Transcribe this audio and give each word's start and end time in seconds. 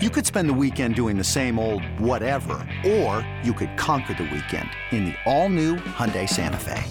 You 0.00 0.10
could 0.10 0.24
spend 0.24 0.48
the 0.48 0.54
weekend 0.54 0.94
doing 0.94 1.18
the 1.18 1.24
same 1.24 1.58
old 1.58 1.82
whatever, 1.98 2.64
or 2.86 3.28
you 3.42 3.52
could 3.52 3.76
conquer 3.76 4.14
the 4.14 4.30
weekend 4.32 4.70
in 4.92 5.06
the 5.06 5.14
all-new 5.26 5.74
Hyundai 5.74 6.28
Santa 6.28 6.56
Fe. 6.56 6.84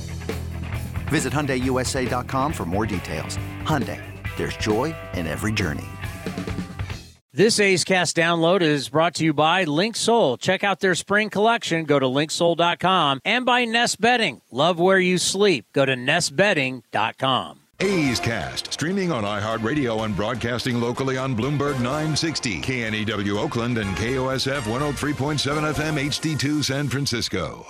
Visit 1.07 1.31
HyundaiUSA.com 1.31 2.51
for 2.51 2.65
more 2.65 2.85
details. 2.85 3.37
Hyundai, 3.63 4.03
there's 4.35 4.57
joy 4.57 4.93
in 5.13 5.25
every 5.25 5.53
journey. 5.53 5.87
This 7.31 7.61
A's 7.61 7.85
Cast 7.85 8.17
download 8.17 8.59
is 8.61 8.89
brought 8.89 9.13
to 9.15 9.23
you 9.23 9.33
by 9.33 9.63
Linksoul. 9.63 10.37
Check 10.37 10.65
out 10.65 10.81
their 10.81 10.95
spring 10.95 11.29
collection. 11.29 11.85
Go 11.85 11.99
to 11.99 12.07
linksoul.com 12.07 13.21
and 13.23 13.45
by 13.45 13.63
Nest 13.63 14.01
Bedding. 14.01 14.41
Love 14.51 14.81
where 14.81 14.99
you 14.99 15.17
sleep. 15.17 15.67
Go 15.71 15.85
to 15.85 15.95
nestbedding.com. 15.95 17.66
A's 17.79 18.19
Cast, 18.19 18.73
streaming 18.73 19.11
on 19.11 19.23
iHeartRadio 19.23 20.03
and 20.03 20.15
broadcasting 20.15 20.81
locally 20.81 21.15
on 21.15 21.35
Bloomberg 21.35 21.75
960, 21.75 22.59
KNEW 22.61 23.37
Oakland, 23.37 23.77
and 23.77 23.95
KOSF 23.95 24.61
103.7 24.61 25.73
FM 25.73 26.07
HD2 26.07 26.63
San 26.63 26.89
Francisco. 26.89 27.67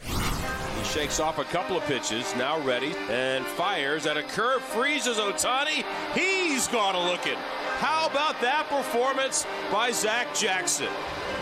He 0.00 0.84
shakes 0.84 1.20
off 1.20 1.38
a 1.38 1.44
couple 1.44 1.76
of 1.76 1.84
pitches, 1.84 2.34
now 2.34 2.60
ready, 2.66 2.92
and 3.08 3.46
fires 3.46 4.06
at 4.06 4.16
a 4.16 4.24
curve, 4.24 4.62
freezes 4.62 5.18
Ohtani. 5.18 5.84
He's 6.12 6.66
gone 6.66 6.96
a 6.96 7.04
looking. 7.04 7.38
How 7.78 8.08
about 8.08 8.40
that 8.40 8.66
performance 8.68 9.46
by 9.70 9.92
Zach 9.92 10.34
Jackson? 10.34 10.88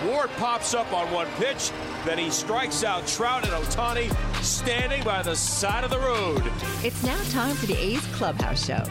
Ward 0.07 0.31
pops 0.37 0.75
up 0.75 0.93
on 0.93 1.11
one 1.13 1.27
pitch, 1.37 1.71
then 2.05 2.19
he 2.19 2.31
strikes 2.31 2.85
out 2.85 3.07
Trout 3.07 3.45
and 3.45 3.53
Ohtani 3.53 4.13
standing 4.43 5.03
by 5.05 5.23
the 5.23 5.35
side 5.35 5.85
of 5.85 5.91
the 5.91 5.99
road. 5.99 6.43
It's 6.83 7.03
now 7.03 7.23
time 7.31 7.55
for 7.57 7.67
the 7.67 7.77
A's 7.77 8.05
Clubhouse 8.15 8.67
Show. 8.67 8.85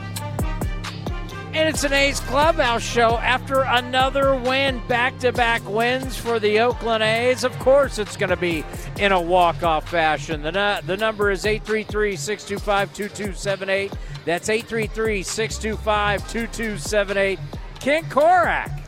And 1.53 1.69
it's 1.69 1.83
an 1.83 1.93
A's 1.93 2.19
Clubhouse 2.21 2.81
show 2.81 3.17
after 3.19 3.61
another 3.61 4.35
win, 4.35 4.81
back 4.87 5.19
to 5.19 5.31
back 5.31 5.61
wins 5.69 6.17
for 6.17 6.39
the 6.39 6.59
Oakland 6.59 7.03
A's. 7.03 7.43
Of 7.43 7.57
course, 7.59 7.99
it's 7.99 8.17
going 8.17 8.31
to 8.31 8.35
be 8.35 8.65
in 8.97 9.11
a 9.11 9.21
walk 9.21 9.61
off 9.61 9.87
fashion. 9.87 10.41
The, 10.41 10.81
the 10.87 10.97
number 10.97 11.29
is 11.29 11.45
833 11.45 12.15
625 12.15 12.93
2278. 12.95 13.93
That's 14.25 14.49
833 14.49 15.21
625 15.21 16.21
2278. 16.31 17.39
Ken 17.79 18.03
Korach. 18.05 18.82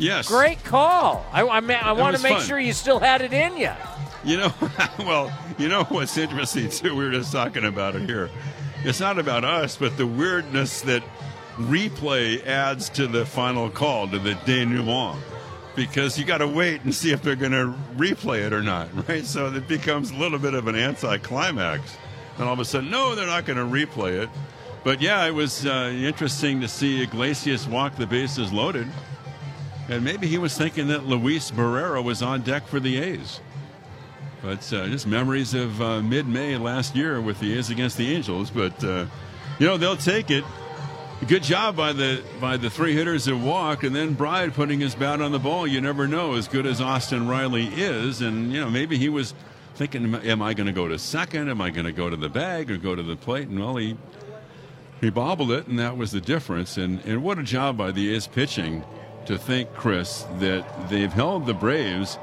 Yes. 0.00 0.28
Great 0.28 0.64
call. 0.64 1.24
I, 1.30 1.42
I, 1.42 1.58
I 1.58 1.92
want 1.92 2.16
to 2.16 2.22
make 2.22 2.38
fun. 2.38 2.46
sure 2.46 2.58
you 2.58 2.72
still 2.72 2.98
had 2.98 3.20
it 3.20 3.32
in 3.32 3.56
you. 3.58 3.70
You 4.24 4.38
know, 4.38 4.52
well, 4.98 5.32
you 5.58 5.68
know 5.68 5.84
what's 5.84 6.16
interesting 6.16 6.70
too? 6.70 6.96
We 6.96 7.04
were 7.04 7.12
just 7.12 7.32
talking 7.32 7.64
about 7.64 7.94
it 7.96 8.08
here. 8.08 8.30
It's 8.82 9.00
not 9.00 9.18
about 9.18 9.44
us, 9.44 9.76
but 9.76 9.96
the 9.98 10.06
weirdness 10.06 10.80
that 10.82 11.02
replay 11.56 12.44
adds 12.46 12.88
to 12.90 13.06
the 13.06 13.26
final 13.26 13.68
call, 13.68 14.08
to 14.08 14.18
the 14.18 14.34
denouement. 14.46 15.18
Because 15.76 16.18
you 16.18 16.24
got 16.24 16.38
to 16.38 16.48
wait 16.48 16.82
and 16.82 16.94
see 16.94 17.12
if 17.12 17.22
they're 17.22 17.36
going 17.36 17.52
to 17.52 17.74
replay 17.96 18.44
it 18.44 18.52
or 18.52 18.62
not, 18.62 18.88
right? 19.08 19.24
So 19.24 19.52
it 19.52 19.68
becomes 19.68 20.10
a 20.10 20.14
little 20.14 20.38
bit 20.38 20.54
of 20.54 20.66
an 20.66 20.76
anticlimax. 20.76 21.96
And 22.38 22.46
all 22.46 22.54
of 22.54 22.58
a 22.58 22.64
sudden, 22.64 22.90
no, 22.90 23.14
they're 23.14 23.26
not 23.26 23.44
going 23.44 23.58
to 23.58 23.64
replay 23.64 24.22
it. 24.22 24.30
But 24.82 25.02
yeah, 25.02 25.26
it 25.26 25.34
was 25.34 25.66
uh, 25.66 25.92
interesting 25.94 26.62
to 26.62 26.68
see 26.68 27.02
Iglesias 27.02 27.68
walk 27.68 27.96
the 27.96 28.06
bases 28.06 28.50
loaded. 28.50 28.88
And 29.90 30.04
maybe 30.04 30.28
he 30.28 30.38
was 30.38 30.56
thinking 30.56 30.86
that 30.88 31.06
Luis 31.06 31.50
Barrera 31.50 32.02
was 32.02 32.22
on 32.22 32.42
deck 32.42 32.68
for 32.68 32.78
the 32.78 32.98
A's. 32.98 33.40
But 34.40 34.72
uh, 34.72 34.86
just 34.86 35.04
memories 35.04 35.52
of 35.52 35.82
uh, 35.82 36.00
mid 36.00 36.28
May 36.28 36.56
last 36.56 36.94
year 36.94 37.20
with 37.20 37.40
the 37.40 37.58
A's 37.58 37.70
against 37.70 37.96
the 37.96 38.14
Angels. 38.14 38.50
But, 38.50 38.82
uh, 38.84 39.06
you 39.58 39.66
know, 39.66 39.76
they'll 39.76 39.96
take 39.96 40.30
it. 40.30 40.44
Good 41.26 41.42
job 41.42 41.76
by 41.76 41.92
the 41.92 42.22
by 42.40 42.56
the 42.56 42.70
three 42.70 42.94
hitters 42.94 43.26
that 43.26 43.36
walked, 43.36 43.84
and 43.84 43.94
then 43.94 44.14
Bride 44.14 44.54
putting 44.54 44.80
his 44.80 44.94
bat 44.94 45.20
on 45.20 45.32
the 45.32 45.38
ball. 45.38 45.66
You 45.66 45.82
never 45.82 46.08
know, 46.08 46.32
as 46.32 46.48
good 46.48 46.64
as 46.64 46.80
Austin 46.80 47.28
Riley 47.28 47.66
is, 47.66 48.22
and 48.22 48.50
you 48.50 48.58
know 48.58 48.70
maybe 48.70 48.96
he 48.96 49.10
was 49.10 49.34
thinking, 49.74 50.14
"Am 50.14 50.40
I 50.40 50.54
going 50.54 50.68
to 50.68 50.72
go 50.72 50.88
to 50.88 50.98
second? 50.98 51.50
Am 51.50 51.60
I 51.60 51.68
going 51.68 51.84
to 51.84 51.92
go 51.92 52.08
to 52.08 52.16
the 52.16 52.30
bag 52.30 52.70
or 52.70 52.78
go 52.78 52.94
to 52.94 53.02
the 53.02 53.16
plate?" 53.16 53.48
And 53.48 53.60
well, 53.60 53.76
he 53.76 53.98
he 55.02 55.10
bobbled 55.10 55.50
it, 55.50 55.66
and 55.66 55.78
that 55.78 55.98
was 55.98 56.10
the 56.10 56.22
difference. 56.22 56.78
And 56.78 57.04
and 57.04 57.22
what 57.22 57.38
a 57.38 57.42
job 57.42 57.76
by 57.76 57.90
the 57.90 58.14
A's 58.14 58.26
pitching 58.26 58.82
to 59.26 59.38
think, 59.38 59.72
Chris, 59.74 60.26
that 60.38 60.88
they've 60.88 61.12
held 61.12 61.46
the 61.46 61.54
Braves 61.54 62.18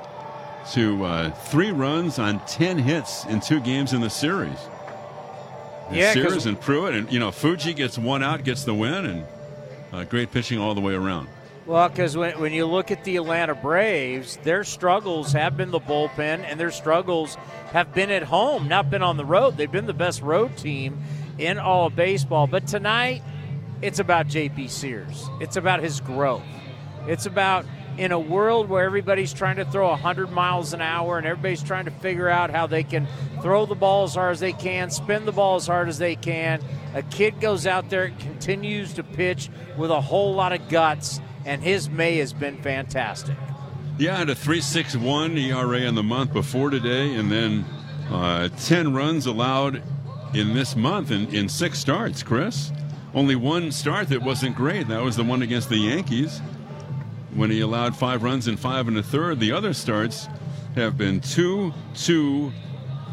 to 0.73 1.03
uh, 1.05 1.29
three 1.31 1.71
runs 1.71 2.19
on 2.19 2.39
ten 2.45 2.77
hits 2.77 3.25
in 3.25 3.39
two 3.39 3.59
games 3.61 3.93
in 3.93 4.01
the 4.01 4.09
series. 4.09 4.57
And 5.87 5.95
Yeah, 5.95 6.13
Sears 6.13 6.45
and 6.45 6.59
Pruitt, 6.59 6.93
and 6.93 7.11
you 7.11 7.19
know 7.19 7.31
Fuji 7.31 7.73
gets 7.73 7.97
one 7.97 8.21
out, 8.23 8.43
gets 8.43 8.63
the 8.65 8.73
win, 8.73 9.05
and 9.05 9.25
uh, 9.93 10.03
great 10.03 10.31
pitching 10.31 10.59
all 10.59 10.75
the 10.75 10.81
way 10.81 10.93
around. 10.93 11.29
Well, 11.65 11.89
because 11.89 12.15
when, 12.15 12.39
when 12.39 12.53
you 12.53 12.65
look 12.65 12.91
at 12.91 13.03
the 13.03 13.17
Atlanta 13.17 13.53
Braves, 13.53 14.37
their 14.37 14.63
struggles 14.63 15.33
have 15.33 15.57
been 15.57 15.71
the 15.71 15.81
bullpen, 15.81 16.43
and 16.45 16.57
their 16.57 16.71
struggles 16.71 17.35
have 17.73 17.93
been 17.93 18.09
at 18.09 18.23
home, 18.23 18.69
not 18.69 18.89
been 18.89 19.01
on 19.01 19.17
the 19.17 19.25
road. 19.25 19.57
They've 19.57 19.71
been 19.71 19.85
the 19.85 19.93
best 19.93 20.21
road 20.21 20.55
team 20.55 21.01
in 21.37 21.59
all 21.59 21.87
of 21.87 21.95
baseball. 21.95 22.47
But 22.47 22.67
tonight, 22.67 23.21
it's 23.81 23.99
about 23.99 24.27
J.P. 24.27 24.69
Sears. 24.69 25.29
It's 25.41 25.57
about 25.57 25.81
his 25.81 25.99
growth. 25.99 26.43
It's 27.07 27.25
about 27.25 27.65
in 27.97 28.11
a 28.11 28.19
world 28.19 28.69
where 28.69 28.83
everybody's 28.83 29.33
trying 29.33 29.55
to 29.55 29.65
throw 29.65 29.89
100 29.89 30.31
miles 30.31 30.73
an 30.73 30.81
hour 30.81 31.17
and 31.17 31.25
everybody's 31.25 31.63
trying 31.63 31.85
to 31.85 31.91
figure 31.91 32.29
out 32.29 32.51
how 32.51 32.67
they 32.67 32.83
can 32.83 33.07
throw 33.41 33.65
the 33.65 33.75
ball 33.75 34.03
as 34.03 34.15
hard 34.15 34.33
as 34.33 34.39
they 34.39 34.53
can, 34.53 34.89
spin 34.91 35.25
the 35.25 35.31
ball 35.31 35.55
as 35.55 35.67
hard 35.67 35.89
as 35.89 35.97
they 35.97 36.15
can. 36.15 36.61
A 36.93 37.01
kid 37.01 37.39
goes 37.41 37.65
out 37.65 37.89
there 37.89 38.09
continues 38.19 38.93
to 38.93 39.03
pitch 39.03 39.49
with 39.77 39.89
a 39.89 40.01
whole 40.01 40.33
lot 40.35 40.53
of 40.53 40.69
guts, 40.69 41.19
and 41.45 41.61
his 41.61 41.89
May 41.89 42.17
has 42.17 42.33
been 42.33 42.61
fantastic. 42.61 43.35
Yeah, 43.97 44.17
had 44.17 44.29
a 44.29 44.35
3.61 44.35 45.37
ERA 45.37 45.79
in 45.79 45.95
the 45.95 46.03
month 46.03 46.33
before 46.33 46.69
today, 46.69 47.15
and 47.15 47.31
then 47.31 47.65
uh, 48.11 48.49
10 48.49 48.93
runs 48.93 49.25
allowed 49.25 49.81
in 50.35 50.53
this 50.53 50.75
month 50.75 51.09
in, 51.09 51.33
in 51.33 51.49
six 51.49 51.79
starts, 51.79 52.21
Chris. 52.21 52.71
Only 53.15 53.35
one 53.35 53.71
start 53.71 54.09
that 54.09 54.21
wasn't 54.21 54.55
great. 54.55 54.87
That 54.87 55.01
was 55.01 55.15
the 55.15 55.23
one 55.23 55.41
against 55.41 55.69
the 55.69 55.77
Yankees 55.77 56.41
when 57.37 57.51
he 57.51 57.61
allowed 57.61 57.95
five 57.95 58.23
runs 58.23 58.47
in 58.47 58.57
five 58.57 58.87
and 58.87 58.97
a 58.97 59.03
third. 59.03 59.39
The 59.39 59.51
other 59.51 59.73
starts 59.73 60.27
have 60.75 60.97
been 60.97 61.21
two, 61.21 61.71
two, 61.95 62.51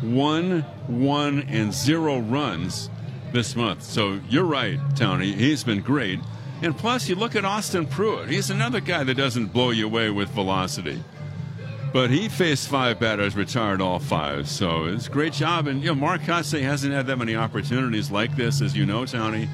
one, 0.01 0.62
one, 0.87 1.43
and 1.43 1.73
zero 1.73 2.19
runs 2.19 2.91
this 3.33 3.55
month. 3.55 3.83
So 3.83 4.21
you're 4.29 4.45
right, 4.45 4.81
Tony. 4.97 5.33
He's 5.33 5.63
been 5.63 5.83
great. 5.83 6.21
And 6.63 6.77
plus, 6.77 7.09
you 7.09 7.15
look 7.17 7.37
at 7.37 7.45
Austin 7.45 7.87
Pruitt. 7.87 8.31
He's 8.31 8.49
another 8.49 8.81
guy 8.81 9.05
that 9.05 9.15
doesn't 9.15 9.53
blow 9.53 9.71
you 9.71 9.87
away 9.87 10.09
with 10.09 10.31
velocity. 10.31 11.05
But 11.93 12.11
he 12.11 12.29
faced 12.29 12.69
five 12.69 12.99
batters, 12.99 13.37
retired 13.37 13.81
all 13.81 13.99
five. 13.99 14.49
So 14.49 14.87
it's 14.87 15.07
a 15.07 15.11
great 15.11 15.33
job. 15.34 15.67
And, 15.67 15.83
you 15.83 15.89
know, 15.89 15.95
Mark 15.95 16.23
Kotsay 16.23 16.63
hasn't 16.63 16.93
had 16.93 17.07
that 17.07 17.19
many 17.19 17.37
opportunities 17.37 18.11
like 18.11 18.34
this, 18.34 18.63
as 18.63 18.77
you 18.77 18.87
know, 18.87 19.05
Tony, 19.05 19.49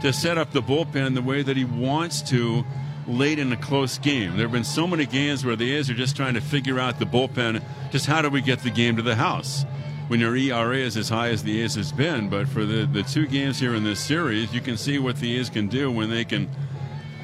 to 0.00 0.12
set 0.12 0.38
up 0.38 0.52
the 0.52 0.62
bullpen 0.62 1.14
the 1.14 1.22
way 1.22 1.42
that 1.42 1.56
he 1.56 1.64
wants 1.64 2.22
to 2.30 2.64
late 3.06 3.38
in 3.38 3.52
a 3.52 3.56
close 3.56 3.98
game. 3.98 4.36
There 4.36 4.46
have 4.46 4.52
been 4.52 4.64
so 4.64 4.86
many 4.86 5.06
games 5.06 5.44
where 5.44 5.56
the 5.56 5.74
A's 5.74 5.90
are 5.90 5.94
just 5.94 6.16
trying 6.16 6.34
to 6.34 6.40
figure 6.40 6.78
out 6.78 6.98
the 6.98 7.04
bullpen, 7.04 7.62
just 7.90 8.06
how 8.06 8.22
do 8.22 8.30
we 8.30 8.40
get 8.40 8.60
the 8.60 8.70
game 8.70 8.96
to 8.96 9.02
the 9.02 9.14
house? 9.14 9.64
When 10.08 10.20
your 10.20 10.36
ERA 10.36 10.76
is 10.76 10.96
as 10.96 11.08
high 11.08 11.30
as 11.30 11.42
the 11.42 11.62
A's 11.62 11.74
has 11.76 11.90
been, 11.90 12.28
but 12.28 12.46
for 12.46 12.64
the, 12.64 12.86
the 12.86 13.02
two 13.02 13.26
games 13.26 13.58
here 13.58 13.74
in 13.74 13.84
this 13.84 14.00
series, 14.00 14.52
you 14.52 14.60
can 14.60 14.76
see 14.76 14.98
what 14.98 15.16
the 15.16 15.38
A's 15.38 15.48
can 15.48 15.66
do 15.66 15.90
when 15.90 16.10
they 16.10 16.24
can 16.24 16.48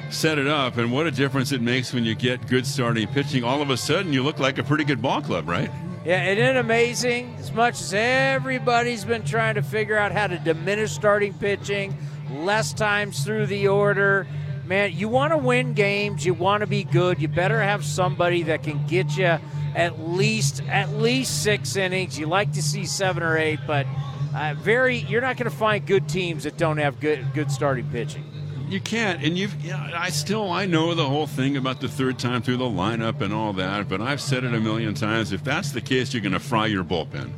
set 0.09 0.37
it 0.37 0.47
up, 0.47 0.77
and 0.77 0.91
what 0.91 1.07
a 1.07 1.11
difference 1.11 1.51
it 1.51 1.61
makes 1.61 1.93
when 1.93 2.03
you 2.03 2.15
get 2.15 2.47
good 2.47 2.65
starting 2.65 3.07
pitching. 3.07 3.43
All 3.43 3.61
of 3.61 3.69
a 3.69 3.77
sudden, 3.77 4.11
you 4.11 4.23
look 4.23 4.39
like 4.39 4.57
a 4.57 4.63
pretty 4.63 4.83
good 4.83 5.01
ball 5.01 5.21
club, 5.21 5.47
right? 5.47 5.71
Yeah, 6.03 6.25
isn't 6.29 6.43
it 6.43 6.55
amazing? 6.57 7.35
As 7.39 7.51
much 7.51 7.79
as 7.79 7.93
everybody's 7.93 9.05
been 9.05 9.23
trying 9.23 9.55
to 9.55 9.61
figure 9.61 9.97
out 9.97 10.11
how 10.11 10.27
to 10.27 10.39
diminish 10.39 10.91
starting 10.91 11.33
pitching, 11.35 11.95
less 12.31 12.73
times 12.73 13.23
through 13.23 13.45
the 13.45 13.67
order, 13.67 14.25
man, 14.71 14.93
you 14.93 15.09
want 15.09 15.33
to 15.33 15.37
win 15.37 15.73
games, 15.73 16.25
you 16.25 16.33
want 16.33 16.61
to 16.61 16.67
be 16.67 16.85
good, 16.85 17.21
you 17.21 17.27
better 17.27 17.61
have 17.61 17.83
somebody 17.83 18.43
that 18.43 18.63
can 18.63 18.87
get 18.87 19.17
you 19.17 19.37
at 19.75 19.99
least 19.99 20.63
at 20.69 20.89
least 20.93 21.43
six 21.43 21.75
innings. 21.75 22.17
You 22.17 22.27
like 22.27 22.53
to 22.53 22.63
see 22.63 22.85
seven 22.85 23.21
or 23.21 23.37
eight, 23.37 23.59
but 23.67 23.85
uh, 24.33 24.53
very 24.57 24.99
you're 24.99 25.19
not 25.19 25.35
going 25.35 25.51
to 25.51 25.57
find 25.57 25.85
good 25.85 26.07
teams 26.07 26.45
that 26.45 26.57
don't 26.57 26.77
have 26.77 27.01
good 27.01 27.33
good 27.33 27.51
starting 27.51 27.89
pitching. 27.89 28.23
You 28.69 28.79
can't, 28.79 29.21
and 29.21 29.37
you've. 29.37 29.59
You 29.61 29.71
know, 29.71 29.89
I 29.93 30.09
still 30.09 30.49
I 30.49 30.65
know 30.67 30.95
the 30.95 31.05
whole 31.05 31.27
thing 31.27 31.57
about 31.57 31.81
the 31.81 31.89
third 31.89 32.17
time 32.17 32.41
through 32.41 32.57
the 32.57 32.63
lineup 32.63 33.19
and 33.19 33.33
all 33.33 33.51
that, 33.51 33.89
but 33.89 33.99
I've 33.99 34.21
said 34.21 34.45
it 34.45 34.53
a 34.53 34.59
million 34.61 34.93
times. 34.93 35.33
If 35.33 35.43
that's 35.43 35.73
the 35.73 35.81
case, 35.81 36.13
you're 36.13 36.23
going 36.23 36.31
to 36.31 36.39
fry 36.39 36.67
your 36.67 36.85
bullpen. 36.85 37.29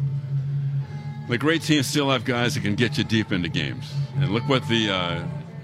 The 1.30 1.40
great 1.40 1.64
teams 1.64 1.88
still 1.88 2.12
have 2.12 2.26
guys 2.26 2.54
that 2.54 2.62
can 2.62 2.76
get 2.76 3.00
you 3.00 3.04
deep 3.04 3.32
into 3.32 3.50
games, 3.50 3.92
and 4.18 4.30
look 4.30 4.48
what 4.48 4.68
the. 4.68 4.92
Uh, 4.92 5.24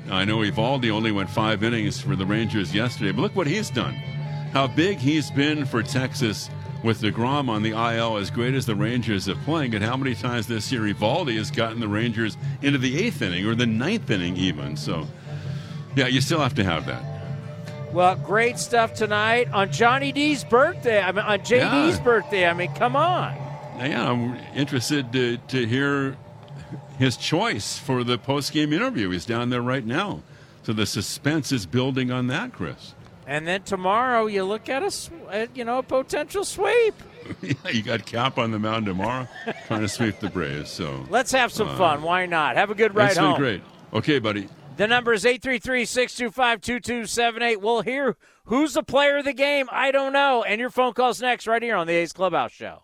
I 0.10 0.26
know 0.26 0.38
Eovaldi 0.40 0.90
only 0.92 1.12
went 1.12 1.30
five 1.30 1.64
innings 1.64 2.02
for 2.02 2.16
the 2.16 2.26
Rangers 2.26 2.74
yesterday, 2.74 3.12
but 3.12 3.22
look 3.22 3.36
what 3.36 3.48
he's 3.48 3.70
done. 3.70 3.94
How 4.54 4.68
big 4.68 4.98
he's 4.98 5.30
been 5.30 5.66
for 5.66 5.84
Texas 5.84 6.50
with 6.84 7.02
DeGrom 7.02 7.50
on 7.50 7.62
the 7.62 7.72
IL, 7.72 8.18
as 8.18 8.32
great 8.32 8.56
as 8.56 8.66
the 8.66 8.74
Rangers 8.76 9.28
are 9.30 9.36
playing, 9.36 9.76
and 9.76 9.84
how 9.84 9.96
many 9.98 10.16
times 10.16 10.48
this 10.48 10.72
year 10.72 10.82
Eovaldi 10.82 11.38
has 11.38 11.52
gotten 11.52 11.80
the 11.80 11.88
Rangers 11.88 12.38
into 12.62 12.78
the 12.80 12.98
eighth 13.06 13.22
inning 13.22 13.46
or 13.46 13.54
the 13.54 13.66
ninth 13.66 14.10
inning, 14.10 14.36
even. 14.38 14.76
So, 14.78 15.06
yeah, 15.96 16.08
you 16.08 16.22
still 16.22 16.40
have 16.40 16.56
to 16.56 16.64
have 16.64 16.86
that. 16.88 17.04
Well, 17.94 18.16
great 18.16 18.58
stuff 18.60 18.94
tonight 18.94 19.52
on 19.52 19.72
Johnny 19.72 20.12
D's 20.12 20.44
birthday. 20.44 21.02
I 21.02 21.12
mean, 21.12 21.26
on 21.26 21.40
JD's 21.40 21.98
Yeah. 21.98 22.04
birthday. 22.04 22.48
I 22.48 22.54
mean, 22.54 22.72
come 22.76 22.96
on. 22.96 23.36
Yeah, 23.80 24.10
I'm 24.12 24.36
interested 24.56 25.12
to, 25.14 25.38
to 25.38 25.66
hear 25.66 26.16
his 26.98 27.18
choice 27.18 27.78
for 27.78 28.04
the 28.04 28.18
post 28.18 28.52
game 28.54 28.74
interview. 28.74 29.10
He's 29.10 29.26
down 29.26 29.50
there 29.50 29.62
right 29.62 29.86
now. 29.86 30.22
So 30.64 30.74
the 30.74 30.86
suspense 30.86 31.52
is 31.52 31.66
building 31.66 32.12
on 32.12 32.28
that, 32.28 32.54
Chris. 32.54 32.94
And 33.26 33.48
then 33.48 33.62
tomorrow 33.64 34.26
you 34.26 34.44
look 34.44 34.70
at 34.70 34.84
a, 34.84 34.92
at, 35.32 35.56
you 35.56 35.64
know, 35.64 35.78
a 35.80 35.84
potential 35.84 36.44
sweep. 36.44 36.96
yeah, 37.42 37.54
you 37.72 37.84
got 37.84 38.06
Cap 38.06 38.38
on 38.38 38.52
the 38.52 38.60
mound 38.60 38.86
tomorrow 38.88 39.28
trying 39.68 39.82
to 39.82 39.88
sweep 39.88 40.20
the 40.20 40.30
Braves. 40.30 40.70
So 40.72 41.06
Let's 41.10 41.32
have 41.32 41.52
some 41.52 41.70
Uh, 41.70 41.78
fun. 41.78 42.02
Why 42.02 42.26
not? 42.26 42.56
Have 42.56 42.72
a 42.72 42.76
good 42.76 42.96
ride 42.96 43.10
That's 43.10 43.20
been 43.20 43.36
great. 43.36 43.62
Okay, 43.94 44.20
buddy. 44.20 44.48
The 44.78 44.88
number 44.88 45.14
is 45.14 45.26
833-625-2278. 45.26 47.58
We'll 47.58 47.82
hear 47.82 48.16
who's 48.46 48.74
the 48.74 48.84
player 48.84 49.18
of 49.18 49.26
the 49.26 49.34
game. 49.34 49.68
I 49.72 49.92
don't 49.92 50.14
know. 50.14 50.44
And 50.44 50.60
your 50.60 50.70
phone 50.70 50.94
calls 50.94 51.22
next 51.22 51.48
right 51.48 51.62
here 51.62 51.76
on 51.76 51.88
the 51.88 51.94
A's 51.94 52.14
Clubhouse 52.14 52.52
Show. 52.52 52.84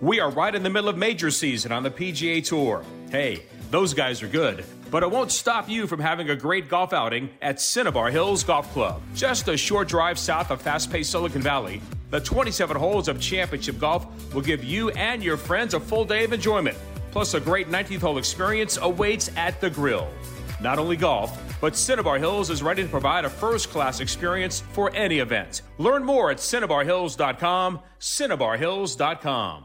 We 0.00 0.20
are 0.20 0.30
right 0.30 0.54
in 0.54 0.62
the 0.62 0.70
middle 0.70 0.90
of 0.90 0.98
major 0.98 1.30
season 1.30 1.72
on 1.72 1.82
the 1.82 1.90
PGA 1.90 2.44
Tour. 2.44 2.84
Hey, 3.10 3.44
those 3.70 3.94
guys 3.94 4.22
are 4.22 4.28
good, 4.28 4.64
but 4.90 5.02
it 5.02 5.10
won't 5.10 5.30
stop 5.30 5.68
you 5.68 5.86
from 5.86 6.00
having 6.00 6.30
a 6.30 6.36
great 6.36 6.68
golf 6.68 6.92
outing 6.92 7.30
at 7.40 7.60
Cinnabar 7.60 8.10
Hills 8.10 8.44
Golf 8.44 8.70
Club. 8.72 9.00
Just 9.14 9.48
a 9.48 9.56
short 9.56 9.88
drive 9.88 10.18
south 10.18 10.50
of 10.50 10.60
fast 10.60 10.90
paced 10.90 11.10
Silicon 11.10 11.42
Valley, 11.42 11.80
the 12.10 12.20
27 12.20 12.76
holes 12.76 13.08
of 13.08 13.20
championship 13.20 13.78
golf 13.78 14.06
will 14.34 14.42
give 14.42 14.62
you 14.62 14.90
and 14.90 15.22
your 15.22 15.36
friends 15.36 15.74
a 15.74 15.80
full 15.80 16.04
day 16.04 16.24
of 16.24 16.32
enjoyment. 16.32 16.76
Plus, 17.10 17.34
a 17.34 17.40
great 17.40 17.68
19th 17.68 18.00
hole 18.00 18.18
experience 18.18 18.76
awaits 18.80 19.30
at 19.36 19.60
the 19.60 19.70
grill. 19.70 20.08
Not 20.60 20.78
only 20.78 20.96
golf, 20.96 21.40
but 21.60 21.76
Cinnabar 21.76 22.18
Hills 22.18 22.50
is 22.50 22.62
ready 22.62 22.82
to 22.82 22.88
provide 22.88 23.24
a 23.24 23.30
first 23.30 23.70
class 23.70 24.00
experience 24.00 24.60
for 24.72 24.94
any 24.94 25.18
event. 25.18 25.62
Learn 25.78 26.04
more 26.04 26.30
at 26.30 26.38
cinnabarhills.com, 26.38 27.80
cinnabarhills.com. 28.00 29.64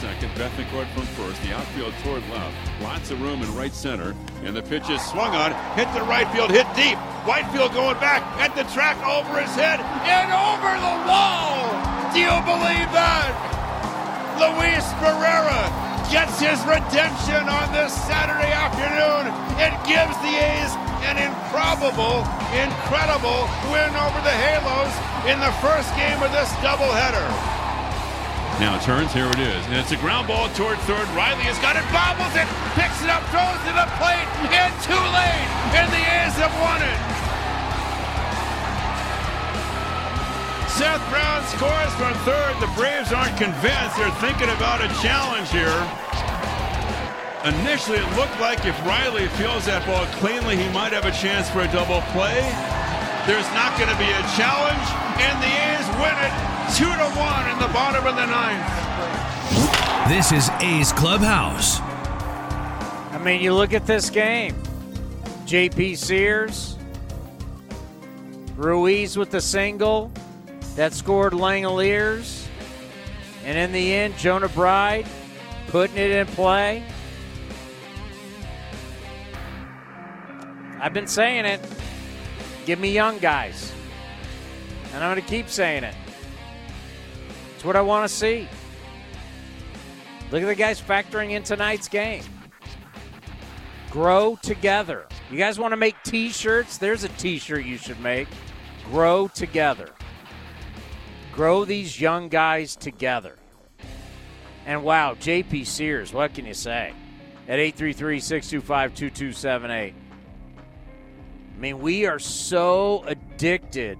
Second. 0.00 0.32
Bethancourt 0.32 0.88
from 0.96 1.04
first. 1.12 1.36
The 1.44 1.52
outfield 1.52 1.92
toward 2.02 2.24
left. 2.32 2.56
Lots 2.80 3.10
of 3.10 3.20
room 3.20 3.42
in 3.42 3.54
right 3.54 3.74
center. 3.74 4.16
And 4.44 4.56
the 4.56 4.62
pitch 4.62 4.88
is 4.88 5.04
swung 5.04 5.36
on. 5.36 5.52
Hit 5.76 5.92
to 5.92 6.00
right 6.08 6.24
field. 6.32 6.48
Hit 6.48 6.64
deep. 6.72 6.96
Whitfield 7.28 7.76
going 7.76 8.00
back 8.00 8.24
at 8.40 8.56
the 8.56 8.64
track 8.72 8.96
over 9.04 9.36
his 9.36 9.52
head 9.52 9.76
and 10.08 10.32
over 10.32 10.72
the 10.72 10.96
wall. 11.04 11.68
Do 12.16 12.18
you 12.24 12.32
believe 12.48 12.88
that? 12.96 13.28
Luis 14.40 14.88
Barrera 15.04 15.68
gets 16.08 16.40
his 16.40 16.56
redemption 16.64 17.44
on 17.44 17.68
this 17.76 17.92
Saturday 18.08 18.56
afternoon. 18.56 19.28
It 19.60 19.76
gives 19.84 20.16
the 20.24 20.32
A's 20.32 20.72
an 21.04 21.20
improbable, 21.20 22.24
incredible 22.56 23.44
win 23.68 23.92
over 24.00 24.20
the 24.24 24.32
Halos 24.32 24.96
in 25.28 25.36
the 25.44 25.52
first 25.60 25.92
game 25.92 26.16
of 26.24 26.32
this 26.32 26.48
doubleheader. 26.64 27.59
Now 28.60 28.76
it 28.76 28.84
turns, 28.84 29.08
here 29.16 29.24
it 29.24 29.40
is. 29.40 29.64
And 29.72 29.80
it's 29.80 29.90
a 29.90 29.96
ground 29.96 30.28
ball 30.28 30.52
toward 30.52 30.76
third. 30.84 31.08
Riley 31.16 31.48
has 31.48 31.56
got 31.64 31.80
it, 31.80 31.86
bobbles 31.88 32.36
it, 32.36 32.44
picks 32.76 33.00
it 33.00 33.08
up, 33.08 33.24
throws 33.32 33.56
to 33.64 33.72
the 33.72 33.88
plate, 33.96 34.28
and 34.52 34.68
too 34.84 35.00
late. 35.16 35.48
And 35.72 35.88
the 35.88 36.04
A's 36.04 36.36
have 36.36 36.52
won 36.60 36.76
it. 36.84 37.00
Seth 40.76 41.00
Brown 41.08 41.40
scores 41.48 41.92
from 41.96 42.12
third. 42.28 42.52
The 42.60 42.68
Braves 42.76 43.16
aren't 43.16 43.32
convinced. 43.40 43.96
They're 43.96 44.12
thinking 44.20 44.52
about 44.52 44.84
a 44.84 44.92
challenge 45.00 45.48
here. 45.48 45.80
Initially, 47.48 47.96
it 47.96 48.10
looked 48.12 48.36
like 48.44 48.68
if 48.68 48.76
Riley 48.84 49.28
fields 49.40 49.64
that 49.72 49.88
ball 49.88 50.04
cleanly, 50.20 50.60
he 50.60 50.68
might 50.76 50.92
have 50.92 51.08
a 51.08 51.12
chance 51.16 51.48
for 51.48 51.64
a 51.64 51.70
double 51.72 52.04
play. 52.12 52.44
There's 53.30 53.46
not 53.52 53.78
going 53.78 53.88
to 53.88 53.96
be 53.96 54.10
a 54.10 54.22
challenge, 54.34 54.90
and 55.22 55.40
the 55.40 55.46
A's 55.46 55.86
win 56.02 56.16
it 56.18 56.50
two 56.76 56.82
to 56.82 57.08
one 57.16 57.48
in 57.48 57.60
the 57.60 57.72
bottom 57.72 58.04
of 58.04 58.16
the 58.16 58.26
ninth. 58.26 60.08
This 60.08 60.32
is 60.32 60.50
A's 60.60 60.92
Clubhouse. 60.92 61.78
I 61.78 63.20
mean, 63.22 63.40
you 63.40 63.54
look 63.54 63.72
at 63.72 63.86
this 63.86 64.10
game. 64.10 64.56
JP 65.46 65.96
Sears, 65.96 66.76
Ruiz 68.56 69.16
with 69.16 69.30
the 69.30 69.40
single 69.40 70.10
that 70.74 70.92
scored 70.92 71.32
Langeliers, 71.32 72.48
and 73.44 73.56
in 73.56 73.70
the 73.70 73.94
end, 73.94 74.18
Jonah 74.18 74.48
Bride 74.48 75.06
putting 75.68 75.98
it 75.98 76.10
in 76.10 76.26
play. 76.26 76.82
I've 80.80 80.92
been 80.92 81.06
saying 81.06 81.44
it. 81.44 81.60
Give 82.70 82.78
me 82.78 82.92
young 82.92 83.18
guys. 83.18 83.72
And 84.94 85.02
I'm 85.02 85.12
going 85.12 85.24
to 85.24 85.28
keep 85.28 85.48
saying 85.48 85.82
it. 85.82 85.96
It's 87.56 87.64
what 87.64 87.74
I 87.74 87.80
want 87.80 88.08
to 88.08 88.14
see. 88.14 88.48
Look 90.30 90.40
at 90.40 90.46
the 90.46 90.54
guys 90.54 90.80
factoring 90.80 91.32
in 91.32 91.42
tonight's 91.42 91.88
game. 91.88 92.22
Grow 93.90 94.38
together. 94.40 95.08
You 95.32 95.36
guys 95.36 95.58
want 95.58 95.72
to 95.72 95.76
make 95.76 95.96
t 96.04 96.28
shirts? 96.28 96.78
There's 96.78 97.02
a 97.02 97.08
t 97.08 97.40
shirt 97.40 97.64
you 97.64 97.76
should 97.76 97.98
make. 97.98 98.28
Grow 98.84 99.26
together. 99.26 99.88
Grow 101.32 101.64
these 101.64 102.00
young 102.00 102.28
guys 102.28 102.76
together. 102.76 103.36
And 104.64 104.84
wow, 104.84 105.14
JP 105.14 105.66
Sears, 105.66 106.12
what 106.12 106.34
can 106.34 106.46
you 106.46 106.54
say? 106.54 106.92
At 107.48 107.58
833 107.58 108.20
625 108.20 108.94
2278. 108.94 109.99
I 111.60 111.62
mean, 111.62 111.80
we 111.80 112.06
are 112.06 112.18
so 112.18 113.04
addicted 113.06 113.98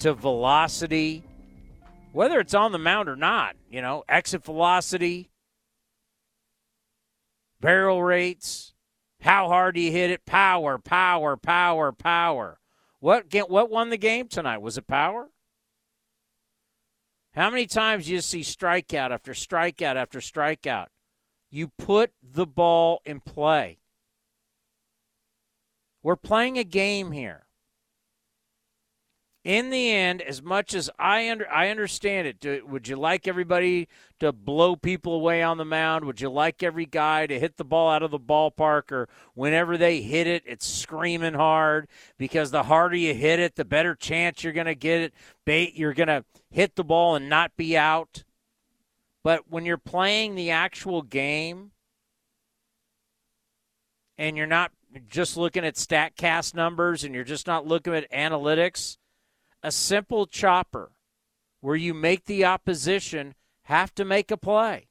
to 0.00 0.12
velocity, 0.12 1.24
whether 2.12 2.38
it's 2.38 2.52
on 2.52 2.72
the 2.72 2.78
mound 2.78 3.08
or 3.08 3.16
not. 3.16 3.56
You 3.70 3.80
know, 3.80 4.04
exit 4.10 4.44
velocity, 4.44 5.30
barrel 7.62 8.02
rates, 8.02 8.74
how 9.22 9.48
hard 9.48 9.76
do 9.76 9.80
you 9.80 9.90
hit 9.90 10.10
it, 10.10 10.26
power, 10.26 10.76
power, 10.76 11.38
power, 11.38 11.92
power. 11.92 12.58
What 13.00 13.32
what 13.48 13.70
won 13.70 13.88
the 13.88 13.96
game 13.96 14.28
tonight? 14.28 14.58
Was 14.58 14.76
it 14.76 14.86
power? 14.86 15.30
How 17.32 17.48
many 17.48 17.64
times 17.64 18.04
do 18.04 18.12
you 18.12 18.20
see 18.20 18.40
strikeout 18.40 19.12
after 19.12 19.32
strikeout 19.32 19.96
after 19.96 20.18
strikeout? 20.18 20.88
You 21.50 21.68
put 21.78 22.12
the 22.22 22.46
ball 22.46 23.00
in 23.06 23.20
play. 23.20 23.78
We're 26.06 26.14
playing 26.14 26.56
a 26.56 26.62
game 26.62 27.10
here. 27.10 27.46
In 29.42 29.70
the 29.70 29.90
end, 29.90 30.22
as 30.22 30.40
much 30.40 30.72
as 30.72 30.88
I 31.00 31.28
under 31.28 31.50
I 31.50 31.68
understand 31.68 32.28
it, 32.28 32.38
do, 32.38 32.64
would 32.64 32.86
you 32.86 32.94
like 32.94 33.26
everybody 33.26 33.88
to 34.20 34.30
blow 34.30 34.76
people 34.76 35.14
away 35.14 35.42
on 35.42 35.58
the 35.58 35.64
mound? 35.64 36.04
Would 36.04 36.20
you 36.20 36.30
like 36.30 36.62
every 36.62 36.86
guy 36.86 37.26
to 37.26 37.40
hit 37.40 37.56
the 37.56 37.64
ball 37.64 37.90
out 37.90 38.04
of 38.04 38.12
the 38.12 38.20
ballpark 38.20 38.92
or 38.92 39.08
whenever 39.34 39.76
they 39.76 40.00
hit 40.00 40.28
it, 40.28 40.44
it's 40.46 40.64
screaming 40.64 41.34
hard 41.34 41.88
because 42.18 42.52
the 42.52 42.62
harder 42.62 42.94
you 42.94 43.12
hit 43.12 43.40
it, 43.40 43.56
the 43.56 43.64
better 43.64 43.96
chance 43.96 44.44
you're 44.44 44.52
going 44.52 44.66
to 44.66 44.76
get 44.76 45.00
it. 45.00 45.14
Bait, 45.44 45.74
you're 45.74 45.92
going 45.92 46.06
to 46.06 46.24
hit 46.50 46.76
the 46.76 46.84
ball 46.84 47.16
and 47.16 47.28
not 47.28 47.56
be 47.56 47.76
out. 47.76 48.22
But 49.24 49.50
when 49.50 49.64
you're 49.64 49.76
playing 49.76 50.36
the 50.36 50.52
actual 50.52 51.02
game 51.02 51.72
and 54.16 54.36
you're 54.36 54.46
not 54.46 54.70
just 55.08 55.36
looking 55.36 55.64
at 55.64 55.74
StatCast 55.74 56.54
numbers 56.54 57.04
and 57.04 57.14
you're 57.14 57.24
just 57.24 57.46
not 57.46 57.66
looking 57.66 57.94
at 57.94 58.10
analytics, 58.10 58.96
a 59.62 59.70
simple 59.70 60.26
chopper 60.26 60.92
where 61.60 61.76
you 61.76 61.94
make 61.94 62.24
the 62.24 62.44
opposition 62.44 63.34
have 63.62 63.94
to 63.94 64.04
make 64.04 64.30
a 64.30 64.36
play. 64.36 64.88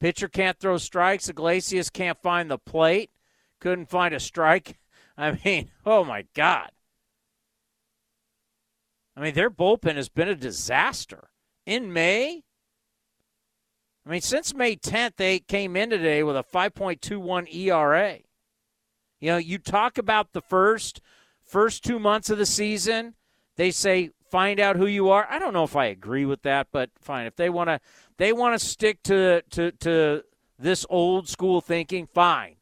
Pitcher 0.00 0.28
can't 0.28 0.58
throw 0.58 0.78
strikes. 0.78 1.28
Iglesias 1.28 1.90
can't 1.90 2.20
find 2.20 2.50
the 2.50 2.58
plate. 2.58 3.10
Couldn't 3.60 3.88
find 3.88 4.12
a 4.12 4.20
strike. 4.20 4.78
I 5.16 5.38
mean, 5.44 5.70
oh 5.86 6.04
my 6.04 6.24
God. 6.34 6.70
I 9.16 9.20
mean, 9.20 9.34
their 9.34 9.50
bullpen 9.50 9.96
has 9.96 10.08
been 10.08 10.28
a 10.28 10.34
disaster. 10.34 11.28
In 11.66 11.92
May, 11.92 12.42
I 14.04 14.10
mean, 14.10 14.20
since 14.20 14.54
May 14.54 14.76
10th, 14.76 15.16
they 15.16 15.38
came 15.38 15.76
in 15.76 15.90
today 15.90 16.22
with 16.22 16.36
a 16.36 16.42
5.21 16.42 17.54
ERA. 17.54 18.18
You 19.20 19.30
know, 19.30 19.36
you 19.36 19.58
talk 19.58 19.98
about 19.98 20.32
the 20.32 20.40
first 20.40 21.00
first 21.40 21.84
two 21.84 21.98
months 21.98 22.30
of 22.30 22.38
the 22.38 22.46
season, 22.46 23.14
they 23.56 23.70
say 23.70 24.10
find 24.30 24.58
out 24.58 24.76
who 24.76 24.86
you 24.86 25.10
are. 25.10 25.26
I 25.30 25.38
don't 25.38 25.52
know 25.52 25.64
if 25.64 25.76
I 25.76 25.86
agree 25.86 26.24
with 26.24 26.42
that, 26.42 26.68
but 26.72 26.90
fine. 27.00 27.26
If 27.26 27.36
they 27.36 27.50
want 27.50 27.68
to, 27.68 27.80
they 28.16 28.32
want 28.32 28.58
to 28.58 28.66
stick 28.66 29.02
to 29.04 29.42
to 29.50 29.70
to 29.72 30.24
this 30.58 30.86
old 30.88 31.28
school 31.28 31.60
thinking. 31.60 32.06
Fine. 32.06 32.56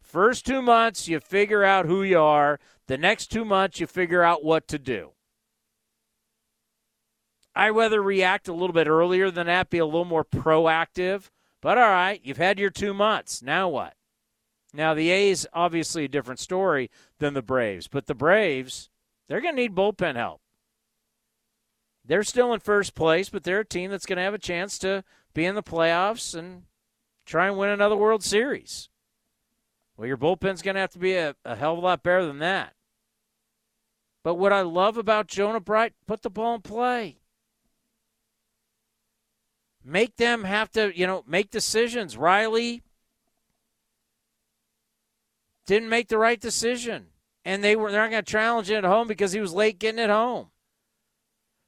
First 0.00 0.46
two 0.46 0.62
months, 0.62 1.08
you 1.08 1.18
figure 1.20 1.64
out 1.64 1.86
who 1.86 2.02
you 2.02 2.20
are. 2.20 2.60
The 2.86 2.96
next 2.96 3.26
two 3.26 3.44
months, 3.44 3.80
you 3.80 3.86
figure 3.86 4.22
out 4.22 4.44
what 4.44 4.68
to 4.68 4.78
do. 4.78 5.10
I 7.56 7.70
rather 7.70 8.02
react 8.02 8.48
a 8.48 8.52
little 8.52 8.74
bit 8.74 8.86
earlier 8.86 9.30
than 9.30 9.46
that, 9.46 9.70
be 9.70 9.78
a 9.78 9.86
little 9.86 10.04
more 10.04 10.26
proactive. 10.26 11.30
But 11.62 11.78
all 11.78 11.88
right, 11.88 12.20
you've 12.22 12.36
had 12.36 12.58
your 12.58 12.68
two 12.68 12.92
months. 12.92 13.42
Now 13.42 13.70
what? 13.70 13.94
Now 14.74 14.92
the 14.92 15.08
A's 15.08 15.46
obviously 15.54 16.04
a 16.04 16.08
different 16.08 16.38
story 16.38 16.90
than 17.18 17.32
the 17.32 17.40
Braves, 17.40 17.88
but 17.88 18.06
the 18.06 18.14
Braves, 18.14 18.90
they're 19.26 19.40
going 19.40 19.56
to 19.56 19.62
need 19.62 19.74
bullpen 19.74 20.16
help. 20.16 20.42
They're 22.04 22.22
still 22.22 22.52
in 22.52 22.60
first 22.60 22.94
place, 22.94 23.30
but 23.30 23.42
they're 23.42 23.60
a 23.60 23.64
team 23.64 23.90
that's 23.90 24.06
going 24.06 24.18
to 24.18 24.22
have 24.22 24.34
a 24.34 24.38
chance 24.38 24.78
to 24.80 25.02
be 25.32 25.46
in 25.46 25.54
the 25.54 25.62
playoffs 25.62 26.38
and 26.38 26.64
try 27.24 27.48
and 27.48 27.56
win 27.56 27.70
another 27.70 27.96
World 27.96 28.22
Series. 28.22 28.90
Well, 29.96 30.06
your 30.06 30.18
bullpen's 30.18 30.60
going 30.60 30.74
to 30.74 30.82
have 30.82 30.92
to 30.92 30.98
be 30.98 31.14
a, 31.14 31.34
a 31.44 31.56
hell 31.56 31.72
of 31.72 31.78
a 31.78 31.80
lot 31.80 32.02
better 32.02 32.26
than 32.26 32.38
that. 32.40 32.74
But 34.22 34.34
what 34.34 34.52
I 34.52 34.60
love 34.60 34.98
about 34.98 35.26
Jonah 35.26 35.58
Bride, 35.58 35.94
put 36.06 36.20
the 36.20 36.30
ball 36.30 36.56
in 36.56 36.60
play 36.60 37.20
make 39.86 40.16
them 40.16 40.44
have 40.44 40.70
to, 40.72 40.96
you 40.98 41.06
know, 41.06 41.24
make 41.26 41.50
decisions. 41.50 42.16
Riley 42.16 42.82
didn't 45.66 45.88
make 45.88 46.08
the 46.08 46.18
right 46.18 46.40
decision. 46.40 47.06
And 47.44 47.62
they 47.62 47.76
were 47.76 47.92
they're 47.92 48.02
not 48.02 48.10
going 48.10 48.24
to 48.24 48.30
challenge 48.30 48.70
it 48.70 48.76
at 48.76 48.84
home 48.84 49.06
because 49.06 49.32
he 49.32 49.40
was 49.40 49.54
late 49.54 49.78
getting 49.78 50.02
it 50.02 50.10
home. 50.10 50.48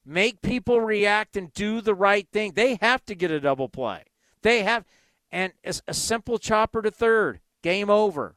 Make 0.05 0.43
people 0.43 0.81
react 0.81 1.37
and 1.37 1.53
do 1.53 1.81
the 1.81 1.95
right 1.95 2.27
thing. 2.33 2.53
They 2.55 2.79
have 2.81 3.05
to 3.07 3.15
get 3.15 3.31
a 3.31 3.39
double 3.39 3.69
play. 3.69 4.05
They 4.43 4.65
have 4.65 4.85
and 5.31 5.53
a 5.65 5.95
simple 5.95 6.39
chopper 6.39 6.83
to 6.83 6.91
third. 6.91 7.41
Game 7.63 7.91
over. 7.91 8.37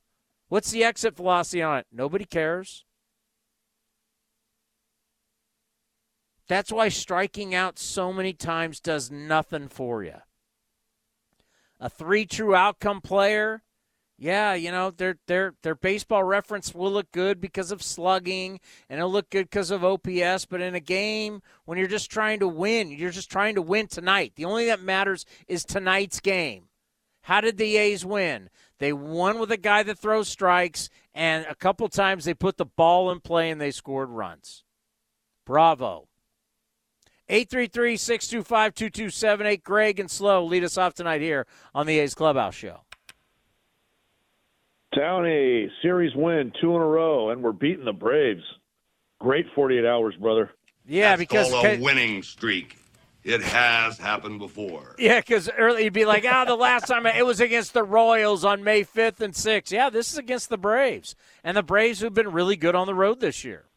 What's 0.50 0.72
the 0.72 0.84
exit 0.84 1.16
velocity 1.16 1.62
on 1.62 1.80
it? 1.80 1.88
Nobody 1.92 2.26
cares. 2.26 2.84
That's 6.48 6.72
why 6.72 6.90
striking 6.90 7.56
out 7.56 7.80
so 7.80 8.12
many 8.12 8.34
times 8.34 8.80
does 8.80 9.10
nothing 9.10 9.68
for 9.68 10.04
you. 10.04 10.22
A 11.80 11.90
three 11.90 12.26
true 12.26 12.54
outcome 12.54 13.02
player, 13.02 13.64
yeah, 14.22 14.54
you 14.54 14.72
know, 14.72 14.92
their 14.92 15.18
their 15.26 15.56
their 15.64 15.74
baseball 15.74 16.24
reference 16.24 16.76
will 16.76 16.92
look 16.92 17.12
good 17.12 17.42
because 17.42 17.72
of 17.72 17.82
slugging 17.82 18.60
and 18.88 19.00
it'll 19.00 19.12
look 19.12 19.32
good 19.32 19.50
because 19.50 19.72
of 19.72 19.84
OPS, 19.84 20.46
but 20.46 20.62
in 20.62 20.76
a 20.76 20.80
game 20.80 21.42
when 21.66 21.80
you're 21.80 21.88
just 21.88 22.12
trying 22.12 22.40
to 22.40 22.48
win, 22.48 22.92
you're 22.92 23.10
just 23.10 23.32
trying 23.32 23.56
to 23.56 23.64
win 23.64 23.88
tonight. 23.88 24.34
The 24.36 24.46
only 24.46 24.68
that 24.68 24.80
matters 24.80 25.26
is 25.48 25.66
tonight's 25.66 26.20
game. 26.20 26.66
How 27.24 27.42
did 27.42 27.58
the 27.58 27.78
A's 27.78 28.06
win? 28.06 28.52
They 28.78 28.94
won 28.94 29.40
with 29.40 29.52
a 29.52 29.58
guy 29.58 29.82
that 29.82 29.98
throws 29.98 30.28
strikes, 30.28 30.90
and 31.16 31.46
a 31.50 31.56
couple 31.56 31.88
times 31.88 32.26
they 32.26 32.36
put 32.36 32.58
the 32.58 32.66
ball 32.66 33.10
in 33.10 33.22
play 33.22 33.50
and 33.50 33.60
they 33.60 33.72
scored 33.72 34.10
runs. 34.10 34.64
Bravo. 35.48 36.08
833 37.32 37.96
625 37.96 38.76
2278. 38.76 39.64
Greg 39.64 40.00
and 40.02 40.12
Slow 40.12 40.44
lead 40.44 40.66
us 40.66 40.78
off 40.78 40.94
tonight 40.94 41.22
here 41.22 41.48
on 41.74 41.86
the 41.86 41.98
A's 42.00 42.14
Clubhouse 42.14 42.56
Show. 42.56 42.82
Townie, 44.94 45.70
series 45.82 46.14
win, 46.14 46.52
two 46.60 46.76
in 46.76 46.82
a 46.82 46.86
row, 46.86 47.30
and 47.30 47.42
we're 47.42 47.54
beating 47.54 47.86
the 47.86 47.94
Braves. 47.94 48.44
Great 49.20 49.46
48 49.56 49.86
hours, 49.86 50.14
brother. 50.16 50.52
Yeah, 50.86 51.12
That's 51.12 51.20
because 51.20 51.50
called 51.50 51.66
a 51.66 51.80
winning 51.80 52.22
streak. 52.22 52.78
It 53.24 53.42
has 53.42 53.98
happened 53.98 54.40
before. 54.40 54.96
Yeah, 55.00 55.22
because 55.22 55.50
early 55.58 55.86
you'd 55.86 55.94
be 55.94 56.04
like, 56.04 56.26
oh, 56.28 56.44
the 56.46 56.56
last 56.56 56.88
time 56.88 57.06
it 57.06 57.26
was 57.26 57.40
against 57.40 57.74
the 57.74 57.84
Royals 57.84 58.44
on 58.44 58.64
May 58.64 58.84
5th 58.84 59.22
and 59.22 59.34
6th. 59.34 59.72
Yeah, 59.72 59.90
this 59.90 60.12
is 60.12 60.18
against 60.18 60.50
the 60.50 60.58
Braves. 60.58 61.16
And 61.46 61.56
the 61.56 61.64
Braves 61.64 62.02
have 62.02 62.14
been 62.14 62.34
really 62.34 62.58
good 62.58 62.76
on 62.76 62.88
the 62.88 62.96
road 62.96 63.22
this 63.22 63.46
year 63.46 63.71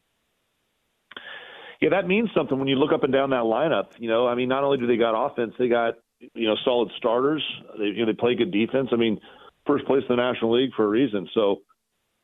yeah, 1.84 1.90
that 1.90 2.08
means 2.08 2.30
something 2.34 2.58
when 2.58 2.66
you 2.66 2.76
look 2.76 2.94
up 2.94 3.04
and 3.04 3.12
down 3.12 3.28
that 3.30 3.44
lineup. 3.44 3.88
You 3.98 4.08
know, 4.08 4.26
I 4.26 4.34
mean, 4.34 4.48
not 4.48 4.64
only 4.64 4.78
do 4.78 4.86
they 4.86 4.96
got 4.96 5.12
offense, 5.14 5.52
they 5.58 5.68
got 5.68 5.96
you 6.18 6.48
know 6.48 6.56
solid 6.64 6.90
starters. 6.96 7.44
They 7.78 7.84
you 7.84 7.98
know 7.98 8.06
they 8.06 8.16
play 8.16 8.34
good 8.34 8.52
defense. 8.52 8.88
I 8.90 8.96
mean, 8.96 9.20
first 9.66 9.84
place 9.84 10.02
in 10.08 10.16
the 10.16 10.22
National 10.22 10.58
League 10.58 10.70
for 10.74 10.86
a 10.86 10.88
reason. 10.88 11.28
So, 11.34 11.60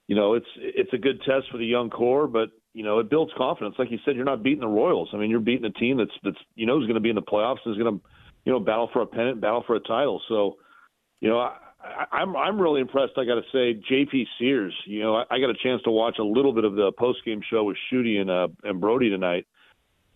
you 0.08 0.16
know, 0.16 0.32
it's 0.32 0.46
it's 0.56 0.94
a 0.94 0.96
good 0.98 1.20
test 1.26 1.50
for 1.52 1.58
the 1.58 1.66
young 1.66 1.90
core, 1.90 2.26
but 2.26 2.48
you 2.72 2.82
know 2.82 3.00
it 3.00 3.10
builds 3.10 3.32
confidence. 3.36 3.74
Like 3.78 3.90
you 3.90 3.98
said, 4.02 4.16
you're 4.16 4.24
not 4.24 4.42
beating 4.42 4.60
the 4.60 4.66
Royals. 4.66 5.10
I 5.12 5.18
mean, 5.18 5.28
you're 5.28 5.40
beating 5.40 5.66
a 5.66 5.78
team 5.78 5.98
that's 5.98 6.18
that's 6.22 6.42
you 6.54 6.64
know 6.64 6.78
is 6.80 6.86
going 6.86 6.94
to 6.94 7.00
be 7.00 7.10
in 7.10 7.14
the 7.14 7.20
playoffs, 7.20 7.58
and 7.66 7.74
is 7.74 7.82
going 7.82 7.98
to 7.98 8.02
you 8.46 8.52
know 8.52 8.60
battle 8.60 8.88
for 8.94 9.02
a 9.02 9.06
pennant, 9.06 9.42
battle 9.42 9.62
for 9.66 9.76
a 9.76 9.80
title. 9.80 10.22
So, 10.26 10.56
you 11.20 11.28
know, 11.28 11.38
I, 11.38 11.58
I, 11.82 12.04
I'm 12.12 12.36
I'm 12.36 12.60
really 12.60 12.80
impressed. 12.80 13.12
I 13.16 13.24
got 13.24 13.36
to 13.36 13.42
say, 13.52 13.80
J.P. 13.88 14.26
Sears. 14.38 14.74
You 14.86 15.02
know, 15.02 15.16
I, 15.16 15.24
I 15.30 15.40
got 15.40 15.50
a 15.50 15.54
chance 15.62 15.82
to 15.82 15.90
watch 15.90 16.18
a 16.18 16.24
little 16.24 16.52
bit 16.52 16.64
of 16.64 16.74
the 16.74 16.92
post 16.98 17.24
game 17.24 17.40
show 17.50 17.64
with 17.64 17.76
Shooty 17.92 18.20
and 18.20 18.30
uh, 18.30 18.48
and 18.64 18.80
Brody 18.80 19.10
tonight, 19.10 19.46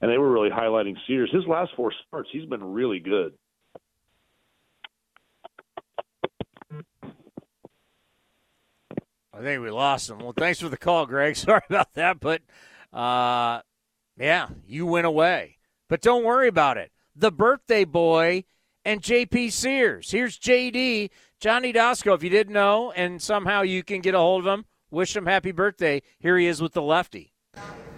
and 0.00 0.10
they 0.10 0.18
were 0.18 0.30
really 0.30 0.50
highlighting 0.50 0.96
Sears. 1.06 1.30
His 1.32 1.46
last 1.46 1.72
four 1.76 1.92
starts, 2.06 2.28
he's 2.32 2.46
been 2.46 2.64
really 2.64 3.00
good. 3.00 3.34
I 9.32 9.42
think 9.42 9.62
we 9.62 9.70
lost 9.70 10.08
him. 10.08 10.18
Well, 10.18 10.34
thanks 10.36 10.60
for 10.60 10.68
the 10.68 10.76
call, 10.76 11.06
Greg. 11.06 11.36
Sorry 11.36 11.62
about 11.68 11.94
that, 11.94 12.20
but 12.20 12.42
uh, 12.92 13.62
yeah, 14.16 14.48
you 14.66 14.86
went 14.86 15.06
away. 15.06 15.58
But 15.88 16.00
don't 16.00 16.24
worry 16.24 16.48
about 16.48 16.76
it. 16.76 16.92
The 17.16 17.32
birthday 17.32 17.84
boy 17.84 18.44
and 18.84 19.02
JP 19.02 19.52
Sears. 19.52 20.10
Here's 20.10 20.38
JD, 20.38 21.10
Johnny 21.44 21.74
Doskow. 21.74 22.14
If 22.14 22.22
you 22.22 22.30
didn't 22.30 22.54
know, 22.54 22.90
and 22.92 23.20
somehow 23.20 23.60
you 23.60 23.82
can 23.82 24.00
get 24.00 24.14
a 24.14 24.18
hold 24.18 24.46
of 24.46 24.50
him, 24.50 24.64
wish 24.90 25.14
him 25.14 25.26
happy 25.26 25.52
birthday. 25.52 26.00
Here 26.18 26.38
he 26.38 26.46
is 26.46 26.62
with 26.62 26.72
the 26.72 26.80
lefty. 26.80 27.34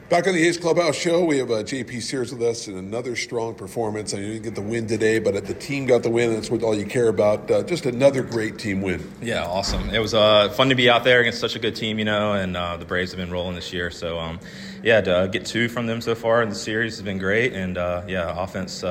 Back 0.09 0.27
on 0.27 0.35
the 0.35 0.45
A's 0.45 0.59
Clubhouse 0.59 0.97
show, 0.97 1.25
we 1.25 1.39
have 1.39 1.53
uh, 1.53 1.63
JP 1.63 2.03
Sears 2.03 2.33
with 2.33 2.43
us 2.43 2.67
and 2.67 2.77
another 2.77 3.15
strong 3.15 3.55
performance. 3.55 4.15
I 4.15 4.17
know 4.17 4.25
you 4.25 4.33
didn't 4.33 4.45
get 4.47 4.55
the 4.57 4.63
win 4.63 4.89
today, 4.89 5.21
but 5.21 5.47
the 5.47 5.55
team 5.55 5.87
got 5.87 6.03
the 6.03 6.11
win. 6.11 6.35
That's 6.35 6.51
what 6.51 6.65
all 6.65 6.77
you 6.77 6.87
care 6.87 7.07
about. 7.07 7.49
Uh, 7.49 7.63
just 7.63 7.87
another 7.87 8.25
great 8.25 8.59
team 8.59 8.83
win. 8.83 9.09
Yeah, 9.23 9.45
awesome. 9.45 9.91
It 9.91 10.01
was 10.01 10.13
uh, 10.13 10.49
fun 10.49 10.69
to 10.71 10.75
be 10.75 10.91
out 10.91 11.05
there 11.05 11.21
against 11.21 11.39
such 11.39 11.55
a 11.55 11.61
good 11.61 11.77
team, 11.77 12.01
you 12.01 12.05
know, 12.05 12.33
and 12.33 12.57
uh, 12.57 12.77
the 12.77 12.85
Braves 12.85 13.13
have 13.13 13.19
been 13.19 13.31
rolling 13.31 13.55
this 13.55 13.73
year. 13.73 13.93
So, 13.93 14.19
um, 14.19 14.41
yeah, 14.87 15.01
to 15.01 15.17
uh, 15.17 15.27
get 15.27 15.45
two 15.45 15.69
from 15.69 15.87
them 15.87 16.01
so 16.01 16.15
far 16.15 16.43
in 16.43 16.49
the 16.49 16.55
series 16.55 16.97
has 16.97 17.03
been 17.03 17.19
great. 17.19 17.53
And, 17.53 17.77
uh, 17.77 18.05
yeah, 18.07 18.33
offense 18.43 18.85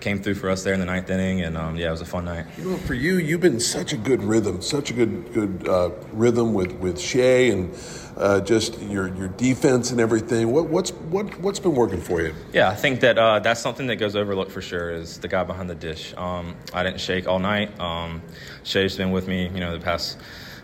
came 0.00 0.22
through 0.22 0.36
for 0.36 0.48
us 0.48 0.62
there 0.62 0.72
in 0.72 0.80
the 0.80 0.86
ninth 0.86 1.10
inning. 1.10 1.42
And, 1.42 1.58
um, 1.58 1.76
yeah, 1.76 1.88
it 1.88 1.90
was 1.90 2.00
a 2.00 2.06
fun 2.06 2.24
night. 2.24 2.46
You 2.56 2.70
know, 2.70 2.76
for 2.78 2.94
you, 2.94 3.16
you've 3.16 3.40
been 3.40 3.60
such 3.60 3.92
a 3.92 3.96
good 3.96 4.22
rhythm, 4.22 4.62
such 4.62 4.90
a 4.90 4.94
good, 4.94 5.32
good 5.34 5.68
rhythm 6.12 6.54
with, 6.54 6.72
with 6.74 6.98
Shea 6.98 7.50
and– 7.50 7.76
uh, 8.16 8.40
just 8.40 8.80
your 8.82 9.14
your 9.14 9.28
defense 9.28 9.90
and 9.90 10.00
everything. 10.00 10.50
What, 10.52 10.68
what's 10.68 10.90
what 10.90 11.38
what's 11.40 11.58
been 11.58 11.74
working 11.74 12.00
for 12.00 12.20
you? 12.20 12.34
Yeah, 12.52 12.68
I 12.68 12.74
think 12.74 13.00
that 13.00 13.18
uh, 13.18 13.38
that's 13.38 13.60
something 13.60 13.86
that 13.86 13.96
goes 13.96 14.16
overlooked 14.16 14.52
for 14.52 14.62
sure. 14.62 14.90
Is 14.90 15.18
the 15.18 15.28
guy 15.28 15.44
behind 15.44 15.70
the 15.70 15.74
dish. 15.74 16.14
Um, 16.16 16.56
I 16.72 16.82
didn't 16.82 17.00
shake 17.00 17.26
all 17.26 17.38
night. 17.38 17.78
Um, 17.80 18.22
Shea's 18.64 18.96
been 18.96 19.10
with 19.10 19.28
me, 19.28 19.48
you 19.48 19.60
know, 19.60 19.72
the 19.72 19.82
past 19.82 20.18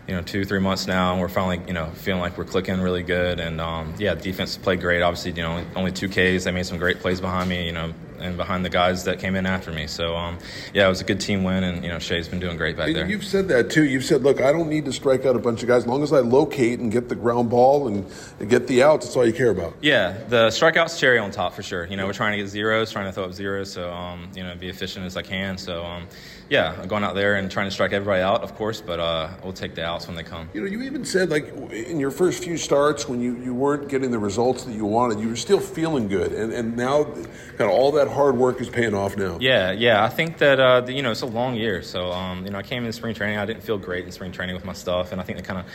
you 0.09 0.15
know 0.15 0.23
two 0.23 0.43
three 0.43 0.59
months 0.59 0.87
now 0.87 1.11
and 1.11 1.21
we're 1.21 1.29
finally 1.29 1.61
you 1.67 1.73
know 1.73 1.85
feeling 1.93 2.19
like 2.19 2.35
we're 2.37 2.43
clicking 2.43 2.81
really 2.81 3.03
good. 3.03 3.39
And 3.39 3.61
um, 3.61 3.93
yeah 3.99 4.15
defense 4.15 4.57
played 4.57 4.81
great. 4.81 5.03
Obviously 5.03 5.31
you 5.31 5.43
know 5.43 5.63
only 5.75 5.91
two 5.91 6.09
Ks. 6.09 6.45
They 6.45 6.51
made 6.51 6.65
some 6.65 6.79
great 6.79 6.99
plays 6.99 7.21
behind 7.21 7.47
me 7.47 7.67
you 7.67 7.71
know 7.71 7.93
and 8.19 8.35
behind 8.35 8.65
the 8.65 8.69
guys 8.69 9.05
that 9.05 9.19
came 9.19 9.35
in 9.35 9.45
after 9.45 9.71
me. 9.71 9.85
So 9.85 10.15
um, 10.15 10.39
yeah 10.73 10.87
it 10.87 10.89
was 10.89 10.99
a 10.99 11.03
good 11.03 11.19
team 11.21 11.43
win 11.43 11.63
and 11.63 11.83
you 11.83 11.89
know 11.91 11.99
Shea's 11.99 12.27
been 12.27 12.39
doing 12.39 12.57
great 12.57 12.75
back 12.75 12.87
and 12.87 12.95
there. 12.95 13.07
you've 13.07 13.23
said 13.23 13.47
that 13.49 13.69
too. 13.69 13.85
You've 13.85 14.03
said 14.03 14.23
look 14.23 14.41
I 14.41 14.51
don't 14.51 14.67
need 14.67 14.85
to 14.85 14.91
strike 14.91 15.25
out 15.25 15.35
a 15.35 15.39
bunch 15.39 15.61
of 15.61 15.67
guys. 15.67 15.83
As 15.83 15.87
long 15.87 16.01
as 16.01 16.11
I 16.11 16.19
locate 16.21 16.79
and 16.79 16.91
get 16.91 17.07
the 17.07 17.15
ground 17.15 17.51
ball 17.51 17.87
and, 17.87 18.11
and 18.39 18.49
get 18.49 18.65
the 18.65 18.81
outs 18.81 19.05
that's 19.05 19.15
all 19.15 19.27
you 19.27 19.33
care 19.33 19.51
about. 19.51 19.75
Yeah 19.79 20.17
the 20.27 20.47
strikeouts 20.47 20.99
cherry 20.99 21.19
on 21.19 21.29
top 21.29 21.53
for 21.53 21.61
sure. 21.61 21.85
You 21.85 21.97
know 21.97 22.07
we're 22.07 22.13
trying 22.13 22.35
to 22.35 22.43
get 22.43 22.49
zeros 22.49 22.91
trying 22.91 23.05
to 23.05 23.11
throw 23.11 23.25
up 23.25 23.33
zeros. 23.33 23.71
So 23.71 23.91
um, 23.91 24.27
you 24.35 24.41
know 24.41 24.55
be 24.55 24.69
efficient 24.69 25.05
as 25.05 25.15
I 25.15 25.21
can. 25.21 25.59
So 25.59 25.85
um, 25.85 26.07
yeah, 26.49 26.83
going 26.87 27.03
out 27.03 27.13
there 27.13 27.35
and 27.35 27.49
trying 27.51 27.67
to 27.67 27.71
strike 27.71 27.93
everybody 27.93 28.21
out, 28.21 28.41
of 28.41 28.55
course, 28.55 28.81
but 28.81 28.99
uh, 28.99 29.29
we'll 29.43 29.53
take 29.53 29.75
the 29.75 29.85
outs 29.85 30.07
when 30.07 30.15
they 30.15 30.23
come. 30.23 30.49
You 30.53 30.61
know, 30.61 30.67
you 30.67 30.81
even 30.81 31.05
said 31.05 31.29
like 31.29 31.47
in 31.71 31.99
your 31.99 32.11
first 32.11 32.43
few 32.43 32.57
starts 32.57 33.07
when 33.07 33.21
you, 33.21 33.35
you 33.37 33.53
weren't 33.53 33.87
getting 33.87 34.09
the 34.09 34.19
results 34.19 34.63
that 34.63 34.73
you 34.73 34.85
wanted, 34.85 35.19
you 35.19 35.29
were 35.29 35.35
still 35.35 35.59
feeling 35.59 36.07
good, 36.07 36.31
and 36.33 36.51
and 36.51 36.75
now 36.75 37.03
kind 37.03 37.61
of 37.61 37.69
all 37.69 37.91
that 37.93 38.07
hard 38.07 38.35
work 38.35 38.59
is 38.61 38.69
paying 38.69 38.95
off 38.95 39.15
now. 39.15 39.37
Yeah, 39.39 39.71
yeah, 39.71 40.03
I 40.03 40.09
think 40.09 40.39
that 40.39 40.59
uh, 40.59 40.85
you 40.87 41.03
know 41.03 41.11
it's 41.11 41.21
a 41.21 41.27
long 41.27 41.55
year, 41.55 41.83
so 41.83 42.11
um, 42.11 42.45
you 42.45 42.51
know 42.51 42.57
I 42.57 42.63
came 42.63 42.83
in 42.85 42.93
spring 42.93 43.13
training, 43.13 43.37
I 43.37 43.45
didn't 43.45 43.63
feel 43.63 43.77
great 43.77 44.05
in 44.05 44.11
spring 44.11 44.31
training 44.31 44.55
with 44.55 44.65
my 44.65 44.73
stuff, 44.73 45.11
and 45.11 45.21
I 45.21 45.23
think 45.23 45.37
that 45.37 45.45
kind 45.45 45.59
of 45.59 45.65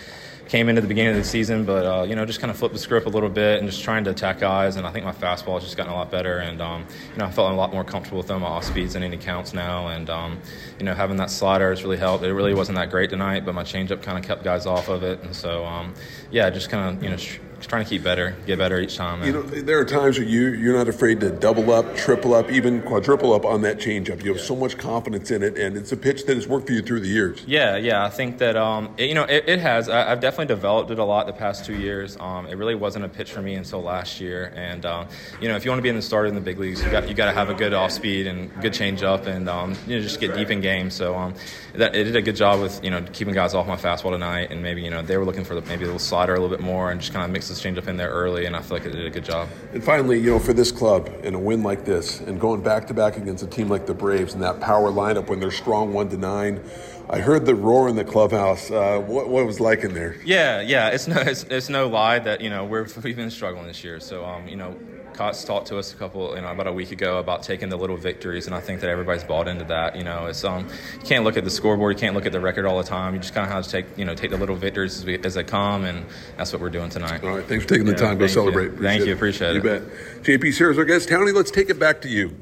came 0.49 0.69
into 0.69 0.81
the 0.81 0.89
beginning 0.89 1.13
of 1.13 1.17
the 1.17 1.29
season, 1.29 1.65
but 1.65 1.87
uh, 1.87 2.03
you 2.03 2.15
know, 2.15 2.25
just 2.25 2.41
kind 2.41 2.51
of 2.51 2.57
flipped 2.57 2.75
the 2.75 2.81
script 2.81 3.07
a 3.07 3.11
little 3.11 3.29
bit 3.29 3.61
and 3.61 3.69
just 3.69 3.83
trying 3.83 4.05
to 4.05 4.11
attack 4.11 4.41
guys. 4.41 4.77
And 4.77 4.87
I 4.87 4.91
think 4.91 5.05
my 5.05 5.13
fastball 5.13 5.55
has 5.55 5.65
just 5.65 5.77
gotten 5.77 5.93
a 5.93 5.97
lot 5.97 6.11
better, 6.11 6.39
and 6.39 6.61
um, 6.61 6.87
you 7.13 7.19
know, 7.19 7.27
I 7.27 7.31
felt 7.31 7.53
a 7.53 7.55
lot 7.55 7.73
more 7.73 7.85
comfortable 7.85 8.19
with 8.19 8.27
them. 8.27 8.45
Off 8.45 8.65
speeds 8.65 8.95
and 8.95 9.05
any 9.05 9.17
counts 9.17 9.55
now, 9.55 9.89
and 9.89 10.11
um, 10.11 10.41
you 10.79 10.85
know, 10.85 10.95
having 10.95 11.17
that 11.17 11.31
slider 11.31 11.71
has 11.71 11.83
really 11.83 11.97
helped. 11.97 12.25
It 12.25 12.33
really 12.33 12.55
wasn't 12.55 12.77
that 12.77 12.91
great 12.91 13.11
tonight, 13.11 13.45
but 13.45 13.55
my 13.55 13.65
changeup 13.65 14.03
kind 14.03 14.19
of 14.19 14.25
kept 14.25 14.45
guys 14.45 14.67
off 14.67 14.89
of 14.89 15.03
it, 15.03 15.23
and 15.23 15.35
so 15.35 15.65
um, 15.65 15.95
yeah, 16.31 16.51
just 16.51 16.71
kind 16.71 16.97
of 16.97 17.03
you 17.03 17.11
know. 17.11 17.17
Sh- 17.17 17.39
trying 17.66 17.85
to 17.85 17.88
keep 17.88 18.02
better, 18.02 18.37
get 18.47 18.59
better 18.59 18.78
each 18.78 18.97
time. 18.97 19.23
You 19.25 19.33
know, 19.33 19.42
there 19.42 19.78
are 19.78 19.85
times 19.85 20.18
where 20.18 20.26
you 20.26 20.49
you're 20.52 20.76
not 20.76 20.88
afraid 20.88 21.21
to 21.21 21.30
double 21.30 21.73
up, 21.73 21.97
triple 21.97 22.35
up, 22.35 22.50
even 22.50 22.83
quadruple 22.83 23.33
up 23.33 23.44
on 23.44 23.62
that 23.62 23.78
changeup. 23.78 24.23
You 24.23 24.33
have 24.33 24.38
yeah. 24.38 24.47
so 24.47 24.56
much 24.56 24.78
confidence 24.78 25.30
in 25.30 25.42
it, 25.42 25.59
and 25.59 25.76
it's 25.76 25.92
a 25.92 25.97
pitch 25.97 26.26
that 26.26 26.37
has 26.37 26.47
worked 26.47 26.66
for 26.66 26.73
you 26.73 26.83
through 26.83 27.00
the 27.00 27.09
years. 27.09 27.44
Yeah, 27.47 27.76
yeah, 27.76 28.04
I 28.04 28.11
think 28.11 28.38
that 28.38 28.56
um, 28.56 28.94
it, 28.97 29.09
you 29.09 29.14
know 29.14 29.25
it, 29.25 29.49
it 29.49 29.61
has. 29.61 29.88
I, 29.88 30.09
have 30.11 30.21
definitely 30.21 30.54
developed 30.54 30.90
it 30.90 30.99
a 30.99 31.04
lot 31.04 31.26
the 31.26 31.33
past 31.33 31.64
two 31.64 31.76
years. 31.76 32.16
Um, 32.18 32.47
it 32.47 32.56
really 32.56 32.75
wasn't 32.75 33.04
a 33.04 33.09
pitch 33.09 33.33
for 33.33 33.42
me 33.42 33.54
until 33.54 33.83
last 33.83 34.21
year, 34.21 34.52
and 34.54 34.85
um, 34.87 35.09
you 35.40 35.49
know 35.49 35.56
if 35.56 35.64
you 35.64 35.71
want 35.71 35.78
to 35.78 35.83
be 35.83 35.88
in 35.88 35.97
the 35.97 36.02
starter 36.02 36.28
in 36.28 36.35
the 36.35 36.40
big 36.40 36.59
leagues, 36.59 36.83
you 36.83 36.90
got 36.90 37.09
you 37.09 37.14
got 37.14 37.26
to 37.26 37.33
have 37.33 37.50
a 37.50 37.54
good 37.54 37.73
off 37.73 37.92
speed 37.92 38.26
and 38.26 38.50
good 38.61 38.73
changeup, 38.73 39.26
and 39.26 39.49
um, 39.49 39.75
you 39.87 39.97
know 39.97 40.02
just 40.02 40.21
get 40.21 40.35
deep 40.35 40.50
in 40.50 40.61
games. 40.61 40.94
So 40.94 41.14
um, 41.14 41.35
that 41.75 41.94
it 41.94 42.04
did 42.04 42.16
a 42.16 42.23
good 42.23 42.37
job 42.37 42.61
with 42.61 42.83
you 42.85 42.90
know 42.90 43.02
keeping 43.12 43.35
guys 43.35 43.54
off 43.54 43.66
my 43.66 43.76
fastball 43.76 44.11
tonight, 44.11 44.50
and 44.50 44.62
maybe 44.62 44.83
you 44.83 44.90
know 44.90 45.02
they 45.02 45.16
were 45.16 45.25
looking 45.25 45.44
for 45.44 45.54
the, 45.54 45.62
maybe 45.62 45.85
a 45.85 45.87
little 45.87 45.99
slider 45.99 46.35
a 46.35 46.40
little 46.40 46.54
bit 46.54 46.64
more, 46.64 46.90
and 46.90 47.00
just 47.00 47.12
kind 47.12 47.25
of 47.25 47.30
mix 47.30 47.50
this 47.54 47.62
changeup 47.64 47.88
in 47.88 47.96
there 47.96 48.11
early, 48.11 48.46
and 48.46 48.56
I 48.56 48.62
feel 48.62 48.78
like 48.78 48.87
it 48.87 48.90
did 48.90 49.06
a 49.06 49.11
good 49.11 49.25
job. 49.25 49.49
And 49.73 49.82
finally, 49.82 50.18
you 50.18 50.30
know, 50.30 50.38
for 50.38 50.52
this 50.52 50.73
club 50.73 51.11
and 51.23 51.34
a 51.34 51.38
win 51.38 51.62
like 51.62 51.84
this, 51.84 52.20
and 52.20 52.40
going 52.40 52.62
back 52.62 52.87
to 52.88 52.94
back 52.94 53.16
against 53.16 53.42
a 53.42 53.46
team 53.46 53.68
like 53.68 53.87
the 53.87 53.94
Braves 53.94 54.34
and 54.34 54.42
that 54.42 54.61
power 54.61 54.90
lineup 54.90 55.28
when 55.28 55.40
they're 55.40 55.50
strong 55.50 55.92
one 55.92 56.08
to 56.11 56.16
nine. 56.16 56.61
I 57.08 57.18
heard 57.18 57.44
the 57.44 57.54
roar 57.54 57.88
in 57.88 57.96
the 57.96 58.04
clubhouse. 58.04 58.70
Uh, 58.70 58.99
what, 58.99 59.28
what 59.28 59.44
was 59.44 59.61
like 59.61 59.84
in 59.84 59.92
there? 59.92 60.16
Yeah, 60.25 60.62
yeah. 60.62 60.88
It's 60.88 61.06
no, 61.06 61.20
it's, 61.20 61.44
it's 61.44 61.68
no 61.68 61.87
lie 61.88 62.18
that 62.18 62.40
you 62.40 62.49
know 62.49 62.64
we're, 62.64 62.87
we've 63.02 63.16
been 63.16 63.30
struggling 63.30 63.66
this 63.66 63.84
year. 63.84 64.00
So 64.00 64.25
um, 64.25 64.49
you 64.49 64.56
know, 64.56 64.75
Cots 65.14 65.44
talked 65.44 65.68
to 65.68 65.78
us 65.78 65.92
a 65.92 65.97
couple, 65.97 66.35
you 66.35 66.42
know, 66.42 66.49
about 66.49 66.66
a 66.66 66.73
week 66.73 66.90
ago 66.90 67.18
about 67.18 67.42
taking 67.42 67.68
the 67.68 67.76
little 67.76 67.97
victories, 67.97 68.47
and 68.47 68.54
I 68.54 68.61
think 68.61 68.80
that 68.80 68.90
everybody's 68.90 69.23
bought 69.23 69.47
into 69.47 69.64
that. 69.66 69.97
You 69.97 70.02
know, 70.02 70.26
it's 70.26 70.44
um, 70.44 70.68
you 70.94 71.06
can't 71.06 71.25
look 71.25 71.37
at 71.37 71.44
the 71.44 71.50
scoreboard, 71.50 71.94
you 71.94 72.00
can't 72.00 72.14
look 72.14 72.26
at 72.26 72.33
the 72.33 72.40
record 72.40 72.66
all 72.66 72.76
the 72.78 72.85
time. 72.85 73.14
You 73.14 73.21
just 73.21 73.33
kind 73.33 73.47
of 73.47 73.52
have 73.52 73.64
to 73.64 73.71
take, 73.71 73.87
you 73.97 74.04
know, 74.04 74.14
take 74.14 74.30
the 74.30 74.37
little 74.37 74.56
victories 74.56 74.99
as, 74.99 75.04
we, 75.04 75.18
as 75.18 75.35
they 75.35 75.44
come, 75.44 75.85
and 75.85 76.04
that's 76.37 76.52
what 76.52 76.61
we're 76.61 76.71
doing 76.71 76.90
tonight. 76.90 77.23
All 77.23 77.37
right, 77.37 77.44
thanks 77.47 77.64
for 77.64 77.71
taking 77.71 77.87
the 77.87 77.94
time. 77.94 78.18
Go 78.18 78.26
celebrate. 78.26 78.73
You. 78.73 78.78
Thank 78.78 79.06
you, 79.06 79.14
appreciate 79.14 79.50
it. 79.50 79.54
You 79.56 79.62
bet. 79.62 79.83
JP 80.23 80.52
Sears, 80.52 80.78
our 80.78 80.85
guest, 80.85 81.09
Townie. 81.09 81.33
Let's 81.33 81.50
take 81.50 81.71
it 81.71 81.78
back 81.78 82.00
to 82.02 82.09
you. 82.09 82.37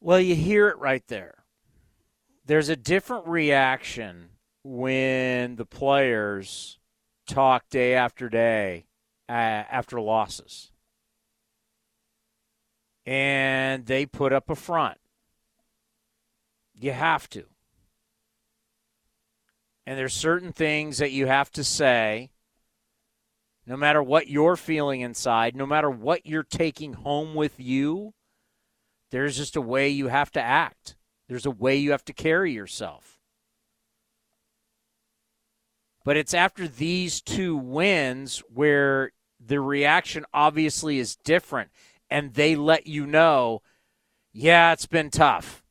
Well, 0.00 0.20
you 0.20 0.34
hear 0.36 0.68
it 0.68 0.78
right 0.78 1.06
there. 1.08 1.44
There's 2.44 2.68
a 2.68 2.76
different 2.76 3.26
reaction 3.26 4.28
when 4.62 5.56
the 5.56 5.64
players 5.64 6.78
talk 7.26 7.68
day 7.70 7.94
after 7.94 8.28
day 8.28 8.86
uh, 9.28 9.32
after 9.32 10.00
losses 10.00 10.70
and 13.06 13.86
they 13.86 14.04
put 14.04 14.32
up 14.32 14.50
a 14.50 14.56
front. 14.56 14.98
You 16.74 16.92
have 16.92 17.28
to. 17.30 17.44
And 19.86 19.96
there's 19.96 20.12
certain 20.12 20.52
things 20.52 20.98
that 20.98 21.12
you 21.12 21.26
have 21.26 21.50
to 21.52 21.62
say 21.62 22.30
no 23.66 23.76
matter 23.76 24.02
what 24.02 24.28
you're 24.28 24.56
feeling 24.56 25.00
inside, 25.00 25.56
no 25.56 25.66
matter 25.66 25.90
what 25.90 26.26
you're 26.26 26.42
taking 26.42 26.92
home 26.94 27.34
with 27.34 27.58
you, 27.58 28.14
there's 29.10 29.36
just 29.36 29.56
a 29.56 29.60
way 29.60 29.88
you 29.88 30.08
have 30.08 30.30
to 30.32 30.42
act. 30.42 30.96
There's 31.28 31.46
a 31.46 31.50
way 31.50 31.76
you 31.76 31.92
have 31.92 32.04
to 32.04 32.12
carry 32.12 32.52
yourself. 32.52 33.18
But 36.04 36.16
it's 36.16 36.34
after 36.34 36.68
these 36.68 37.20
two 37.20 37.56
wins 37.56 38.38
where 38.52 39.10
the 39.44 39.60
reaction 39.60 40.24
obviously 40.32 40.98
is 40.98 41.16
different 41.16 41.70
and 42.10 42.34
they 42.34 42.56
let 42.56 42.86
you 42.86 43.06
know, 43.06 43.62
yeah, 44.32 44.72
it's 44.72 44.86
been 44.86 45.10
tough. 45.10 45.62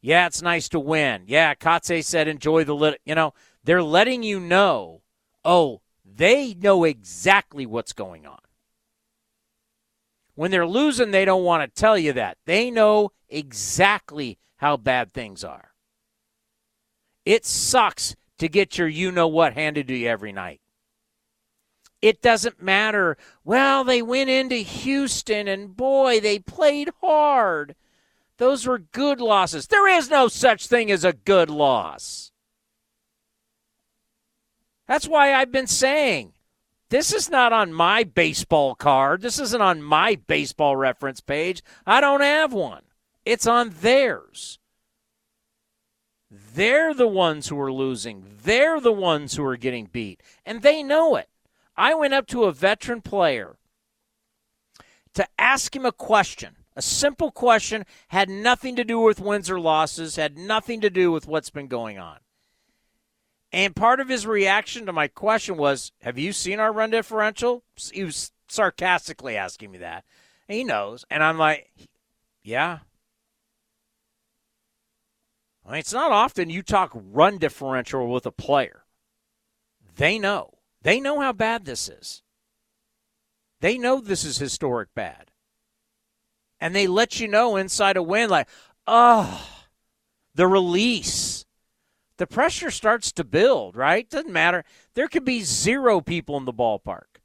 Yeah, 0.00 0.26
it's 0.26 0.42
nice 0.42 0.68
to 0.70 0.80
win. 0.80 1.24
Yeah, 1.26 1.54
Kotsay 1.54 2.04
said 2.04 2.28
enjoy 2.28 2.64
the 2.64 2.74
little, 2.74 2.98
you 3.04 3.14
know, 3.14 3.34
they're 3.64 3.82
letting 3.82 4.22
you 4.22 4.38
know, 4.38 5.02
oh, 5.44 5.80
they 6.04 6.54
know 6.54 6.84
exactly 6.84 7.66
what's 7.66 7.92
going 7.92 8.26
on. 8.26 8.38
When 10.34 10.50
they're 10.50 10.66
losing, 10.66 11.10
they 11.10 11.24
don't 11.24 11.44
want 11.44 11.62
to 11.62 11.80
tell 11.80 11.98
you 11.98 12.12
that. 12.12 12.36
They 12.44 12.70
know 12.70 13.10
exactly 13.28 14.38
how 14.56 14.76
bad 14.76 15.12
things 15.12 15.42
are. 15.42 15.72
It 17.24 17.44
sucks 17.44 18.14
to 18.38 18.48
get 18.48 18.78
your 18.78 18.86
you 18.86 19.10
know 19.10 19.26
what 19.26 19.54
handed 19.54 19.88
to 19.88 19.96
you 19.96 20.08
every 20.08 20.32
night. 20.32 20.60
It 22.06 22.22
doesn't 22.22 22.62
matter. 22.62 23.16
Well, 23.42 23.82
they 23.82 24.00
went 24.00 24.30
into 24.30 24.54
Houston 24.54 25.48
and 25.48 25.76
boy, 25.76 26.20
they 26.20 26.38
played 26.38 26.88
hard. 27.00 27.74
Those 28.38 28.64
were 28.64 28.78
good 28.78 29.20
losses. 29.20 29.66
There 29.66 29.88
is 29.88 30.08
no 30.08 30.28
such 30.28 30.68
thing 30.68 30.88
as 30.92 31.02
a 31.02 31.12
good 31.12 31.50
loss. 31.50 32.30
That's 34.86 35.08
why 35.08 35.34
I've 35.34 35.50
been 35.50 35.66
saying 35.66 36.34
this 36.90 37.12
is 37.12 37.28
not 37.28 37.52
on 37.52 37.72
my 37.72 38.04
baseball 38.04 38.76
card. 38.76 39.20
This 39.20 39.40
isn't 39.40 39.60
on 39.60 39.82
my 39.82 40.14
baseball 40.28 40.76
reference 40.76 41.20
page. 41.20 41.60
I 41.84 42.00
don't 42.00 42.20
have 42.20 42.52
one. 42.52 42.82
It's 43.24 43.48
on 43.48 43.74
theirs. 43.80 44.60
They're 46.30 46.94
the 46.94 47.08
ones 47.08 47.48
who 47.48 47.60
are 47.60 47.72
losing. 47.72 48.26
They're 48.44 48.80
the 48.80 48.92
ones 48.92 49.34
who 49.34 49.44
are 49.44 49.56
getting 49.56 49.86
beat. 49.86 50.22
And 50.44 50.62
they 50.62 50.84
know 50.84 51.16
it. 51.16 51.28
I 51.76 51.94
went 51.94 52.14
up 52.14 52.26
to 52.28 52.44
a 52.44 52.52
veteran 52.52 53.02
player 53.02 53.56
to 55.14 55.26
ask 55.38 55.74
him 55.74 55.86
a 55.86 55.92
question. 55.92 56.56
A 56.78 56.82
simple 56.82 57.30
question, 57.30 57.86
had 58.08 58.28
nothing 58.28 58.76
to 58.76 58.84
do 58.84 59.00
with 59.00 59.18
wins 59.18 59.50
or 59.50 59.58
losses, 59.58 60.16
had 60.16 60.36
nothing 60.36 60.82
to 60.82 60.90
do 60.90 61.10
with 61.10 61.26
what's 61.26 61.48
been 61.48 61.68
going 61.68 61.98
on. 61.98 62.18
And 63.50 63.74
part 63.74 64.00
of 64.00 64.10
his 64.10 64.26
reaction 64.26 64.84
to 64.84 64.92
my 64.92 65.08
question 65.08 65.56
was, 65.56 65.92
Have 66.02 66.18
you 66.18 66.34
seen 66.34 66.60
our 66.60 66.70
run 66.72 66.90
differential? 66.90 67.64
He 67.92 68.04
was 68.04 68.30
sarcastically 68.48 69.36
asking 69.36 69.70
me 69.70 69.78
that. 69.78 70.04
And 70.48 70.58
he 70.58 70.64
knows. 70.64 71.06
And 71.10 71.22
I'm 71.22 71.38
like, 71.38 71.70
Yeah. 72.42 72.80
I 75.64 75.70
mean, 75.70 75.80
it's 75.80 75.94
not 75.94 76.12
often 76.12 76.50
you 76.50 76.62
talk 76.62 76.92
run 76.94 77.38
differential 77.38 78.06
with 78.08 78.26
a 78.26 78.30
player. 78.30 78.84
They 79.96 80.18
know. 80.18 80.55
They 80.86 81.00
know 81.00 81.18
how 81.18 81.32
bad 81.32 81.64
this 81.64 81.88
is. 81.88 82.22
They 83.60 83.76
know 83.76 84.00
this 84.00 84.24
is 84.24 84.38
historic 84.38 84.94
bad. 84.94 85.32
And 86.60 86.76
they 86.76 86.86
let 86.86 87.18
you 87.18 87.26
know 87.26 87.56
inside 87.56 87.96
a 87.96 88.02
win, 88.04 88.30
like, 88.30 88.46
oh, 88.86 89.48
the 90.36 90.46
release. 90.46 91.44
The 92.18 92.28
pressure 92.28 92.70
starts 92.70 93.10
to 93.14 93.24
build, 93.24 93.74
right? 93.74 94.08
Doesn't 94.08 94.32
matter. 94.32 94.64
There 94.94 95.08
could 95.08 95.24
be 95.24 95.40
zero 95.40 96.00
people 96.00 96.36
in 96.36 96.44
the 96.44 96.52
ballpark. 96.52 97.18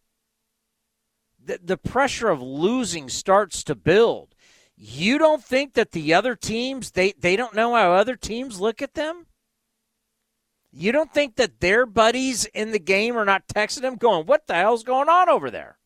The, 1.45 1.59
the 1.63 1.77
pressure 1.77 2.29
of 2.29 2.41
losing 2.41 3.09
starts 3.09 3.63
to 3.65 3.75
build. 3.75 4.33
You 4.75 5.19
don't 5.19 5.43
think 5.43 5.73
that 5.73 5.91
the 5.91 6.15
other 6.15 6.35
teams, 6.35 6.89
they, 6.89 7.11
they 7.11 7.35
don't 7.35 7.53
know 7.53 7.75
how 7.75 7.91
other 7.91 8.15
teams 8.15 8.59
look 8.59 8.81
at 8.81 8.95
them? 8.95 9.27
You 10.71 10.91
don't 10.91 11.13
think 11.13 11.35
that 11.35 11.59
their 11.59 11.85
buddies 11.85 12.45
in 12.45 12.71
the 12.71 12.79
game 12.79 13.17
are 13.17 13.25
not 13.25 13.47
texting 13.47 13.81
them 13.81 13.95
going, 13.95 14.25
What 14.25 14.47
the 14.47 14.55
hell's 14.55 14.83
going 14.83 15.09
on 15.09 15.29
over 15.29 15.51
there? 15.51 15.77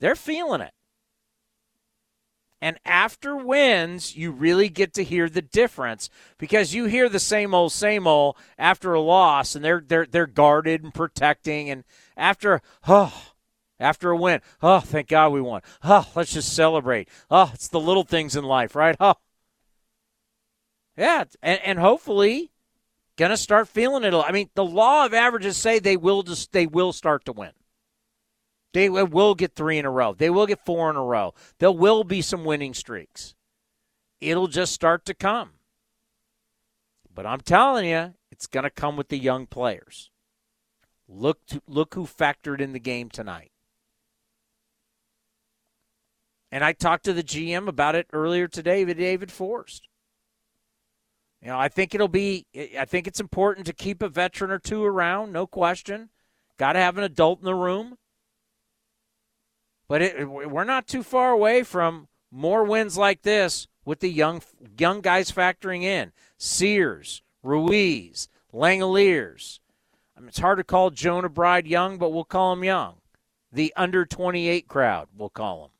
They're 0.00 0.16
feeling 0.16 0.62
it. 0.62 0.72
And 2.62 2.78
after 2.84 3.36
wins, 3.36 4.16
you 4.16 4.32
really 4.32 4.68
get 4.68 4.92
to 4.94 5.04
hear 5.04 5.30
the 5.30 5.40
difference 5.40 6.10
because 6.36 6.74
you 6.74 6.84
hear 6.84 7.08
the 7.08 7.20
same 7.20 7.54
old, 7.54 7.72
same 7.72 8.06
old 8.06 8.36
after 8.58 8.92
a 8.92 9.00
loss, 9.00 9.54
and 9.54 9.64
they're 9.64 9.82
they're 9.86 10.06
they're 10.06 10.26
guarded 10.26 10.82
and 10.82 10.92
protecting. 10.92 11.70
And 11.70 11.84
after 12.18 12.60
oh, 12.86 13.32
after 13.78 14.10
a 14.10 14.16
win, 14.16 14.42
oh, 14.62 14.80
thank 14.80 15.08
God 15.08 15.32
we 15.32 15.40
won. 15.40 15.62
Oh, 15.82 16.06
let's 16.14 16.34
just 16.34 16.54
celebrate. 16.54 17.08
Oh, 17.30 17.50
it's 17.54 17.68
the 17.68 17.80
little 17.80 18.04
things 18.04 18.36
in 18.36 18.44
life, 18.44 18.76
right? 18.76 18.96
Oh, 19.00 19.14
yeah, 20.98 21.24
and 21.42 21.60
and 21.64 21.78
hopefully 21.78 22.50
going 23.20 23.30
to 23.30 23.36
start 23.36 23.68
feeling 23.68 24.02
it. 24.02 24.14
I 24.14 24.32
mean, 24.32 24.48
the 24.54 24.64
law 24.64 25.04
of 25.04 25.12
averages 25.12 25.58
say 25.58 25.78
they 25.78 25.96
will 25.96 26.22
just 26.22 26.52
they 26.52 26.66
will 26.66 26.92
start 26.92 27.26
to 27.26 27.32
win. 27.32 27.52
They 28.72 28.88
will 28.88 29.34
get 29.34 29.54
three 29.54 29.78
in 29.78 29.84
a 29.84 29.90
row. 29.90 30.14
They 30.14 30.30
will 30.30 30.46
get 30.46 30.64
four 30.64 30.90
in 30.90 30.96
a 30.96 31.04
row. 31.04 31.34
There 31.58 31.70
will 31.70 32.02
be 32.02 32.22
some 32.22 32.44
winning 32.44 32.72
streaks. 32.72 33.34
It'll 34.20 34.46
just 34.46 34.72
start 34.72 35.04
to 35.04 35.14
come. 35.14 35.50
But 37.12 37.26
I'm 37.26 37.40
telling 37.40 37.86
you, 37.86 38.14
it's 38.30 38.46
going 38.46 38.64
to 38.64 38.70
come 38.70 38.96
with 38.96 39.08
the 39.08 39.18
young 39.18 39.46
players. 39.46 40.10
Look 41.08 41.44
to, 41.46 41.60
look 41.66 41.94
who 41.94 42.06
factored 42.06 42.60
in 42.60 42.72
the 42.72 42.78
game 42.78 43.10
tonight. 43.10 43.50
And 46.52 46.64
I 46.64 46.72
talked 46.72 47.04
to 47.04 47.12
the 47.12 47.24
GM 47.24 47.68
about 47.68 47.96
it 47.96 48.06
earlier 48.12 48.46
today 48.46 48.84
with 48.84 48.98
David 48.98 49.32
Forst. 49.32 49.89
You 51.42 51.48
know, 51.48 51.58
I 51.58 51.68
think 51.68 51.94
it'll 51.94 52.08
be. 52.08 52.46
I 52.78 52.84
think 52.84 53.06
it's 53.06 53.20
important 53.20 53.66
to 53.66 53.72
keep 53.72 54.02
a 54.02 54.08
veteran 54.08 54.50
or 54.50 54.58
two 54.58 54.84
around, 54.84 55.32
no 55.32 55.46
question. 55.46 56.10
Got 56.58 56.74
to 56.74 56.80
have 56.80 56.98
an 56.98 57.04
adult 57.04 57.38
in 57.40 57.46
the 57.46 57.54
room. 57.54 57.96
But 59.88 60.02
it, 60.02 60.28
we're 60.28 60.64
not 60.64 60.86
too 60.86 61.02
far 61.02 61.32
away 61.32 61.62
from 61.62 62.08
more 62.30 62.62
wins 62.64 62.96
like 62.96 63.22
this 63.22 63.66
with 63.84 64.00
the 64.00 64.10
young 64.10 64.42
young 64.78 65.00
guys 65.00 65.32
factoring 65.32 65.82
in. 65.82 66.12
Sears, 66.36 67.22
Ruiz, 67.42 68.28
Langeliers. 68.52 69.58
I 70.16 70.20
mean, 70.20 70.28
it's 70.28 70.38
hard 70.38 70.58
to 70.58 70.64
call 70.64 70.90
Jonah 70.90 71.30
Bride 71.30 71.66
young, 71.66 71.96
but 71.96 72.10
we'll 72.10 72.24
call 72.24 72.52
him 72.52 72.62
young. 72.62 72.96
The 73.50 73.72
under 73.76 74.04
28 74.04 74.68
crowd, 74.68 75.08
we'll 75.16 75.30
call 75.30 75.64
him. 75.64 75.70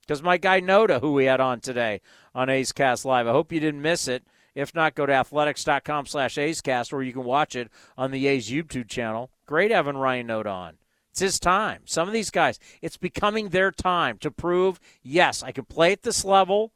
Because 0.00 0.22
my 0.22 0.36
guy 0.36 0.60
Noda, 0.60 1.00
who 1.00 1.12
we 1.12 1.24
had 1.24 1.40
on 1.40 1.60
today 1.60 2.00
on 2.34 2.48
A's 2.48 2.70
Cast 2.70 3.04
Live, 3.04 3.26
I 3.26 3.32
hope 3.32 3.52
you 3.52 3.58
didn't 3.58 3.82
miss 3.82 4.06
it. 4.06 4.24
If 4.56 4.74
not, 4.74 4.94
go 4.94 5.04
to 5.04 5.12
athletics.com 5.12 6.06
slash 6.06 6.38
A's 6.38 6.62
where 6.90 7.02
you 7.02 7.12
can 7.12 7.24
watch 7.24 7.54
it 7.54 7.70
on 7.96 8.10
the 8.10 8.26
A's 8.26 8.50
YouTube 8.50 8.88
channel. 8.88 9.30
Great 9.44 9.70
having 9.70 9.98
Ryan 9.98 10.28
Noda 10.28 10.50
on. 10.50 10.78
It's 11.10 11.20
his 11.20 11.38
time. 11.38 11.82
Some 11.84 12.08
of 12.08 12.14
these 12.14 12.30
guys, 12.30 12.58
it's 12.80 12.96
becoming 12.96 13.50
their 13.50 13.70
time 13.70 14.16
to 14.18 14.30
prove, 14.30 14.80
yes, 15.02 15.42
I 15.42 15.52
can 15.52 15.66
play 15.66 15.92
at 15.92 16.02
this 16.02 16.24
level. 16.24 16.72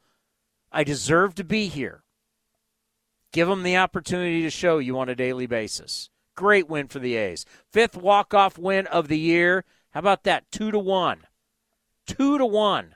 I 0.70 0.84
deserve 0.84 1.34
to 1.36 1.44
be 1.44 1.68
here. 1.68 2.04
Give 3.32 3.48
them 3.48 3.62
the 3.62 3.78
opportunity 3.78 4.42
to 4.42 4.50
show 4.50 4.78
you 4.78 4.98
on 4.98 5.08
a 5.08 5.14
daily 5.14 5.46
basis. 5.46 6.10
Great 6.36 6.68
win 6.68 6.86
for 6.86 6.98
the 6.98 7.16
A's. 7.16 7.46
Fifth 7.72 7.96
walk-off 7.96 8.58
win 8.58 8.86
of 8.88 9.08
the 9.08 9.18
year. 9.18 9.64
How 9.90 10.00
about 10.00 10.24
that? 10.24 10.50
Two 10.52 10.70
to 10.70 10.78
one. 10.78 11.22
Two 12.06 12.36
to 12.36 12.44
one. 12.44 12.94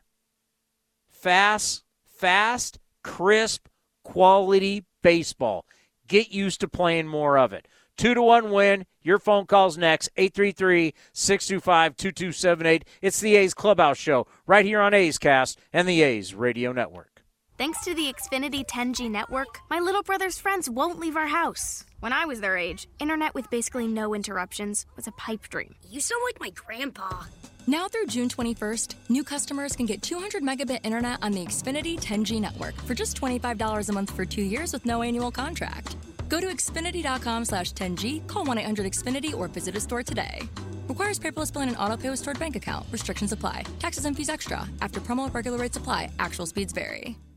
Fast, 1.09 1.85
fast, 2.05 2.79
crisp, 3.03 3.67
quality 4.05 4.85
baseball. 5.03 5.67
Get 6.07 6.31
used 6.31 6.61
to 6.61 6.69
playing 6.69 7.09
more 7.09 7.37
of 7.37 7.53
it. 7.53 7.67
Two 7.97 8.15
to 8.15 8.23
one 8.23 8.51
win. 8.51 8.87
Your 9.03 9.19
phone 9.19 9.47
calls 9.47 9.77
next. 9.79 10.09
833 10.17 10.95
625 11.13 11.97
2278. 11.97 12.85
It's 13.03 13.21
the 13.21 13.37
A's 13.37 13.55
Clubhouse 13.55 13.99
Show 13.99 14.27
right 14.47 14.65
here 14.65 14.81
on 14.81 14.95
A's 14.95 15.19
Cast 15.19 15.59
and 15.73 15.89
the 15.89 16.03
A's 16.03 16.35
Radio 16.35 16.73
Network. 16.73 17.14
Thanks 17.57 17.85
to 17.85 17.95
the 17.95 18.13
Xfinity 18.13 18.67
10G 18.67 19.09
network, 19.09 19.61
my 19.71 19.79
little 19.79 20.03
brother's 20.03 20.41
friends 20.41 20.69
won't 20.69 20.99
leave 20.99 21.17
our 21.17 21.29
house. 21.29 21.85
When 22.01 22.13
I 22.13 22.25
was 22.25 22.41
their 22.41 22.57
age, 22.57 22.89
internet 22.99 23.33
with 23.33 23.49
basically 23.49 23.87
no 23.87 24.13
interruptions 24.13 24.87
was 24.97 25.07
a 25.07 25.13
pipe 25.13 25.49
dream. 25.51 25.77
You 25.89 26.01
sound 26.01 26.23
like 26.25 26.41
my 26.41 26.51
grandpa. 26.51 27.27
Now 27.69 27.87
through 27.87 28.07
June 28.07 28.29
21st, 28.29 28.95
new 29.09 29.23
customers 29.23 29.77
can 29.77 29.87
get 29.87 30.03
200 30.03 30.43
megabit 30.43 30.81
internet 30.83 31.21
on 31.23 31.31
the 31.31 31.47
Xfinity 31.47 31.97
10G 31.97 32.41
network 32.41 32.75
for 32.83 32.95
just 32.95 33.21
$25 33.21 33.89
a 33.89 33.93
month 33.93 34.11
for 34.11 34.25
two 34.25 34.43
years 34.43 34.73
with 34.73 34.85
no 34.85 35.03
annual 35.03 35.31
contract. 35.31 35.97
Go 36.29 36.41
to 36.41 36.49
Xfinity.com 36.49 37.45
slash 37.45 37.73
10G, 37.73 38.27
call 38.27 38.45
1 38.45 38.59
800 38.59 38.93
Xfinity, 38.93 39.33
or 39.33 39.47
visit 39.47 39.77
a 39.77 39.81
store 39.81 40.03
today. 40.03 40.41
Requires 40.89 41.21
paperless 41.21 41.53
billing 41.53 41.69
and 41.69 41.79
auto 41.79 41.97
pay 41.97 42.11
with 42.11 42.19
stored 42.19 42.41
bank 42.41 42.57
account. 42.57 42.85
Restrictions 42.91 43.31
apply. 43.31 43.63
Taxes 43.79 44.07
and 44.07 44.17
fees 44.17 44.29
extra. 44.29 44.69
After 44.81 45.01
promo, 45.01 45.33
regular 45.33 45.59
rates 45.59 45.77
apply. 45.77 46.11
Actual 46.19 46.47
speeds 46.47 46.73
vary. 46.73 47.17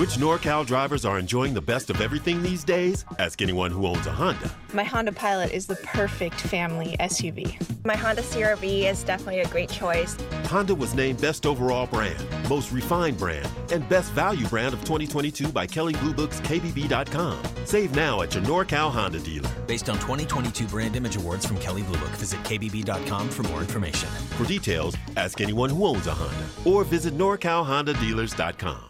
Which 0.00 0.16
NorCal 0.16 0.64
drivers 0.64 1.04
are 1.04 1.18
enjoying 1.18 1.52
the 1.52 1.60
best 1.60 1.90
of 1.90 2.00
everything 2.00 2.42
these 2.42 2.64
days? 2.64 3.04
Ask 3.18 3.42
anyone 3.42 3.70
who 3.70 3.86
owns 3.86 4.06
a 4.06 4.10
Honda. 4.10 4.50
My 4.72 4.82
Honda 4.82 5.12
Pilot 5.12 5.52
is 5.52 5.66
the 5.66 5.76
perfect 5.76 6.40
family 6.40 6.96
SUV. 6.98 7.54
My 7.84 7.96
Honda 7.96 8.22
CRV 8.22 8.90
is 8.90 9.04
definitely 9.04 9.40
a 9.40 9.48
great 9.48 9.68
choice. 9.68 10.16
Honda 10.46 10.74
was 10.74 10.94
named 10.94 11.20
Best 11.20 11.44
Overall 11.44 11.86
Brand, 11.86 12.16
Most 12.48 12.72
Refined 12.72 13.18
Brand, 13.18 13.46
and 13.72 13.86
Best 13.90 14.10
Value 14.12 14.46
Brand 14.46 14.72
of 14.72 14.80
2022 14.80 15.48
by 15.48 15.66
Kelley 15.66 15.92
Blue 15.92 16.14
Book's 16.14 16.40
KBB.com. 16.40 17.38
Save 17.66 17.94
now 17.94 18.22
at 18.22 18.34
your 18.34 18.42
NorCal 18.44 18.90
Honda 18.90 19.18
dealer. 19.18 19.50
Based 19.66 19.90
on 19.90 19.96
2022 19.96 20.66
Brand 20.68 20.96
Image 20.96 21.16
Awards 21.16 21.44
from 21.44 21.58
Kelley 21.58 21.82
Blue 21.82 21.98
Book, 21.98 22.16
visit 22.16 22.42
KBB.com 22.44 23.28
for 23.28 23.42
more 23.42 23.60
information. 23.60 24.08
For 24.38 24.46
details, 24.46 24.96
ask 25.18 25.42
anyone 25.42 25.68
who 25.68 25.84
owns 25.84 26.06
a 26.06 26.14
Honda 26.14 26.46
or 26.64 26.84
visit 26.84 27.18
NorCalHondaDealers.com. 27.18 28.89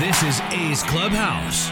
This 0.00 0.22
is 0.22 0.40
A's 0.52 0.82
Clubhouse. 0.84 1.68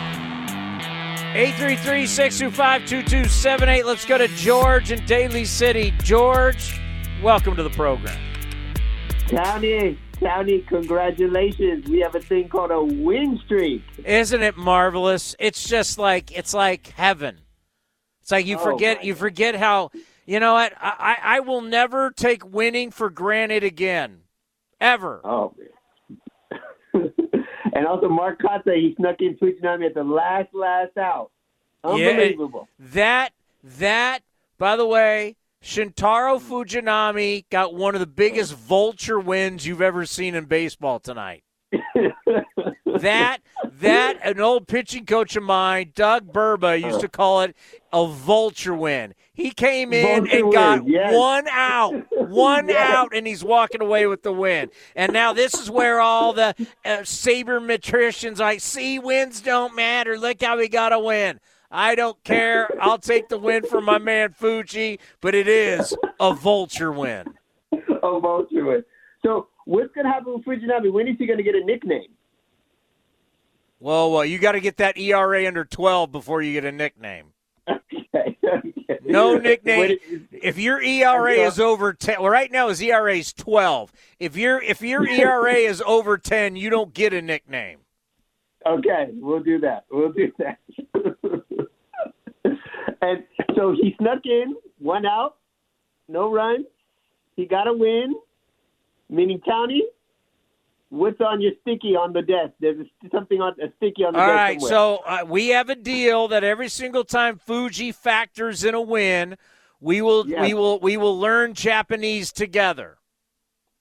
833 1.35 2.07
625 2.07 2.87
2278. 2.87 3.87
Let's 3.87 4.05
go 4.05 4.19
to 4.19 4.29
George 4.29 4.93
in 4.93 5.03
Daly 5.07 5.47
City. 5.47 5.95
George, 6.03 6.79
welcome 7.23 7.57
to 7.57 7.63
the 7.63 7.71
program. 7.71 8.21
Tony, 9.29 9.99
Tony, 10.21 10.61
congratulations. 10.61 11.89
We 11.89 12.01
have 12.01 12.15
a 12.17 12.21
thing 12.21 12.51
called 12.51 12.71
a 12.71 12.83
win 12.83 13.41
streak. 13.47 13.83
Isn't 14.05 14.43
it 14.43 14.59
marvelous? 14.59 15.35
It's 15.39 15.67
just 15.67 15.99
like 15.99 16.31
it's 16.37 16.53
like 16.53 16.89
heaven. 16.89 17.41
It's 18.21 18.31
like 18.31 18.45
you 18.45 18.59
Oh, 18.59 18.63
forget 18.63 19.05
you 19.05 19.15
forget 19.15 19.55
how 19.55 19.91
you 20.27 20.39
know 20.39 20.53
what? 20.53 20.75
I, 20.79 21.17
I, 21.23 21.37
I 21.37 21.41
will 21.41 21.63
never 21.63 22.11
take 22.11 22.45
winning 22.45 22.91
for 22.91 23.09
granted 23.09 23.65
again. 23.65 24.21
Ever. 24.83 25.23
Oh, 25.25 25.55
and 27.75 27.87
also 27.87 28.09
Mark 28.09 28.41
Kotsay, 28.41 28.77
he 28.77 28.95
snuck 28.97 29.17
in 29.21 29.37
Fujinami 29.37 29.87
at 29.87 29.95
the 29.95 30.05
last, 30.05 30.49
last 30.53 30.97
out. 30.97 31.31
Unbelievable. 31.85 32.69
Yeah, 32.79 32.87
that 32.93 33.33
that 33.79 34.23
by 34.59 34.77
the 34.77 34.87
way, 34.87 35.37
Shintaro 35.63 36.41
Fujinami 36.41 37.45
got 37.51 37.75
one 37.75 37.95
of 37.95 38.01
the 38.01 38.07
biggest 38.07 38.55
vulture 38.55 39.19
wins 39.19 39.67
you've 39.67 39.83
ever 39.83 40.05
seen 40.05 40.35
in 40.35 40.45
baseball 40.45 40.99
tonight. 40.99 41.45
that 42.87 43.39
that 43.65 44.08
an 44.37 44.41
old 44.41 44.67
pitching 44.69 45.07
coach 45.07 45.37
of 45.37 45.43
mine, 45.43 45.93
Doug 45.95 46.33
Burba, 46.33 46.81
used 46.81 47.01
to 47.01 47.09
call 47.09 47.43
it 47.43 47.57
a 47.93 48.07
vulture 48.07 48.75
win. 48.75 49.15
He 49.33 49.51
came 49.51 49.93
in 49.93 50.25
Vulture 50.25 50.37
and 50.37 50.53
got 50.53 50.85
win, 50.85 50.93
yes. 50.93 51.15
one 51.15 51.47
out, 51.49 51.93
one 52.11 52.69
Yes. 52.69 52.91
out, 52.91 53.15
and 53.15 53.27
he's 53.27 53.45
walking 53.45 53.81
away 53.81 54.07
with 54.07 54.23
the 54.23 54.33
win. 54.33 54.71
And 54.97 55.13
now 55.13 55.33
this 55.33 55.55
is 55.55 55.71
where 55.71 56.01
all 56.01 56.33
the 56.33 56.55
uh, 56.85 56.99
sabermetricians 57.03 58.39
like, 58.39 58.61
see, 58.61 58.99
wins 58.99 59.41
don't 59.41 59.75
matter. 59.75 60.19
Look 60.19 60.43
how 60.43 60.59
we 60.59 60.69
got 60.69 60.93
a 60.93 60.99
win. 60.99 61.41
I 61.71 61.95
don't 61.95 62.23
care. 62.25 62.69
I'll 62.81 62.99
take 62.99 63.29
the 63.29 63.39
win 63.39 63.65
for 63.65 63.81
my 63.81 63.99
man 63.99 64.33
Fuji, 64.33 64.99
but 65.21 65.35
it 65.35 65.47
is 65.49 65.95
a 66.19 66.35
vulture 66.35 66.93
win. 66.93 67.27
a 67.73 68.21
vulture 68.21 68.65
win. 68.65 68.85
So 69.25 69.49
what's 69.67 69.93
going 69.95 70.07
to 70.07 70.11
happen 70.13 70.35
with 70.35 70.45
Fujinami? 70.45 70.93
When 70.93 71.07
is 71.07 71.17
he 71.19 71.27
going 71.27 71.37
to 71.39 71.43
get 71.45 71.55
a 71.55 71.65
nickname? 71.65 72.09
Well, 73.81 74.11
well, 74.11 74.25
you 74.25 74.39
got 74.39 74.53
to 74.53 74.61
get 74.61 74.79
that 74.79 74.99
ERA 74.99 75.47
under 75.47 75.65
12 75.65 76.11
before 76.11 76.43
you 76.43 76.53
get 76.53 76.65
a 76.65 76.73
nickname. 76.73 77.33
Okay. 77.69 78.37
okay. 78.45 78.99
No 79.05 79.39
nickname. 79.39 79.99
Is- 80.11 80.21
If 80.33 80.59
your 80.59 80.81
ERA 80.81 81.33
is 81.35 81.61
over 81.61 81.93
10, 81.93 82.21
well, 82.21 82.31
right 82.31 82.51
now 82.51 82.69
his 82.69 82.81
ERA 82.83 83.17
is 83.17 83.33
12. 83.33 83.93
If 84.19 84.37
your 84.37 84.61
if 84.61 84.83
your 84.83 85.07
ERA 85.09 85.55
is 85.55 85.83
over 85.87 86.19
10, 86.19 86.57
you 86.57 86.71
don't 86.71 86.93
get 86.93 87.13
a 87.13 87.23
nickname. 87.23 87.79
Okay, 88.67 89.09
we'll 89.15 89.43
do 89.43 89.61
that. 89.61 89.85
We'll 89.91 90.13
do 90.13 90.33
that. 90.39 90.59
and 93.01 93.25
so 93.55 93.73
he 93.73 93.95
snuck 93.99 94.21
in, 94.25 94.57
one 94.79 95.07
out, 95.07 95.37
no 96.09 96.31
runs. 96.31 96.67
He 97.37 97.47
got 97.47 97.69
a 97.69 97.73
win, 97.73 98.15
meaning 99.09 99.41
Townie. 99.49 99.83
What's 100.91 101.21
on 101.21 101.41
your 101.43 101.53
sticky 101.61 101.97
on 101.97 102.15
the 102.15 102.23
desk? 102.23 102.55
There's 102.61 102.79
a, 102.81 103.09
something 103.11 103.41
on 103.43 103.53
a 103.61 103.67
sticky 103.77 104.05
on 104.05 104.15
the 104.15 104.21
All 104.21 104.27
desk. 104.27 104.37
right, 104.37 104.61
somewhere. 104.61 104.71
so 104.71 105.03
uh, 105.07 105.25
we 105.27 105.49
have 105.49 105.69
a 105.69 105.75
deal 105.75 106.29
that 106.29 106.45
every 106.45 106.69
single 106.69 107.05
time 107.05 107.37
Fuji 107.39 107.93
factors 107.93 108.65
in 108.65 108.75
a 108.75 108.81
win, 108.81 109.37
we 109.81 110.01
will 110.01 110.27
Yes. 110.27 110.41
we 110.41 110.55
will 110.55 110.81
we 110.81 110.97
will 110.97 111.19
learn 111.19 111.53
Japanese 111.53 112.33
together. 112.33 112.97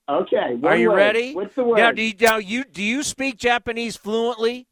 okay. 0.09 0.57
Are 0.63 0.75
you 0.75 0.89
word. 0.89 0.95
ready? 0.97 1.33
What's 1.33 1.55
the 1.55 1.63
word? 1.63 1.77
Now, 1.77 1.91
do 1.93 2.01
you, 2.01 2.13
now 2.19 2.37
you 2.37 2.65
do 2.65 2.83
you 2.83 3.03
speak 3.03 3.37
Japanese 3.37 3.95
fluently? 3.95 4.67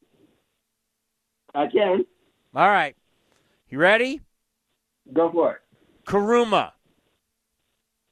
I 1.53 1.67
can. 1.67 2.05
All 2.53 2.67
right. 2.67 2.95
You 3.69 3.79
ready? 3.79 4.19
Go 5.13 5.31
for 5.31 5.53
it. 5.53 5.61
Karuma. 6.05 6.73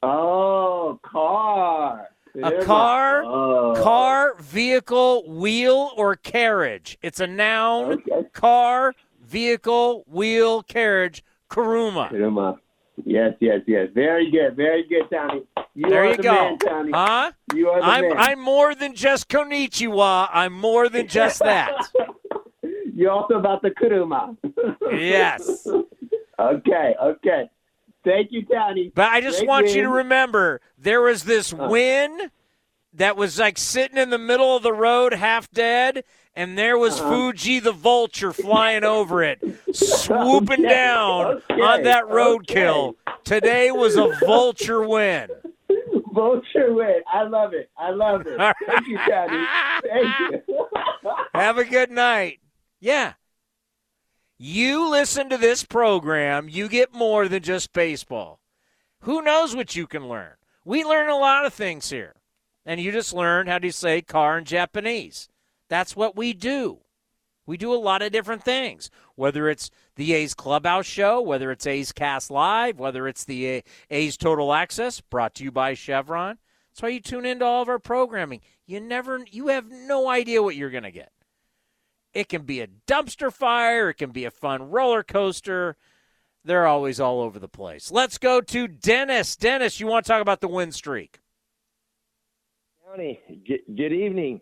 Oh, 0.01 0.99
car. 1.03 2.09
A 2.41 2.63
car, 2.63 3.23
Oh. 3.23 3.73
car, 3.77 4.35
vehicle, 4.39 5.23
wheel, 5.29 5.91
or 5.95 6.15
carriage. 6.15 6.97
It's 7.03 7.19
a 7.19 7.27
noun. 7.27 8.01
Car, 8.33 8.95
vehicle, 9.21 10.03
wheel, 10.07 10.63
carriage. 10.63 11.23
Kuruma. 11.49 12.09
Kuruma. 12.09 12.57
Yes, 13.05 13.33
yes, 13.39 13.61
yes. 13.67 13.89
Very 13.93 14.31
good. 14.31 14.55
Very 14.55 14.83
good, 14.87 15.03
Townie. 15.11 15.45
You 15.75 15.89
there 15.89 16.09
you 16.09 16.17
the 16.17 16.23
go. 16.23 16.31
man, 16.33 16.57
Townie. 16.57 16.91
Huh? 16.93 17.31
You 17.53 17.69
are 17.69 17.79
the 17.81 17.85
I'm 17.85 18.01
man. 18.09 18.17
I'm 18.17 18.39
more 18.39 18.73
than 18.73 18.95
just 18.95 19.29
Konichiwa. 19.29 20.29
I'm 20.31 20.53
more 20.53 20.89
than 20.89 21.07
just 21.07 21.39
that. 21.39 21.71
You're 22.95 23.11
also 23.11 23.35
about 23.35 23.61
the 23.61 23.71
Kuruma. 23.71 24.37
yes. 24.91 25.67
Okay, 26.39 26.95
okay. 27.01 27.49
Thank 28.03 28.31
you, 28.31 28.45
Townie. 28.45 28.91
But 28.93 29.09
I 29.11 29.21
just 29.21 29.39
Great 29.39 29.47
want 29.49 29.67
you 29.73 29.83
to 29.83 29.89
remember 29.89 30.61
there 30.77 31.01
was 31.01 31.23
this 31.23 31.53
Uh. 31.53 31.67
win 31.69 32.31
that 32.93 33.15
was 33.17 33.39
like 33.39 33.57
sitting 33.57 33.97
in 33.97 34.09
the 34.09 34.17
middle 34.17 34.55
of 34.55 34.63
the 34.63 34.73
road, 34.73 35.13
half 35.13 35.49
dead, 35.51 36.03
and 36.35 36.57
there 36.57 36.77
was 36.77 36.99
Uh-huh. 36.99 37.09
Fuji 37.09 37.59
the 37.59 37.71
vulture 37.71 38.33
flying 38.33 38.83
over 38.83 39.23
it, 39.23 39.39
swooping 39.73 40.59
Okay, 40.65 40.69
down 40.69 41.41
okay, 41.49 41.61
on 41.61 41.83
that 41.83 42.05
roadkill. 42.05 42.95
Today 43.23 43.71
was 43.71 43.95
a 43.95 44.09
vulture 44.25 44.85
win. 44.85 45.29
Vulture 46.13 46.71
win. 46.73 47.01
I 47.11 47.23
love 47.23 47.53
it. 47.55 47.71
I 47.75 47.89
love 47.89 48.27
it. 48.27 48.37
Thank 48.67 48.87
you, 48.87 48.97
Townie. 48.99 49.45
Thank 49.81 50.43
you. 50.47 50.67
Have 51.33 51.57
a 51.57 51.63
good 51.65 51.89
night. 51.89 52.39
Yeah. 52.79 53.13
You 54.45 54.89
listen 54.89 55.29
to 55.29 55.37
this 55.37 55.63
program, 55.63 56.49
you 56.49 56.67
get 56.67 56.93
more 56.93 57.29
than 57.29 57.41
just 57.41 57.71
baseball. 57.71 58.41
Who 59.03 59.21
knows 59.21 59.55
what 59.55 59.77
you 59.77 59.87
can 59.87 60.09
learn? 60.09 60.33
We 60.65 60.83
learn 60.83 61.07
a 61.07 61.15
lot 61.15 61.45
of 61.45 61.53
things 61.53 61.89
here. 61.89 62.15
And 62.65 62.81
you 62.81 62.91
just 62.91 63.13
learn 63.13 63.47
how 63.47 63.59
to 63.59 63.71
say 63.71 64.01
car 64.01 64.37
in 64.37 64.43
Japanese. 64.43 65.29
That's 65.69 65.95
what 65.95 66.17
we 66.17 66.33
do. 66.33 66.79
We 67.45 67.55
do 67.55 67.73
a 67.73 67.75
lot 67.75 68.01
of 68.01 68.11
different 68.11 68.43
things, 68.43 68.91
whether 69.15 69.47
it's 69.47 69.71
the 69.95 70.11
A's 70.11 70.33
Clubhouse 70.33 70.87
Show, 70.87 71.21
whether 71.21 71.49
it's 71.49 71.65
A's 71.65 71.93
Cast 71.93 72.29
Live, 72.29 72.77
whether 72.77 73.07
it's 73.07 73.23
the 73.23 73.63
A's 73.89 74.17
Total 74.17 74.53
Access, 74.53 74.99
brought 74.99 75.35
to 75.35 75.45
you 75.45 75.53
by 75.53 75.73
Chevron. 75.73 76.37
That's 76.69 76.81
why 76.81 76.89
you 76.89 76.99
tune 76.99 77.25
into 77.25 77.45
all 77.45 77.61
of 77.61 77.69
our 77.69 77.79
programming. 77.79 78.41
You 78.65 78.81
never, 78.81 79.23
you 79.31 79.47
have 79.47 79.71
no 79.71 80.09
idea 80.09 80.43
what 80.43 80.57
you're 80.57 80.69
going 80.69 80.83
to 80.83 80.91
get. 80.91 81.13
It 82.13 82.29
can 82.29 82.43
be 82.43 82.61
a 82.61 82.67
dumpster 82.87 83.31
fire, 83.31 83.89
it 83.89 83.95
can 83.95 84.11
be 84.11 84.25
a 84.25 84.31
fun 84.31 84.69
roller 84.69 85.03
coaster. 85.03 85.75
They're 86.45 86.67
always 86.67 86.99
all 86.99 87.21
over 87.21 87.39
the 87.39 87.47
place. 87.47 87.89
Let's 87.89 88.17
go 88.17 88.41
to 88.41 88.67
Dennis. 88.67 89.35
Dennis, 89.37 89.79
you 89.79 89.87
want 89.87 90.05
to 90.05 90.11
talk 90.11 90.21
about 90.21 90.41
the 90.41 90.49
win 90.49 90.73
streak? 90.73 91.19
Tony, 92.85 93.19
good, 93.47 93.93
evening. 93.93 94.41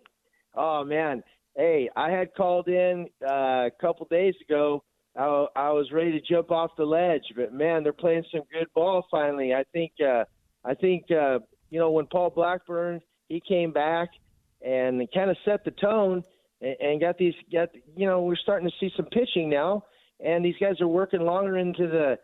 Oh 0.56 0.84
man, 0.84 1.24
hey, 1.56 1.90
I 1.96 2.10
had 2.10 2.34
called 2.36 2.68
in 2.68 3.08
uh, 3.24 3.68
a 3.68 3.72
couple 3.80 4.08
days 4.10 4.34
ago. 4.48 4.84
I, 5.16 5.46
I 5.56 5.70
was 5.70 5.92
ready 5.92 6.12
to 6.12 6.22
jump 6.22 6.52
off 6.52 6.72
the 6.78 6.86
ledge, 6.86 7.24
but 7.36 7.54
man, 7.54 7.84
they're 7.84 7.94
playing 7.94 8.24
some 8.32 8.42
good 8.52 8.68
ball 8.74 9.06
finally. 9.12 9.54
I 9.54 9.64
think, 9.72 9.92
uh, 10.06 10.24
I 10.66 10.74
think, 10.74 11.06
uh, 11.12 11.40
you 11.70 11.80
know, 11.80 11.92
when 11.92 12.08
Paul 12.08 12.32
Blackburn 12.32 13.02
he 13.32 13.42
came 13.48 13.72
back 13.72 14.10
and 14.62 15.08
kind 15.14 15.32
of 15.32 15.38
set 15.46 15.64
the 15.64 15.72
tone 15.72 16.24
and, 16.62 17.00
got 17.00 17.18
these, 17.18 17.34
got 17.52 17.70
you 17.96 18.06
know, 18.06 18.22
we're 18.22 18.36
starting 18.36 18.70
to 18.70 18.76
see 18.80 18.92
some 18.96 19.08
pitching 19.08 19.50
now, 19.50 19.84
and 20.24 20.46
these 20.46 20.56
guys 20.60 20.80
are 20.80 20.88
working 20.88 21.22
longer 21.22 21.58
into 21.58 21.88
the 21.88 22.18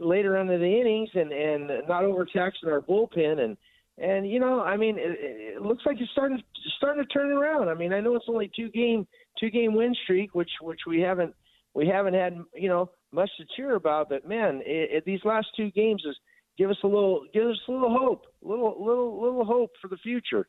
later 0.00 0.36
into 0.36 0.58
the 0.58 0.80
innings 0.80 1.10
and 1.14 1.32
and 1.32 1.88
not 1.88 2.04
overtaxing 2.04 2.68
our 2.68 2.80
bullpen 2.80 3.40
and 3.40 3.56
and 3.98 4.28
you 4.28 4.40
know, 4.40 4.60
I 4.62 4.76
mean, 4.76 4.96
it, 4.98 5.18
it 5.20 5.62
looks 5.62 5.84
like 5.84 6.00
it's 6.00 6.10
starting 6.12 6.42
starting 6.76 7.04
to 7.04 7.08
turn 7.08 7.30
around. 7.30 7.68
I 7.68 7.74
mean, 7.74 7.92
I 7.92 8.00
know 8.00 8.16
it's 8.16 8.24
only 8.28 8.50
two 8.54 8.70
game 8.70 9.06
two 9.38 9.50
game 9.50 9.74
win 9.74 9.94
streak, 10.04 10.34
which 10.34 10.50
which 10.60 10.80
we 10.86 11.00
haven't 11.00 11.34
we 11.74 11.86
haven't 11.86 12.14
had 12.14 12.38
you 12.54 12.68
know 12.68 12.90
much 13.12 13.30
to 13.38 13.44
cheer 13.54 13.74
about. 13.74 14.08
But 14.08 14.26
man, 14.26 14.62
it, 14.64 14.90
it, 14.92 15.04
these 15.04 15.20
last 15.24 15.48
two 15.56 15.70
games 15.72 16.02
is 16.08 16.16
give 16.56 16.70
us 16.70 16.78
a 16.82 16.86
little 16.86 17.26
give 17.34 17.44
us 17.44 17.60
a 17.68 17.72
little 17.72 17.96
hope, 17.96 18.24
little 18.40 18.82
little 18.82 19.20
little 19.20 19.44
hope 19.44 19.72
for 19.80 19.88
the 19.88 19.98
future. 19.98 20.48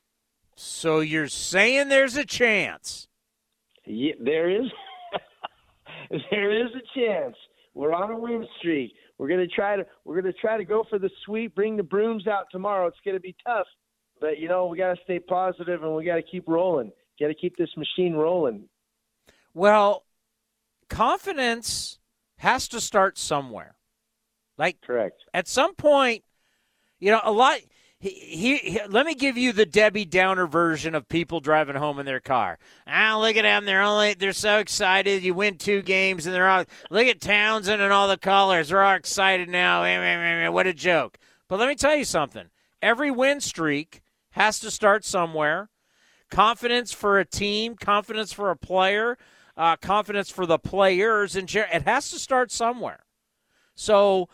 So 0.56 1.02
you're 1.02 1.28
saying 1.28 1.90
there's 1.90 2.16
a 2.16 2.26
chance? 2.26 3.08
Yeah, 3.86 4.14
there 4.20 4.50
is 4.50 4.72
there 6.32 6.52
is 6.52 6.72
a 6.76 7.00
chance. 7.00 7.36
We're 7.74 7.94
on 7.94 8.12
a 8.12 8.18
win 8.18 8.46
streak. 8.60 8.94
We're 9.18 9.28
gonna 9.28 9.48
try 9.48 9.76
to 9.76 9.86
we're 10.06 10.22
gonna 10.22 10.34
try 10.34 10.58
to 10.58 10.66
go 10.66 10.84
for 10.90 11.00
the 11.00 11.10
sweep. 11.26 11.56
Bring 11.56 11.78
the 11.78 11.84
brooms 11.84 12.28
out 12.28 12.46
tomorrow. 12.52 12.88
It's 12.88 12.98
gonna 13.06 13.20
be 13.20 13.36
tough, 13.46 13.68
but 14.20 14.40
you 14.40 14.48
know 14.48 14.68
we 14.68 14.78
got 14.78 14.96
to 14.96 15.04
stay 15.04 15.20
positive 15.20 15.84
and 15.84 15.96
we 15.96 16.06
got 16.06 16.16
to 16.16 16.24
keep 16.24 16.48
rolling. 16.48 16.92
Got 17.20 17.28
to 17.28 17.36
keep 17.36 17.56
this 17.58 17.70
machine 17.78 18.14
rolling. 18.14 18.68
Well, 19.54 20.06
confidence 20.90 22.00
has 22.38 22.68
to 22.70 22.82
start 22.82 23.18
somewhere. 23.18 23.76
Like 24.58 24.82
correct. 24.82 25.24
At 25.34 25.48
some 25.48 25.76
point, 25.76 26.24
you 27.00 27.12
know, 27.12 27.22
a 27.24 27.32
lot. 27.32 27.60
He, 28.04 28.58
he, 28.58 28.82
let 28.90 29.06
me 29.06 29.16
give 29.16 29.38
you 29.38 29.54
the 29.54 29.66
Debbie 29.66 30.04
Downer 30.04 30.46
version 30.46 30.94
of 30.94 31.08
people 31.08 31.40
driving 31.40 31.78
home 31.78 32.00
in 32.00 32.06
their 32.06 32.20
car. 32.20 32.60
Ah, 32.86 33.18
look 33.18 33.38
at 33.38 33.44
them. 33.44 33.64
They're 33.64 33.82
only 33.82 34.14
they're 34.14 34.34
so 34.34 34.58
excited. 34.58 35.24
You 35.24 35.34
win 35.34 35.58
two 35.58 35.82
games, 35.82 36.26
and 36.26 36.36
they're 36.36 36.50
all 36.50 36.66
look 36.92 37.08
at 37.08 37.22
Townsend 37.22 37.82
and 37.82 37.94
all 37.94 38.10
the 38.10 38.18
callers. 38.18 38.68
They're 38.68 38.84
all 38.84 38.96
excited 38.96 39.48
now. 39.48 40.52
What 40.52 40.68
a 40.68 40.74
joke! 40.74 41.18
But 41.48 41.60
let 41.60 41.70
me 41.70 41.76
tell 41.76 41.96
you 41.96 42.04
something. 42.04 42.48
Every 42.82 43.10
win 43.10 43.40
streak 43.40 44.02
has 44.32 44.60
to 44.60 44.70
start 44.70 45.06
somewhere. 45.06 45.70
Confidence 46.30 46.92
for 46.92 47.20
a 47.20 47.26
team, 47.26 47.78
confidence 47.78 48.34
for 48.34 48.50
a 48.50 48.58
player, 48.58 49.18
uh, 49.56 49.78
confidence 49.78 50.30
for 50.30 50.46
the 50.46 50.60
players, 50.60 51.38
and 51.38 51.50
it 51.56 51.84
has 51.84 52.12
to 52.12 52.20
start 52.20 52.52
somewhere. 52.52 53.06
So 53.76 54.28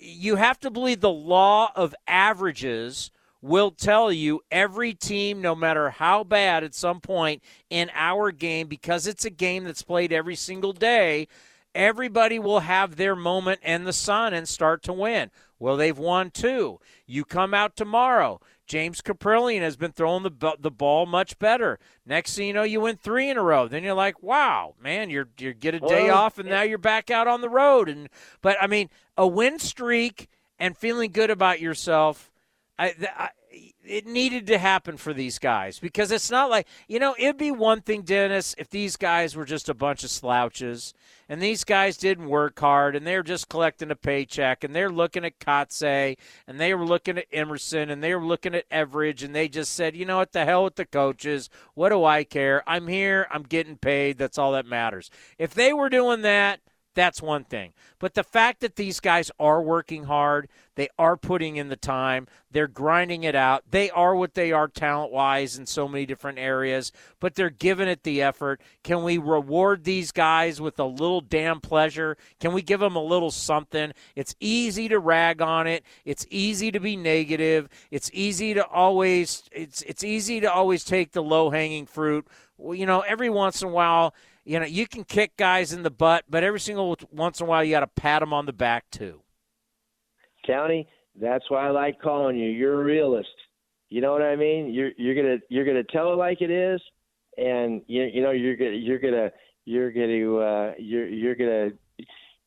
you 0.00 0.36
have 0.36 0.58
to 0.60 0.70
believe 0.70 1.00
the 1.00 1.10
law 1.10 1.70
of 1.74 1.94
averages 2.06 3.10
will 3.40 3.70
tell 3.70 4.10
you 4.10 4.40
every 4.50 4.92
team, 4.92 5.40
no 5.40 5.54
matter 5.54 5.90
how 5.90 6.24
bad 6.24 6.64
at 6.64 6.74
some 6.74 7.00
point 7.00 7.42
in 7.70 7.90
our 7.94 8.32
game, 8.32 8.66
because 8.66 9.06
it's 9.06 9.24
a 9.24 9.30
game 9.30 9.64
that's 9.64 9.82
played 9.82 10.12
every 10.12 10.34
single 10.34 10.72
day, 10.72 11.28
everybody 11.74 12.38
will 12.38 12.60
have 12.60 12.96
their 12.96 13.14
moment 13.14 13.60
in 13.62 13.84
the 13.84 13.92
sun 13.92 14.34
and 14.34 14.48
start 14.48 14.82
to 14.82 14.92
win. 14.92 15.30
Well, 15.60 15.76
they've 15.76 15.98
won 15.98 16.30
two. 16.30 16.80
You 17.06 17.24
come 17.24 17.54
out 17.54 17.76
tomorrow. 17.76 18.40
James 18.68 19.00
Kaprielian 19.00 19.62
has 19.62 19.76
been 19.76 19.92
throwing 19.92 20.22
the 20.22 20.56
the 20.60 20.70
ball 20.70 21.06
much 21.06 21.38
better. 21.38 21.78
Next 22.04 22.36
thing 22.36 22.48
you 22.48 22.52
know, 22.52 22.62
you 22.62 22.82
win 22.82 22.96
three 22.96 23.30
in 23.30 23.38
a 23.38 23.42
row. 23.42 23.66
Then 23.66 23.82
you're 23.82 23.94
like, 23.94 24.22
wow, 24.22 24.74
man, 24.80 25.08
you're 25.08 25.28
you 25.38 25.54
get 25.54 25.74
a 25.74 25.80
day 25.80 26.08
Well, 26.08 26.18
off, 26.18 26.38
and 26.38 26.48
now 26.48 26.62
you're 26.62 26.78
back 26.78 27.10
out 27.10 27.26
on 27.26 27.40
the 27.40 27.48
road. 27.48 27.88
And 27.88 28.08
but 28.42 28.56
I 28.60 28.66
mean, 28.66 28.90
a 29.16 29.26
win 29.26 29.58
streak 29.58 30.28
and 30.58 30.76
feeling 30.76 31.10
good 31.10 31.30
about 31.30 31.60
yourself, 31.60 32.30
I, 32.78 32.94
I 33.16 33.30
it 33.88 34.06
needed 34.06 34.46
to 34.46 34.58
happen 34.58 34.96
for 34.96 35.14
these 35.14 35.38
guys 35.38 35.78
because 35.78 36.10
it's 36.12 36.30
not 36.30 36.50
like 36.50 36.66
you 36.86 36.98
know 36.98 37.14
it'd 37.18 37.38
be 37.38 37.50
one 37.50 37.80
thing 37.80 38.02
dennis 38.02 38.54
if 38.58 38.68
these 38.68 38.96
guys 38.96 39.34
were 39.34 39.44
just 39.44 39.68
a 39.68 39.74
bunch 39.74 40.04
of 40.04 40.10
slouches 40.10 40.94
and 41.28 41.42
these 41.42 41.64
guys 41.64 41.96
didn't 41.96 42.28
work 42.28 42.58
hard 42.58 42.96
and 42.96 43.06
they're 43.06 43.22
just 43.22 43.48
collecting 43.48 43.90
a 43.90 43.96
paycheck 43.96 44.64
and 44.64 44.74
they're 44.74 44.90
looking 44.90 45.24
at 45.24 45.38
Kotsay 45.38 46.16
and 46.46 46.58
they 46.58 46.74
were 46.74 46.86
looking 46.86 47.18
at 47.18 47.26
emerson 47.32 47.90
and 47.90 48.02
they 48.02 48.14
were 48.14 48.24
looking 48.24 48.54
at 48.54 48.68
everidge 48.70 49.22
and 49.22 49.34
they 49.34 49.48
just 49.48 49.74
said 49.74 49.96
you 49.96 50.04
know 50.04 50.18
what 50.18 50.32
the 50.32 50.44
hell 50.44 50.64
with 50.64 50.76
the 50.76 50.86
coaches? 50.86 51.50
What 51.74 51.90
do 51.90 52.04
i 52.04 52.24
care? 52.24 52.62
I'm 52.66 52.88
here. 52.88 53.26
I'm 53.30 53.42
getting 53.42 53.76
paid. 53.76 54.18
That's 54.18 54.38
all 54.38 54.52
that 54.52 54.66
matters. 54.66 55.10
If 55.38 55.54
they 55.54 55.72
were 55.72 55.88
doing 55.88 56.22
that 56.22 56.60
that's 56.98 57.22
one 57.22 57.44
thing. 57.44 57.72
But 58.00 58.14
the 58.14 58.24
fact 58.24 58.58
that 58.60 58.74
these 58.74 58.98
guys 58.98 59.30
are 59.38 59.62
working 59.62 60.04
hard, 60.04 60.48
they 60.74 60.88
are 60.98 61.16
putting 61.16 61.54
in 61.54 61.68
the 61.68 61.76
time, 61.76 62.26
they're 62.50 62.66
grinding 62.66 63.22
it 63.22 63.36
out, 63.36 63.62
they 63.70 63.88
are 63.90 64.16
what 64.16 64.34
they 64.34 64.50
are 64.50 64.66
talent 64.66 65.12
wise 65.12 65.56
in 65.56 65.64
so 65.64 65.86
many 65.86 66.06
different 66.06 66.40
areas, 66.40 66.90
but 67.20 67.36
they're 67.36 67.50
giving 67.50 67.86
it 67.86 68.02
the 68.02 68.20
effort. 68.20 68.60
Can 68.82 69.04
we 69.04 69.16
reward 69.16 69.84
these 69.84 70.10
guys 70.10 70.60
with 70.60 70.80
a 70.80 70.84
little 70.84 71.20
damn 71.20 71.60
pleasure? 71.60 72.16
Can 72.40 72.52
we 72.52 72.62
give 72.62 72.80
them 72.80 72.96
a 72.96 73.02
little 73.02 73.30
something? 73.30 73.92
It's 74.16 74.34
easy 74.40 74.88
to 74.88 74.98
rag 74.98 75.40
on 75.40 75.68
it. 75.68 75.84
It's 76.04 76.26
easy 76.30 76.72
to 76.72 76.80
be 76.80 76.96
negative. 76.96 77.68
It's 77.92 78.10
easy 78.12 78.54
to 78.54 78.66
always 78.66 79.44
it's 79.52 79.82
it's 79.82 80.02
easy 80.02 80.40
to 80.40 80.52
always 80.52 80.82
take 80.82 81.12
the 81.12 81.22
low 81.22 81.50
hanging 81.50 81.86
fruit. 81.86 82.26
Well, 82.56 82.74
you 82.74 82.86
know, 82.86 83.00
every 83.02 83.30
once 83.30 83.62
in 83.62 83.68
a 83.68 83.70
while 83.70 84.14
you 84.48 84.58
know, 84.58 84.64
you 84.64 84.88
can 84.88 85.04
kick 85.04 85.36
guys 85.36 85.74
in 85.74 85.82
the 85.82 85.90
butt, 85.90 86.24
but 86.28 86.42
every 86.42 86.58
single 86.58 86.96
once 87.12 87.38
in 87.38 87.44
a 87.44 87.48
while 87.48 87.62
you 87.62 87.70
got 87.70 87.80
to 87.80 87.86
pat 87.86 88.20
them 88.20 88.32
on 88.32 88.46
the 88.46 88.52
back 88.52 88.84
too. 88.90 89.20
County, 90.46 90.88
that's 91.20 91.44
why 91.50 91.66
I 91.66 91.70
like 91.70 92.00
calling 92.00 92.38
you. 92.38 92.48
You're 92.48 92.80
a 92.80 92.84
realist. 92.84 93.28
You 93.90 94.00
know 94.00 94.12
what 94.12 94.22
I 94.22 94.36
mean? 94.36 94.72
You're 94.72 94.92
you're 94.96 95.14
gonna 95.14 95.36
you're 95.50 95.66
gonna 95.66 95.84
tell 95.84 96.14
it 96.14 96.16
like 96.16 96.40
it 96.40 96.50
is, 96.50 96.80
and 97.36 97.82
you 97.86 98.04
you 98.04 98.22
know 98.22 98.30
you're 98.30 98.56
gonna 98.56 98.70
you're 98.70 98.98
gonna 98.98 99.30
you're 99.66 99.92
gonna 99.92 100.36
uh, 100.38 100.72
you're 100.78 101.08
you're 101.08 101.34
gonna 101.34 101.70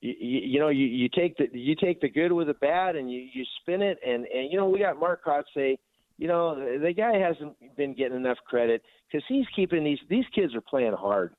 you, 0.01 0.13
you 0.19 0.59
know 0.59 0.69
you, 0.69 0.85
you 0.85 1.07
take 1.07 1.37
the 1.37 1.49
you 1.53 1.75
take 1.75 2.01
the 2.01 2.09
good 2.09 2.31
with 2.31 2.47
the 2.47 2.55
bad 2.55 2.95
and 2.95 3.11
you 3.11 3.27
you 3.31 3.43
spin 3.61 3.83
it 3.83 3.99
and 4.05 4.25
and 4.25 4.51
you 4.51 4.57
know 4.57 4.67
we 4.67 4.79
got 4.79 4.99
Mark 4.99 5.21
say 5.55 5.77
you 6.17 6.27
know 6.27 6.55
the 6.55 6.93
guy 6.93 7.17
hasn't 7.17 7.55
been 7.75 7.93
getting 7.93 8.17
enough 8.17 8.37
credit 8.47 8.81
because 9.07 9.23
he's 9.27 9.45
keeping 9.55 9.83
these 9.83 9.99
these 10.09 10.25
kids 10.33 10.55
are 10.55 10.61
playing 10.61 10.93
hard 10.93 11.35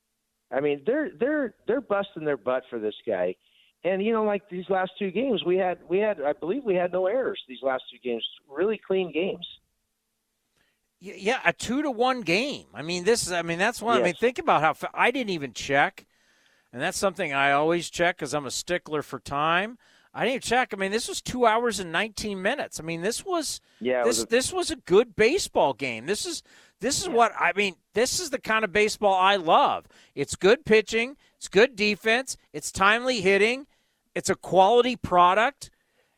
I 0.53 0.59
mean, 0.59 0.81
they're 0.85 1.09
they're 1.19 1.55
they're 1.67 1.81
busting 1.81 2.25
their 2.25 2.37
butt 2.37 2.63
for 2.69 2.79
this 2.79 2.95
guy. 3.05 3.35
And 3.83 4.03
you 4.03 4.13
know, 4.13 4.23
like 4.23 4.47
these 4.49 4.69
last 4.69 4.91
two 4.97 5.11
games, 5.11 5.43
we 5.43 5.57
had 5.57 5.79
we 5.89 5.97
had 5.97 6.21
I 6.21 6.33
believe 6.33 6.63
we 6.63 6.75
had 6.75 6.91
no 6.91 7.07
errors. 7.07 7.41
These 7.47 7.63
last 7.63 7.83
two 7.91 7.97
games, 8.03 8.23
really 8.49 8.79
clean 8.85 9.11
games. 9.11 9.45
Yeah, 10.99 11.41
a 11.43 11.51
two 11.51 11.81
to 11.81 11.91
one 11.91 12.21
game. 12.21 12.67
I 12.73 12.81
mean, 12.81 13.03
this 13.03 13.27
is. 13.27 13.33
I 13.33 13.41
mean, 13.41 13.59
that's 13.59 13.81
one. 13.81 13.97
Yes. 13.97 14.03
I 14.03 14.05
mean, 14.05 14.15
think 14.15 14.39
about 14.39 14.61
how 14.61 14.89
I 14.93 15.11
didn't 15.11 15.31
even 15.31 15.51
check, 15.51 16.05
and 16.71 16.81
that's 16.81 16.97
something 16.97 17.33
I 17.33 17.51
always 17.51 17.89
check 17.89 18.15
because 18.15 18.33
I'm 18.33 18.45
a 18.45 18.51
stickler 18.51 19.01
for 19.01 19.19
time. 19.19 19.77
I 20.13 20.25
didn't 20.25 20.43
check. 20.43 20.73
I 20.73 20.77
mean, 20.77 20.91
this 20.91 21.09
was 21.09 21.21
two 21.21 21.45
hours 21.45 21.79
and 21.79 21.91
19 21.91 22.41
minutes. 22.41 22.79
I 22.79 22.83
mean, 22.83 23.01
this 23.01 23.25
was 23.25 23.59
yeah, 23.81 24.03
this 24.03 24.17
was 24.17 24.23
a- 24.23 24.27
this 24.27 24.53
was 24.53 24.71
a 24.71 24.77
good 24.77 25.15
baseball 25.15 25.73
game. 25.73 26.05
This 26.05 26.25
is 26.25 26.41
this 26.83 27.01
is 27.01 27.07
what 27.07 27.31
I 27.39 27.53
mean. 27.55 27.75
This 27.93 28.19
is 28.19 28.29
the 28.29 28.39
kind 28.39 28.65
of 28.65 28.73
baseball 28.73 29.13
I 29.13 29.37
love. 29.37 29.85
It's 30.15 30.35
good 30.35 30.65
pitching, 30.65 31.15
it's 31.37 31.47
good 31.47 31.77
defense, 31.77 32.35
it's 32.51 32.73
timely 32.73 33.21
hitting, 33.21 33.67
it's 34.13 34.29
a 34.29 34.35
quality 34.35 34.97
product, 34.97 35.71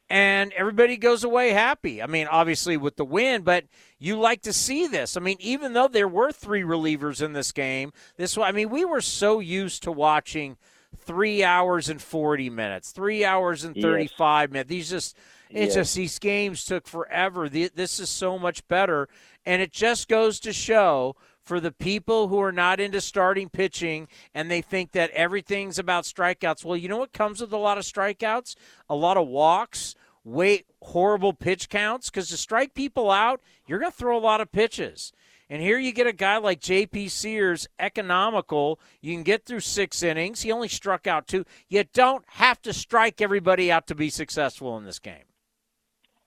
and 0.09 0.51
everybody 0.53 0.97
goes 0.97 1.23
away 1.23 1.51
happy. 1.51 2.01
I 2.01 2.07
mean, 2.07 2.25
obviously 2.25 2.77
with 2.77 2.95
the 2.95 3.05
win, 3.05 3.43
but 3.43 3.65
you 3.99 4.19
like 4.19 4.41
to 4.41 4.53
see 4.53 4.87
this. 4.87 5.15
I 5.15 5.19
mean, 5.19 5.37
even 5.39 5.73
though 5.73 5.87
there 5.87 6.07
were 6.07 6.31
three 6.31 6.63
relievers 6.63 7.21
in 7.21 7.33
this 7.33 7.51
game, 7.51 7.93
this 8.17 8.35
I 8.35 8.51
mean, 8.51 8.69
we 8.69 8.85
were 8.85 9.01
so 9.01 9.39
used 9.39 9.83
to 9.83 9.91
watching 9.91 10.57
three 10.97 11.43
hours 11.43 11.89
and 11.89 12.01
40 12.01 12.49
minutes, 12.49 12.91
three 12.91 13.23
hours 13.23 13.63
and 13.63 13.75
35 13.75 14.49
yes. 14.49 14.51
minutes. 14.51 14.69
These 14.69 14.89
just, 14.89 15.17
it's 15.49 15.75
yes. 15.75 15.75
just, 15.75 15.95
these 15.95 16.19
games 16.19 16.65
took 16.65 16.87
forever. 16.87 17.49
This 17.49 17.99
is 17.99 18.09
so 18.09 18.37
much 18.37 18.67
better. 18.67 19.07
And 19.45 19.61
it 19.61 19.71
just 19.71 20.07
goes 20.07 20.39
to 20.41 20.53
show 20.53 21.15
for 21.43 21.59
the 21.59 21.71
people 21.71 22.27
who 22.27 22.41
are 22.41 22.51
not 22.51 22.79
into 22.79 22.99
starting 22.99 23.49
pitching 23.49 24.07
and 24.33 24.49
they 24.49 24.61
think 24.61 24.91
that 24.93 25.11
everything's 25.11 25.77
about 25.77 26.05
strikeouts. 26.05 26.65
Well, 26.65 26.77
you 26.77 26.89
know 26.89 26.97
what 26.97 27.13
comes 27.13 27.41
with 27.41 27.53
a 27.53 27.57
lot 27.57 27.77
of 27.77 27.83
strikeouts? 27.83 28.55
A 28.89 28.95
lot 28.95 29.17
of 29.17 29.27
walks, 29.27 29.93
wait, 30.23 30.65
horrible 30.81 31.33
pitch 31.33 31.69
counts. 31.69 32.09
Because 32.09 32.29
to 32.29 32.37
strike 32.37 32.73
people 32.73 33.11
out, 33.11 33.41
you're 33.67 33.79
going 33.79 33.91
to 33.91 33.97
throw 33.97 34.17
a 34.17 34.19
lot 34.19 34.41
of 34.41 34.51
pitches. 34.51 35.13
And 35.47 35.61
here 35.61 35.77
you 35.77 35.91
get 35.91 36.07
a 36.07 36.13
guy 36.13 36.37
like 36.37 36.59
J.P. 36.59 37.09
Sears, 37.09 37.67
economical. 37.77 38.79
You 38.99 39.13
can 39.13 39.21
get 39.21 39.45
through 39.45 39.59
six 39.59 40.01
innings. 40.01 40.41
He 40.41 40.51
only 40.51 40.67
struck 40.67 41.05
out 41.05 41.27
two. 41.27 41.45
You 41.69 41.83
don't 41.93 42.25
have 42.29 42.59
to 42.63 42.73
strike 42.73 43.21
everybody 43.21 43.71
out 43.71 43.85
to 43.87 43.95
be 43.95 44.09
successful 44.09 44.75
in 44.79 44.85
this 44.85 44.97
game. 44.97 45.25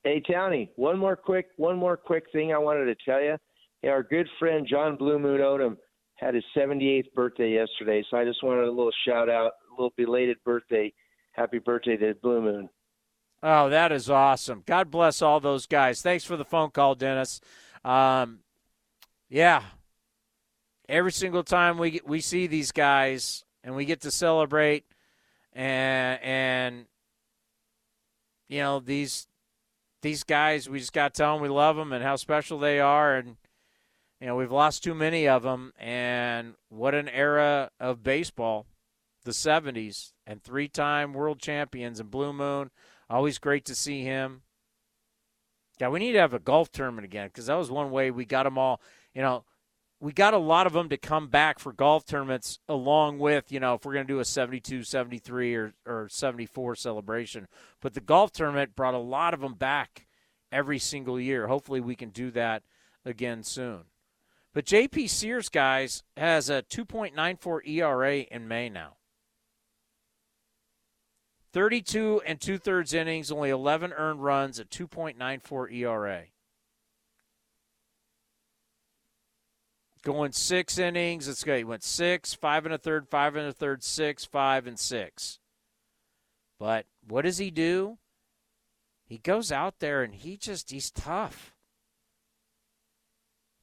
Hey 0.08 0.22
Townie, 0.22 0.70
one 0.76 0.98
more 0.98 1.16
quick 1.16 1.48
one 1.58 1.76
more 1.76 1.94
quick 1.94 2.24
thing 2.32 2.50
I 2.50 2.56
wanted 2.56 2.86
to 2.86 2.94
tell 3.04 3.20
you. 3.20 3.36
Hey, 3.82 3.90
Our 3.90 4.02
good 4.02 4.26
friend 4.38 4.66
John 4.66 4.96
Blue 4.96 5.18
Moon 5.18 5.38
Odom 5.42 5.76
had 6.14 6.34
his 6.34 6.44
78th 6.56 7.12
birthday 7.12 7.50
yesterday, 7.52 8.02
so 8.10 8.16
I 8.16 8.24
just 8.24 8.42
wanted 8.42 8.64
a 8.64 8.70
little 8.70 8.90
shout 9.06 9.28
out, 9.28 9.52
a 9.70 9.72
little 9.72 9.92
belated 9.98 10.38
birthday. 10.46 10.94
Happy 11.32 11.58
birthday 11.58 11.98
to 11.98 12.14
Blue 12.22 12.40
Moon. 12.40 12.70
Oh, 13.42 13.68
that 13.68 13.92
is 13.92 14.08
awesome. 14.08 14.62
God 14.64 14.90
bless 14.90 15.20
all 15.20 15.40
those 15.40 15.66
guys. 15.66 16.00
Thanks 16.00 16.24
for 16.24 16.38
the 16.38 16.44
phone 16.44 16.70
call, 16.70 16.94
Dennis. 16.94 17.42
Um, 17.84 18.38
yeah, 19.28 19.62
every 20.88 21.12
single 21.12 21.44
time 21.44 21.76
we 21.76 22.00
we 22.06 22.22
see 22.22 22.46
these 22.46 22.72
guys 22.72 23.44
and 23.62 23.76
we 23.76 23.84
get 23.84 24.00
to 24.00 24.10
celebrate, 24.10 24.86
and 25.52 26.18
and 26.22 26.86
you 28.48 28.60
know 28.60 28.80
these 28.80 29.28
these 30.02 30.24
guys, 30.24 30.68
we 30.68 30.78
just 30.78 30.92
got 30.92 31.14
to 31.14 31.18
tell 31.18 31.34
them 31.34 31.42
we 31.42 31.48
love 31.48 31.76
them 31.76 31.92
and 31.92 32.04
how 32.04 32.16
special 32.16 32.58
they 32.58 32.80
are. 32.80 33.16
And, 33.16 33.37
you 34.20 34.26
know, 34.26 34.37
we've 34.37 34.52
lost 34.52 34.84
too 34.84 34.94
many 34.94 35.28
of 35.28 35.42
them. 35.42 35.72
And 35.78 36.54
what 36.68 36.94
an 36.94 37.08
era 37.08 37.70
of 37.80 38.02
baseball, 38.02 38.66
the 39.24 39.32
70s, 39.32 40.12
and 40.26 40.42
three 40.42 40.68
time 40.68 41.12
world 41.12 41.40
champions 41.40 42.00
and 42.00 42.11
Blue 42.11 42.32
Moon. 42.32 42.70
Always 43.11 43.38
great 43.38 43.64
to 43.66 43.74
see 43.74 44.02
him. 44.02 44.42
Yeah, 45.80 45.88
we 45.88 46.00
need 46.00 46.12
to 46.12 46.20
have 46.20 46.34
a 46.34 46.40
golf 46.40 46.70
tournament 46.72 47.04
again 47.04 47.28
because 47.28 47.46
that 47.46 47.54
was 47.54 47.70
one 47.70 47.90
way 47.90 48.11
we 48.11 48.24
got 48.24 48.42
them 48.42 48.58
all. 48.58 48.80
You 49.14 49.22
know, 49.22 49.44
we 50.00 50.12
got 50.12 50.34
a 50.34 50.38
lot 50.38 50.66
of 50.66 50.72
them 50.72 50.88
to 50.90 50.96
come 50.96 51.26
back 51.28 51.58
for 51.58 51.72
golf 51.72 52.04
tournaments 52.06 52.61
along 52.68 53.18
with, 53.18 53.50
you 53.50 53.58
know, 53.58 53.74
if 53.74 53.84
we're 53.84 53.94
going 53.94 54.06
to 54.06 54.12
do 54.12 54.20
a 54.20 54.24
72, 54.24 54.84
73 54.84 55.54
or, 55.56 55.74
or 55.87 56.08
74 56.08 56.76
celebration. 56.76 57.48
But 57.80 57.94
the 57.94 58.00
golf 58.00 58.32
tournament 58.32 58.76
brought 58.76 58.94
a 58.94 58.98
lot 58.98 59.34
of 59.34 59.40
them 59.40 59.54
back 59.54 60.06
every 60.52 60.78
single 60.78 61.18
year. 61.18 61.48
Hopefully 61.48 61.80
we 61.80 61.96
can 61.96 62.11
do 62.11 62.30
that 62.32 62.62
again 63.04 63.42
soon. 63.42 63.84
But 64.54 64.66
JP 64.66 65.11
Sears, 65.11 65.48
guys, 65.48 66.04
has 66.16 66.48
a 66.48 66.62
2.94 66.62 67.68
ERA 67.68 68.18
in 68.18 68.46
May 68.46 68.68
now. 68.68 68.96
32 71.52 72.22
and 72.26 72.40
two 72.40 72.58
thirds 72.58 72.94
innings, 72.94 73.32
only 73.32 73.50
11 73.50 73.92
earned 73.94 74.22
runs, 74.22 74.58
a 74.58 74.64
2.94 74.64 75.72
ERA. 75.72 76.24
Going 80.08 80.32
six 80.32 80.78
innings. 80.78 81.28
Let's 81.28 81.44
go. 81.44 81.54
He 81.54 81.64
went 81.64 81.84
six, 81.84 82.32
five 82.32 82.64
and 82.64 82.74
a 82.74 82.78
third, 82.78 83.06
five 83.08 83.36
and 83.36 83.46
a 83.46 83.52
third, 83.52 83.84
six, 83.84 84.24
five, 84.24 84.66
and 84.66 84.78
six. 84.78 85.38
But 86.58 86.86
what 87.06 87.22
does 87.22 87.36
he 87.36 87.50
do? 87.50 87.98
He 89.04 89.18
goes 89.18 89.52
out 89.52 89.80
there 89.80 90.02
and 90.02 90.14
he 90.14 90.38
just, 90.38 90.70
he's 90.70 90.90
tough. 90.90 91.54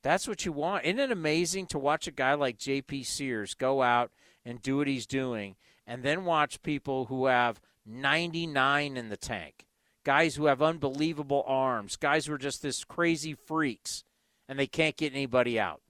That's 0.04 0.28
what 0.28 0.46
you 0.46 0.52
want. 0.52 0.86
Isn't 0.86 1.00
it 1.00 1.12
amazing 1.12 1.66
to 1.68 1.80
watch 1.80 2.08
a 2.08 2.12
guy 2.12 2.36
like 2.36 2.60
JP 2.60 3.08
Sears 3.08 3.56
go 3.56 3.82
out 3.82 4.12
and 4.46 4.62
do 4.62 4.78
what 4.78 4.88
he's 4.88 5.08
doing 5.08 5.56
and 5.88 6.04
then 6.04 6.26
watch 6.26 6.62
people 6.62 7.06
who 7.06 7.26
have 7.26 7.60
99 7.88 8.98
in 8.98 9.10
the 9.10 9.18
tank? 9.18 9.66
Guys 10.04 10.36
who 10.36 10.46
have 10.46 10.62
unbelievable 10.62 11.44
arms, 11.48 11.96
guys 11.96 12.28
who 12.28 12.34
are 12.34 12.38
just 12.38 12.62
this 12.62 12.84
crazy 12.84 13.34
freaks 13.34 14.04
and 14.48 14.60
they 14.60 14.68
can't 14.68 14.96
get 14.96 15.12
anybody 15.12 15.60
out. 15.60 15.82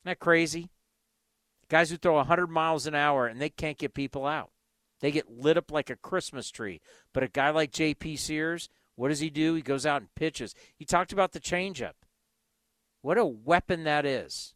Isn't 0.00 0.12
that 0.12 0.18
crazy? 0.18 0.70
Guys 1.68 1.90
who 1.90 1.96
throw 1.96 2.14
100 2.14 2.46
miles 2.48 2.86
an 2.86 2.94
hour 2.94 3.26
and 3.26 3.40
they 3.40 3.50
can't 3.50 3.78
get 3.78 3.94
people 3.94 4.26
out. 4.26 4.50
They 5.00 5.10
get 5.10 5.30
lit 5.30 5.56
up 5.56 5.70
like 5.70 5.90
a 5.90 5.96
Christmas 5.96 6.50
tree. 6.50 6.80
But 7.12 7.22
a 7.22 7.28
guy 7.28 7.50
like 7.50 7.70
J.P. 7.70 8.16
Sears, 8.16 8.68
what 8.96 9.08
does 9.08 9.20
he 9.20 9.30
do? 9.30 9.54
He 9.54 9.62
goes 9.62 9.86
out 9.86 10.00
and 10.00 10.14
pitches. 10.14 10.54
He 10.76 10.84
talked 10.84 11.12
about 11.12 11.32
the 11.32 11.40
changeup. 11.40 11.94
What 13.02 13.18
a 13.18 13.24
weapon 13.24 13.84
that 13.84 14.04
is. 14.04 14.54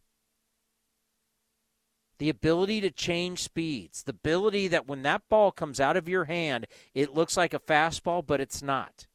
The 2.18 2.28
ability 2.28 2.80
to 2.82 2.90
change 2.90 3.42
speeds, 3.42 4.02
the 4.02 4.10
ability 4.10 4.68
that 4.68 4.86
when 4.86 5.02
that 5.02 5.22
ball 5.28 5.50
comes 5.50 5.80
out 5.80 5.96
of 5.96 6.08
your 6.08 6.24
hand, 6.24 6.66
it 6.94 7.14
looks 7.14 7.36
like 7.36 7.52
a 7.52 7.58
fastball, 7.58 8.24
but 8.24 8.40
it's 8.40 8.62
not. 8.62 9.08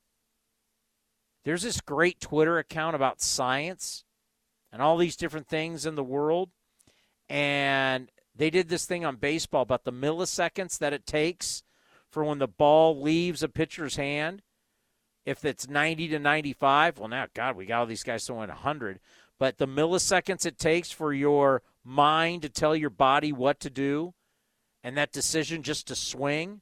There's 1.45 1.61
this 1.63 1.79
great 1.79 2.19
Twitter 2.19 2.57
account 2.57 2.95
about 2.95 3.21
science 3.21 4.03
and 4.71 4.81
all 4.81 4.97
these 4.97 5.15
different 5.15 5.47
things 5.47 5.85
in 5.85 5.95
the 5.95 6.03
world. 6.03 6.49
And 7.27 8.11
they 8.35 8.49
did 8.49 8.69
this 8.69 8.85
thing 8.85 9.05
on 9.05 9.17
baseball 9.17 9.61
about 9.61 9.83
the 9.83 9.93
milliseconds 9.93 10.77
that 10.79 10.93
it 10.93 11.05
takes 11.05 11.63
for 12.09 12.23
when 12.23 12.39
the 12.39 12.47
ball 12.47 12.99
leaves 12.99 13.43
a 13.43 13.49
pitcher's 13.49 13.95
hand. 13.95 14.41
If 15.25 15.45
it's 15.45 15.69
90 15.69 16.07
to 16.09 16.19
95, 16.19 16.97
well, 16.97 17.07
now, 17.07 17.27
God, 17.33 17.55
we 17.55 17.65
got 17.65 17.81
all 17.81 17.85
these 17.85 18.03
guys 18.03 18.25
throwing 18.25 18.49
100. 18.49 18.99
But 19.37 19.57
the 19.57 19.67
milliseconds 19.67 20.45
it 20.45 20.57
takes 20.57 20.91
for 20.91 21.13
your 21.13 21.61
mind 21.83 22.41
to 22.41 22.49
tell 22.49 22.75
your 22.75 22.89
body 22.89 23.31
what 23.31 23.59
to 23.61 23.69
do 23.69 24.13
and 24.83 24.97
that 24.97 25.11
decision 25.11 25.63
just 25.63 25.87
to 25.87 25.95
swing. 25.95 26.61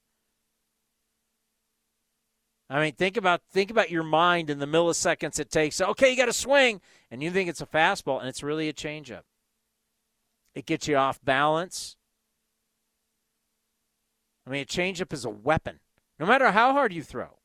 I 2.70 2.82
mean, 2.82 2.94
think 2.94 3.16
about 3.16 3.42
think 3.50 3.72
about 3.72 3.90
your 3.90 4.04
mind 4.04 4.50
in 4.50 4.60
the 4.60 4.66
milliseconds 4.66 5.40
it 5.40 5.50
takes. 5.50 5.80
Okay, 5.80 6.12
you 6.12 6.18
got 6.18 6.26
to 6.26 6.34
swing, 6.34 6.82
and 7.10 7.24
you 7.24 7.32
think 7.32 7.50
it's 7.50 7.62
a 7.62 7.66
fastball, 7.66 8.20
and 8.20 8.28
it's 8.28 8.44
really 8.44 8.68
a 8.68 8.74
changeup. 8.74 9.22
It 10.54 10.66
gets 10.66 10.88
you 10.88 10.98
off 10.98 11.24
balance. 11.24 11.96
I 14.46 14.50
mean, 14.50 14.62
a 14.62 14.66
changeup 14.66 15.14
is 15.14 15.24
a 15.24 15.30
weapon, 15.30 15.80
no 16.20 16.26
matter 16.26 16.52
how 16.52 16.74
hard 16.74 16.94
you 16.94 17.04
throw. 17.04 17.40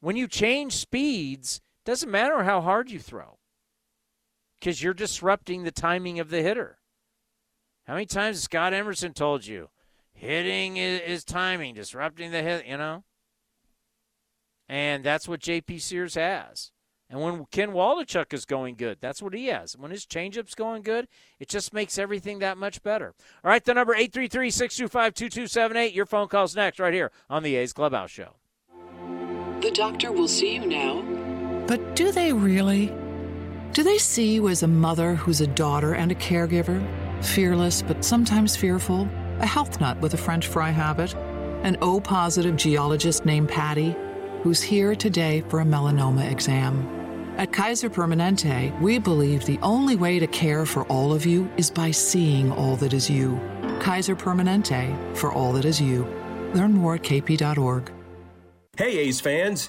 When 0.00 0.16
you 0.16 0.28
change 0.28 0.74
speeds, 0.74 1.60
doesn't 1.84 2.10
matter 2.10 2.44
how 2.44 2.60
hard 2.60 2.90
you 2.90 3.00
throw, 3.00 3.38
because 4.60 4.82
you're 4.82 4.94
disrupting 4.94 5.64
the 5.64 5.72
timing 5.72 6.20
of 6.20 6.30
the 6.30 6.42
hitter. 6.42 6.78
How 7.86 7.94
many 7.94 8.06
times 8.06 8.42
Scott 8.42 8.74
Emerson 8.74 9.14
told 9.14 9.46
you, 9.46 9.70
hitting 10.12 10.76
is, 10.76 11.00
is 11.00 11.24
timing, 11.24 11.74
disrupting 11.74 12.30
the 12.30 12.42
hit? 12.42 12.66
You 12.66 12.76
know. 12.76 13.04
And 14.68 15.04
that's 15.04 15.28
what 15.28 15.40
J.P. 15.40 15.78
Sears 15.78 16.14
has. 16.14 16.72
And 17.08 17.20
when 17.20 17.46
Ken 17.52 17.70
Waldichuk 17.70 18.34
is 18.34 18.44
going 18.44 18.74
good, 18.74 18.98
that's 19.00 19.22
what 19.22 19.32
he 19.32 19.46
has. 19.46 19.76
When 19.76 19.92
his 19.92 20.04
changeup's 20.04 20.56
going 20.56 20.82
good, 20.82 21.06
it 21.38 21.48
just 21.48 21.72
makes 21.72 21.98
everything 21.98 22.40
that 22.40 22.58
much 22.58 22.82
better. 22.82 23.14
All 23.44 23.50
right, 23.50 23.64
the 23.64 23.74
number 23.74 23.94
833-625-2278. 23.94 25.94
Your 25.94 26.06
phone 26.06 26.26
call's 26.26 26.56
next 26.56 26.80
right 26.80 26.92
here 26.92 27.12
on 27.30 27.44
the 27.44 27.54
A's 27.54 27.72
Clubhouse 27.72 28.10
Show. 28.10 28.34
The 29.60 29.70
doctor 29.70 30.10
will 30.10 30.26
see 30.26 30.54
you 30.54 30.66
now. 30.66 31.02
But 31.68 31.94
do 31.94 32.10
they 32.10 32.32
really? 32.32 32.92
Do 33.72 33.84
they 33.84 33.98
see 33.98 34.34
you 34.34 34.48
as 34.48 34.64
a 34.64 34.68
mother 34.68 35.14
who's 35.14 35.40
a 35.40 35.46
daughter 35.46 35.94
and 35.94 36.10
a 36.10 36.16
caregiver? 36.16 36.84
Fearless, 37.24 37.82
but 37.82 38.04
sometimes 38.04 38.56
fearful? 38.56 39.08
A 39.38 39.46
health 39.46 39.80
nut 39.80 40.00
with 40.00 40.14
a 40.14 40.16
French 40.16 40.48
fry 40.48 40.70
habit? 40.70 41.14
An 41.62 41.76
O 41.82 42.00
positive 42.00 42.56
geologist 42.56 43.24
named 43.24 43.48
Patty? 43.48 43.94
Who's 44.46 44.62
here 44.62 44.94
today 44.94 45.42
for 45.48 45.58
a 45.58 45.64
melanoma 45.64 46.30
exam. 46.30 46.86
At 47.36 47.52
Kaiser 47.52 47.90
Permanente, 47.90 48.80
we 48.80 48.96
believe 49.00 49.44
the 49.44 49.58
only 49.60 49.96
way 49.96 50.20
to 50.20 50.28
care 50.28 50.64
for 50.64 50.84
all 50.84 51.12
of 51.12 51.26
you 51.26 51.50
is 51.56 51.68
by 51.68 51.90
seeing 51.90 52.52
all 52.52 52.76
that 52.76 52.92
is 52.92 53.10
you. 53.10 53.40
Kaiser 53.80 54.14
Permanente, 54.14 55.16
for 55.16 55.32
all 55.32 55.52
that 55.54 55.64
is 55.64 55.80
you. 55.80 56.04
Learn 56.54 56.74
more 56.74 56.94
at 56.94 57.02
kp.org. 57.02 57.90
Hey, 58.78 58.98
A's 58.98 59.20
fans. 59.20 59.68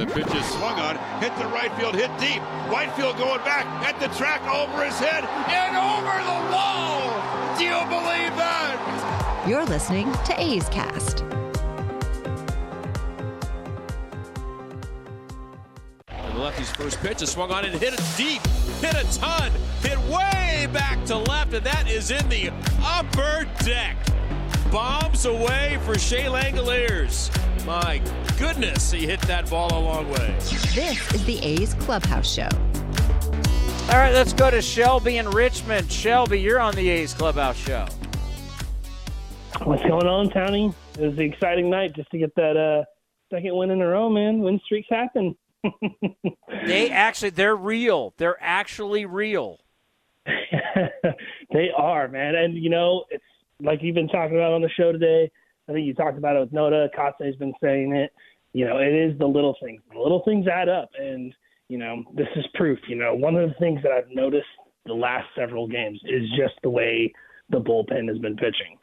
The 0.00 0.06
pitch 0.06 0.34
is 0.34 0.46
swung 0.52 0.80
on, 0.80 0.96
hit 1.20 1.36
the 1.36 1.44
right 1.48 1.70
field, 1.74 1.94
hit 1.94 2.10
deep. 2.18 2.40
Whitfield 2.72 3.18
going 3.18 3.44
back 3.44 3.66
at 3.86 4.00
the 4.00 4.08
track 4.16 4.40
over 4.48 4.82
his 4.82 4.98
head 4.98 5.24
and 5.24 5.76
over 5.76 6.16
the 6.24 6.40
wall. 6.50 7.12
Do 7.58 7.64
you 7.64 7.78
believe 7.84 8.34
that? 8.40 9.44
You're 9.46 9.66
listening 9.66 10.10
to 10.10 10.40
A's 10.40 10.70
Cast. 10.70 11.20
And 16.08 16.34
the 16.34 16.38
lefty's 16.38 16.70
first 16.70 16.98
pitch 17.00 17.20
is 17.20 17.32
swung 17.32 17.52
on 17.52 17.66
and 17.66 17.74
hit 17.74 17.92
it 17.92 18.02
deep, 18.16 18.40
hit 18.80 18.94
a 18.94 19.18
ton, 19.18 19.52
hit 19.82 19.98
way 20.08 20.66
back 20.72 21.04
to 21.08 21.18
left, 21.18 21.52
and 21.52 21.66
that 21.66 21.90
is 21.90 22.10
in 22.10 22.26
the 22.30 22.50
upper 22.82 23.46
deck. 23.66 23.98
Bombs 24.72 25.26
away 25.26 25.78
for 25.84 25.98
Shea 25.98 26.24
Langeliers. 26.24 27.30
My 27.66 28.00
goodness, 28.38 28.90
he 28.90 29.06
hit 29.06 29.20
that 29.22 29.48
ball 29.50 29.68
a 29.72 29.78
long 29.78 30.08
way. 30.10 30.34
This 30.38 31.14
is 31.14 31.24
the 31.26 31.38
A's 31.42 31.74
Clubhouse 31.74 32.32
Show. 32.32 32.48
All 33.90 33.98
right, 33.98 34.12
let's 34.14 34.32
go 34.32 34.50
to 34.50 34.62
Shelby 34.62 35.18
in 35.18 35.28
Richmond. 35.28 35.90
Shelby, 35.90 36.40
you're 36.40 36.60
on 36.60 36.74
the 36.74 36.88
A's 36.88 37.12
Clubhouse 37.12 37.56
Show. 37.56 37.86
What's 39.64 39.82
going 39.82 40.06
on, 40.06 40.30
Townie? 40.30 40.74
It 40.98 41.02
was 41.02 41.18
an 41.18 41.20
exciting 41.20 41.68
night 41.68 41.94
just 41.94 42.10
to 42.12 42.18
get 42.18 42.34
that 42.36 42.56
uh, 42.56 42.84
second 43.34 43.54
win 43.54 43.70
in 43.70 43.82
a 43.82 43.86
row, 43.86 44.08
man. 44.08 44.40
Win 44.40 44.60
streaks 44.64 44.88
happen. 44.88 45.36
they 46.64 46.90
actually, 46.90 47.30
they're 47.30 47.56
real. 47.56 48.14
They're 48.16 48.38
actually 48.40 49.04
real. 49.04 49.58
they 51.52 51.70
are, 51.76 52.08
man. 52.08 52.36
And, 52.36 52.54
you 52.54 52.70
know, 52.70 53.04
it's 53.10 53.24
like 53.60 53.82
you've 53.82 53.94
been 53.94 54.08
talking 54.08 54.36
about 54.36 54.52
on 54.52 54.62
the 54.62 54.70
show 54.70 54.92
today. 54.92 55.30
I 55.70 55.72
think 55.72 55.86
you 55.86 55.94
talked 55.94 56.18
about 56.18 56.36
it 56.36 56.40
with 56.40 56.52
Noda. 56.52 56.88
Kotsay's 56.98 57.36
been 57.36 57.54
saying 57.62 57.94
it. 57.94 58.12
You 58.52 58.66
know, 58.66 58.78
it 58.78 58.92
is 58.92 59.16
the 59.18 59.26
little 59.26 59.56
things. 59.62 59.80
The 59.92 60.00
little 60.00 60.22
things 60.24 60.48
add 60.48 60.68
up. 60.68 60.90
And, 60.98 61.32
you 61.68 61.78
know, 61.78 62.02
this 62.14 62.26
is 62.34 62.44
proof. 62.54 62.78
You 62.88 62.96
know, 62.96 63.14
one 63.14 63.36
of 63.36 63.48
the 63.48 63.54
things 63.60 63.80
that 63.84 63.92
I've 63.92 64.10
noticed 64.10 64.48
the 64.86 64.94
last 64.94 65.28
several 65.36 65.68
games 65.68 66.00
is 66.04 66.28
just 66.30 66.54
the 66.62 66.70
way 66.70 67.12
the 67.50 67.60
bullpen 67.60 68.08
has 68.08 68.18
been 68.18 68.36
pitching. 68.36 68.76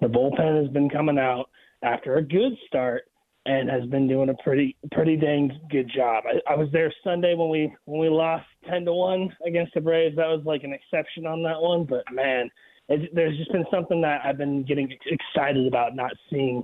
The 0.00 0.08
bullpen 0.08 0.60
has 0.60 0.72
been 0.72 0.90
coming 0.90 1.18
out 1.18 1.48
after 1.84 2.16
a 2.16 2.22
good 2.22 2.52
start 2.66 3.04
and 3.46 3.68
has 3.68 3.84
been 3.86 4.08
doing 4.08 4.28
a 4.28 4.42
pretty 4.42 4.76
pretty 4.92 5.16
dang 5.16 5.50
good 5.70 5.90
job. 5.94 6.24
I, 6.26 6.52
I 6.52 6.56
was 6.56 6.68
there 6.72 6.92
Sunday 7.02 7.34
when 7.34 7.48
we 7.48 7.72
when 7.86 8.00
we 8.00 8.08
lost 8.08 8.46
ten 8.68 8.84
to 8.84 8.92
one 8.92 9.34
against 9.46 9.74
the 9.74 9.80
Braves. 9.80 10.16
That 10.16 10.28
was 10.28 10.42
like 10.44 10.62
an 10.62 10.72
exception 10.72 11.26
on 11.26 11.42
that 11.42 11.60
one, 11.60 11.84
but 11.84 12.04
man, 12.12 12.48
it, 12.88 13.14
there's 13.14 13.36
just 13.36 13.52
been 13.52 13.64
something 13.70 14.00
that 14.02 14.20
I've 14.24 14.38
been 14.38 14.64
getting 14.64 14.88
excited 15.06 15.66
about 15.66 15.94
not 15.94 16.12
seeing 16.30 16.62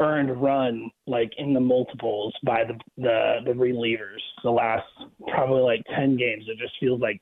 earned 0.00 0.42
run 0.42 0.90
like 1.06 1.32
in 1.38 1.54
the 1.54 1.60
multiples 1.60 2.34
by 2.44 2.64
the 2.64 2.74
the 2.96 3.36
the 3.44 3.52
relievers. 3.52 4.20
The 4.42 4.50
last 4.50 4.86
probably 5.28 5.62
like 5.62 5.82
10 5.94 6.16
games 6.16 6.44
it 6.48 6.58
just 6.58 6.74
feels 6.80 7.00
like 7.00 7.20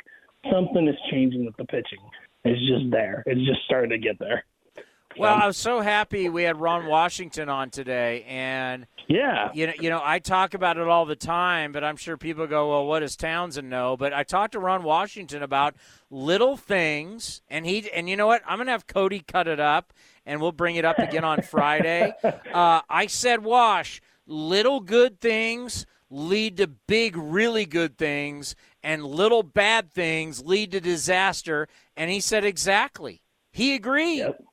something 0.50 0.88
is 0.88 0.96
changing 1.10 1.44
with 1.44 1.56
the 1.56 1.64
pitching. 1.64 1.98
It's 2.44 2.60
just 2.68 2.90
there. 2.90 3.22
It's 3.26 3.46
just 3.46 3.64
starting 3.64 3.90
to 3.90 3.98
get 3.98 4.18
there 4.18 4.44
Well, 5.18 5.34
I 5.34 5.46
was 5.46 5.56
so 5.56 5.80
happy 5.80 6.28
we 6.28 6.42
had 6.42 6.60
Ron 6.60 6.86
Washington 6.86 7.48
on 7.48 7.70
today, 7.70 8.24
and 8.28 8.86
yeah, 9.08 9.50
you 9.54 9.66
know, 9.66 9.72
you 9.80 9.90
know, 9.90 10.00
I 10.02 10.18
talk 10.18 10.54
about 10.54 10.78
it 10.78 10.88
all 10.88 11.04
the 11.04 11.16
time, 11.16 11.72
but 11.72 11.84
I'm 11.84 11.96
sure 11.96 12.16
people 12.16 12.46
go, 12.46 12.70
"Well, 12.70 12.86
what 12.86 13.00
does 13.00 13.16
Townsend 13.16 13.68
know?" 13.68 13.96
But 13.96 14.12
I 14.12 14.22
talked 14.22 14.52
to 14.52 14.58
Ron 14.58 14.82
Washington 14.82 15.42
about 15.42 15.74
little 16.10 16.56
things, 16.56 17.42
and 17.48 17.66
he, 17.66 17.90
and 17.90 18.08
you 18.08 18.16
know 18.16 18.26
what? 18.26 18.42
I'm 18.46 18.58
gonna 18.58 18.72
have 18.72 18.86
Cody 18.86 19.20
cut 19.20 19.48
it 19.48 19.60
up, 19.60 19.92
and 20.26 20.40
we'll 20.40 20.52
bring 20.52 20.76
it 20.76 20.84
up 20.84 20.98
again 20.98 21.24
on 21.24 21.42
Friday. 21.42 22.12
Uh, 22.52 22.82
I 22.88 23.06
said, 23.06 23.42
Wash, 23.42 24.02
little 24.26 24.80
good 24.80 25.20
things 25.20 25.86
lead 26.12 26.58
to 26.58 26.66
big, 26.66 27.16
really 27.16 27.64
good 27.64 27.96
things, 27.96 28.54
and 28.82 29.04
little 29.04 29.42
bad 29.42 29.90
things 29.90 30.44
lead 30.44 30.70
to 30.72 30.80
disaster. 30.80 31.66
And 31.96 32.10
he 32.10 32.20
said, 32.20 32.44
exactly. 32.44 33.22
He 33.50 33.74
agreed. 33.74 34.18
Yep. 34.18 34.44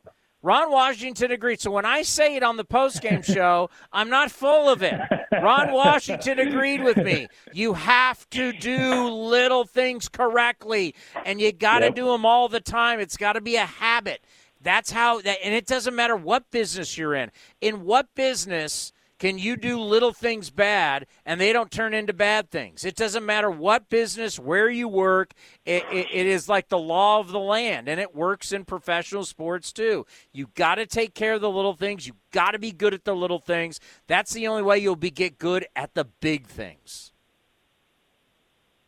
Ron 0.41 0.71
Washington 0.71 1.31
agreed. 1.31 1.59
So 1.59 1.71
when 1.71 1.85
I 1.85 2.01
say 2.01 2.35
it 2.35 2.43
on 2.43 2.57
the 2.57 2.65
postgame 2.65 3.23
show, 3.33 3.69
I'm 3.91 4.09
not 4.09 4.31
full 4.31 4.69
of 4.69 4.81
it. 4.81 4.99
Ron 5.31 5.71
Washington 5.73 6.39
agreed 6.39 6.83
with 6.83 6.97
me. 6.97 7.27
You 7.53 7.73
have 7.73 8.29
to 8.31 8.53
do 8.53 9.09
little 9.09 9.65
things 9.65 10.07
correctly, 10.07 10.95
and 11.25 11.41
you 11.41 11.51
got 11.51 11.79
to 11.79 11.87
yep. 11.87 11.95
do 11.95 12.05
them 12.05 12.25
all 12.25 12.47
the 12.47 12.61
time. 12.61 12.99
It's 12.99 13.17
got 13.17 13.33
to 13.33 13.41
be 13.41 13.55
a 13.55 13.65
habit. 13.65 14.23
That's 14.61 14.91
how 14.91 15.19
and 15.19 15.53
it 15.53 15.65
doesn't 15.65 15.95
matter 15.95 16.15
what 16.15 16.51
business 16.51 16.97
you're 16.97 17.15
in. 17.15 17.31
In 17.61 17.85
what 17.85 18.13
business 18.15 18.91
can 19.19 19.37
you 19.37 19.57
do 19.57 19.79
little 19.79 20.13
things 20.13 20.49
bad 20.49 21.05
and 21.25 21.39
they 21.39 21.51
don't 21.51 21.69
turn 21.69 21.93
into 21.93 22.13
bad 22.13 22.49
things? 22.49 22.85
It 22.85 22.95
doesn't 22.95 23.25
matter 23.25 23.51
what 23.51 23.89
business, 23.89 24.39
where 24.39 24.69
you 24.69 24.87
work. 24.87 25.33
It, 25.65 25.83
it, 25.91 26.07
it 26.11 26.25
is 26.25 26.47
like 26.47 26.69
the 26.69 26.77
law 26.77 27.19
of 27.19 27.31
the 27.31 27.39
land, 27.39 27.89
and 27.89 27.99
it 27.99 28.15
works 28.15 28.53
in 28.53 28.63
professional 28.63 29.25
sports 29.25 29.73
too. 29.73 30.05
You 30.31 30.47
got 30.55 30.75
to 30.75 30.85
take 30.85 31.13
care 31.13 31.33
of 31.33 31.41
the 31.41 31.49
little 31.49 31.73
things. 31.73 32.07
You 32.07 32.13
got 32.31 32.51
to 32.51 32.59
be 32.59 32.71
good 32.71 32.93
at 32.93 33.03
the 33.03 33.13
little 33.13 33.39
things. 33.39 33.81
That's 34.07 34.31
the 34.31 34.47
only 34.47 34.63
way 34.63 34.79
you'll 34.79 34.95
be 34.95 35.11
get 35.11 35.37
good 35.37 35.67
at 35.75 35.95
the 35.95 36.05
big 36.05 36.47
things. 36.47 37.11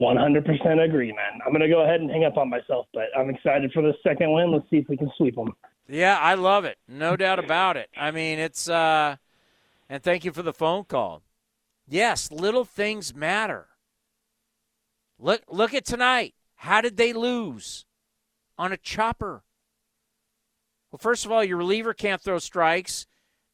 100% 0.01 0.84
agree, 0.84 1.11
man. 1.11 1.41
I'm 1.45 1.51
going 1.51 1.61
to 1.61 1.67
go 1.67 1.84
ahead 1.84 1.99
and 1.99 2.09
hang 2.09 2.23
up 2.23 2.38
on 2.38 2.49
myself, 2.49 2.88
but 2.93 3.05
I'm 3.15 3.29
excited 3.29 3.71
for 3.73 3.84
the 3.84 3.93
second 4.01 4.32
win. 4.32 4.51
Let's 4.51 4.67
see 4.69 4.77
if 4.77 4.88
we 4.88 4.97
can 4.97 5.11
sweep 5.17 5.36
them. 5.36 5.53
Yeah, 5.88 6.17
I 6.17 6.36
love 6.36 6.63
it. 6.63 6.77
No 6.88 7.17
doubt 7.17 7.38
about 7.38 7.75
it. 7.75 7.89
I 7.97 8.11
mean, 8.11 8.39
it's 8.39 8.69
uh 8.69 9.17
and 9.91 10.01
thank 10.01 10.23
you 10.23 10.31
for 10.31 10.41
the 10.41 10.53
phone 10.53 10.85
call. 10.85 11.21
Yes, 11.85 12.31
little 12.31 12.63
things 12.63 13.13
matter. 13.13 13.67
Look 15.19 15.41
look 15.49 15.73
at 15.73 15.85
tonight. 15.85 16.33
How 16.55 16.79
did 16.79 16.95
they 16.95 17.11
lose? 17.11 17.85
On 18.57 18.71
a 18.71 18.77
chopper. 18.77 19.43
Well, 20.91 20.99
first 20.99 21.25
of 21.25 21.31
all, 21.31 21.43
your 21.43 21.57
reliever 21.57 21.93
can't 21.93 22.21
throw 22.21 22.39
strikes, 22.39 23.05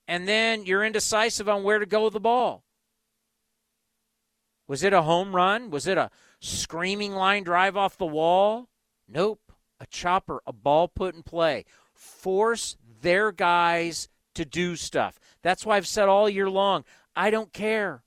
and 0.07 0.27
then 0.27 0.63
you're 0.63 0.85
indecisive 0.85 1.49
on 1.49 1.63
where 1.63 1.79
to 1.79 1.87
go 1.87 2.03
with 2.03 2.13
the 2.13 2.19
ball. 2.19 2.63
Was 4.67 4.83
it 4.83 4.93
a 4.93 5.01
home 5.01 5.35
run? 5.35 5.71
Was 5.71 5.87
it 5.87 5.97
a 5.97 6.11
screaming 6.39 7.13
line 7.13 7.43
drive 7.43 7.75
off 7.75 7.97
the 7.97 8.05
wall? 8.05 8.69
Nope. 9.07 9.51
A 9.79 9.87
chopper, 9.87 10.41
a 10.45 10.53
ball 10.53 10.87
put 10.87 11.15
in 11.15 11.23
play. 11.23 11.65
Force 11.93 12.77
their 13.01 13.31
guys 13.31 14.09
to 14.37 14.45
do 14.45 14.75
stuff. 14.75 15.19
That's 15.41 15.65
why 15.65 15.77
I've 15.77 15.87
said 15.87 16.07
all 16.07 16.29
year 16.29 16.49
long 16.49 16.85
I 17.15 17.29
don't 17.29 17.51
care. 17.51 18.03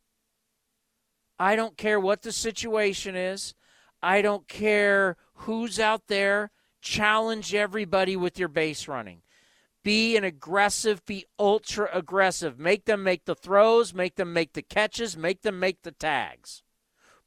I 1.38 1.56
don't 1.56 1.76
care 1.76 1.98
what 1.98 2.22
the 2.22 2.32
situation 2.32 3.16
is. 3.16 3.54
I 4.02 4.22
don't 4.22 4.46
care 4.46 5.16
who's 5.34 5.80
out 5.80 6.06
there. 6.06 6.52
Challenge 6.80 7.54
everybody 7.54 8.16
with 8.16 8.38
your 8.38 8.48
base 8.48 8.86
running. 8.86 9.22
Be 9.82 10.16
an 10.16 10.24
aggressive, 10.24 11.04
be 11.06 11.26
ultra 11.38 11.88
aggressive. 11.92 12.58
Make 12.58 12.84
them 12.84 13.02
make 13.02 13.24
the 13.24 13.34
throws, 13.34 13.92
make 13.92 14.14
them 14.16 14.32
make 14.32 14.52
the 14.52 14.62
catches, 14.62 15.16
make 15.16 15.42
them 15.42 15.58
make 15.58 15.82
the 15.82 15.92
tags. 15.92 16.62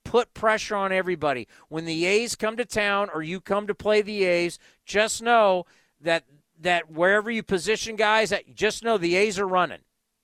Put 0.06 0.34
pressure 0.34 0.76
on 0.76 0.92
everybody. 0.92 1.48
When 1.68 1.86
the 1.86 2.06
A's 2.06 2.36
come 2.36 2.56
to 2.58 2.66
town 2.66 3.10
or 3.14 3.24
you 3.24 3.42
come 3.42 3.68
to 3.68 3.76
play 3.76 4.02
the 4.02 4.24
A's, 4.24 4.60
just 4.86 5.22
know 5.22 5.66
that 6.00 6.26
that 6.64 6.92
wherever 6.92 7.32
you 7.32 7.44
position 7.44 7.96
guys, 7.96 8.32
that 8.32 8.56
just 8.56 8.84
know 8.84 8.98
the 8.98 9.16
A's 9.16 9.40
are 9.40 9.48
running. 9.48 9.82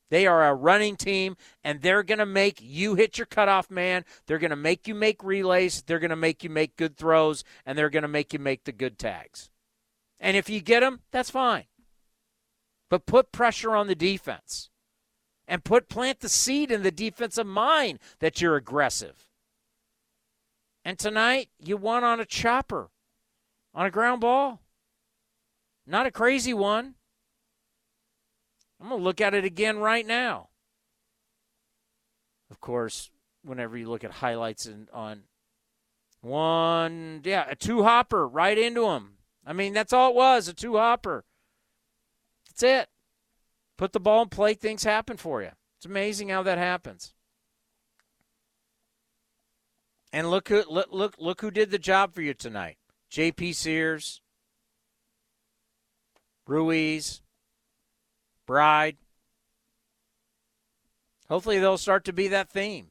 They 0.10 0.26
are 0.26 0.50
a 0.50 0.56
running 0.56 0.96
team, 0.96 1.38
and 1.64 1.82
they're 1.82 2.04
going 2.04 2.20
to 2.20 2.26
make 2.26 2.60
you 2.62 2.96
hit 2.96 3.18
your 3.18 3.28
cutoff 3.28 3.70
man. 3.70 4.06
They're 4.26 4.40
going 4.40 4.50
to 4.50 4.56
make 4.56 4.88
you 4.88 4.96
make 4.96 5.24
relays. 5.24 5.84
They're 5.84 6.00
going 6.00 6.10
to 6.10 6.16
make 6.16 6.44
you 6.44 6.50
make 6.50 6.76
good 6.76 6.98
throws, 6.98 7.44
and 7.66 7.78
they're 7.78 7.92
going 7.92 8.02
to 8.02 8.08
make 8.08 8.34
you 8.34 8.40
make 8.40 8.64
the 8.64 8.72
good 8.72 8.98
tags. 8.98 9.52
And 10.20 10.36
if 10.36 10.50
you 10.50 10.62
get 10.62 10.80
them, 10.80 11.02
that's 11.12 11.30
fine. 11.30 11.66
But 12.90 13.06
put 13.06 13.32
pressure 13.32 13.76
on 13.76 13.88
the 13.88 13.96
defense 13.96 14.70
and 15.48 15.64
put 15.64 15.90
plant 15.90 16.22
the 16.22 16.30
seed 16.30 16.72
in 16.72 16.82
the 16.82 16.92
defensive 16.92 17.46
mind 17.46 18.00
that 18.20 18.42
you're 18.42 18.56
aggressive. 18.56 19.28
And 20.84 20.98
tonight, 20.98 21.50
you 21.60 21.78
won 21.78 22.04
on 22.04 22.20
a 22.20 22.26
chopper, 22.26 22.90
on 23.76 23.86
a 23.86 23.92
ground 23.92 24.22
ball. 24.22 24.62
Not 25.90 26.06
a 26.06 26.12
crazy 26.12 26.54
one. 26.54 26.94
I'm 28.80 28.90
going 28.90 29.00
to 29.00 29.04
look 29.04 29.20
at 29.20 29.34
it 29.34 29.44
again 29.44 29.80
right 29.80 30.06
now. 30.06 30.50
Of 32.52 32.62
course, 32.62 33.10
whenever 33.44 33.76
you 33.76 33.90
look 33.90 34.04
at 34.04 34.12
highlights 34.12 34.68
in, 34.68 34.88
on 34.94 35.24
one, 36.22 37.22
yeah, 37.24 37.46
a 37.50 37.56
two 37.56 37.84
hopper 37.84 38.28
right 38.28 38.58
into 38.58 38.86
him. 38.86 39.16
I 39.46 39.54
mean, 39.54 39.74
that's 39.74 39.92
all 39.92 40.12
it 40.12 40.16
was 40.16 40.48
a 40.48 40.54
two 40.54 40.78
hopper. 40.78 41.26
That's 42.48 42.64
it. 42.64 42.90
Put 43.76 43.92
the 43.92 44.00
ball 44.00 44.22
in 44.22 44.30
play, 44.30 44.54
things 44.54 44.84
happen 44.84 45.18
for 45.18 45.42
you. 45.42 45.52
It's 45.78 45.88
amazing 45.88 46.30
how 46.30 46.44
that 46.44 46.60
happens. 46.60 47.14
And 50.14 50.30
look 50.30 50.50
who 50.50 50.64
look 50.70 50.90
look 50.92 51.16
look 51.18 51.42
who 51.42 51.52
did 51.52 51.72
the 51.72 51.80
job 51.80 52.14
for 52.14 52.22
you 52.22 52.34
tonight. 52.34 52.78
J.P. 53.10 53.54
Sears, 53.54 54.22
Ruiz, 56.50 57.22
Bride. 58.48 58.98
Hopefully 61.28 61.60
they'll 61.60 61.78
start 61.78 62.06
to 62.06 62.14
be 62.14 62.28
that 62.30 62.50
theme. 62.50 62.88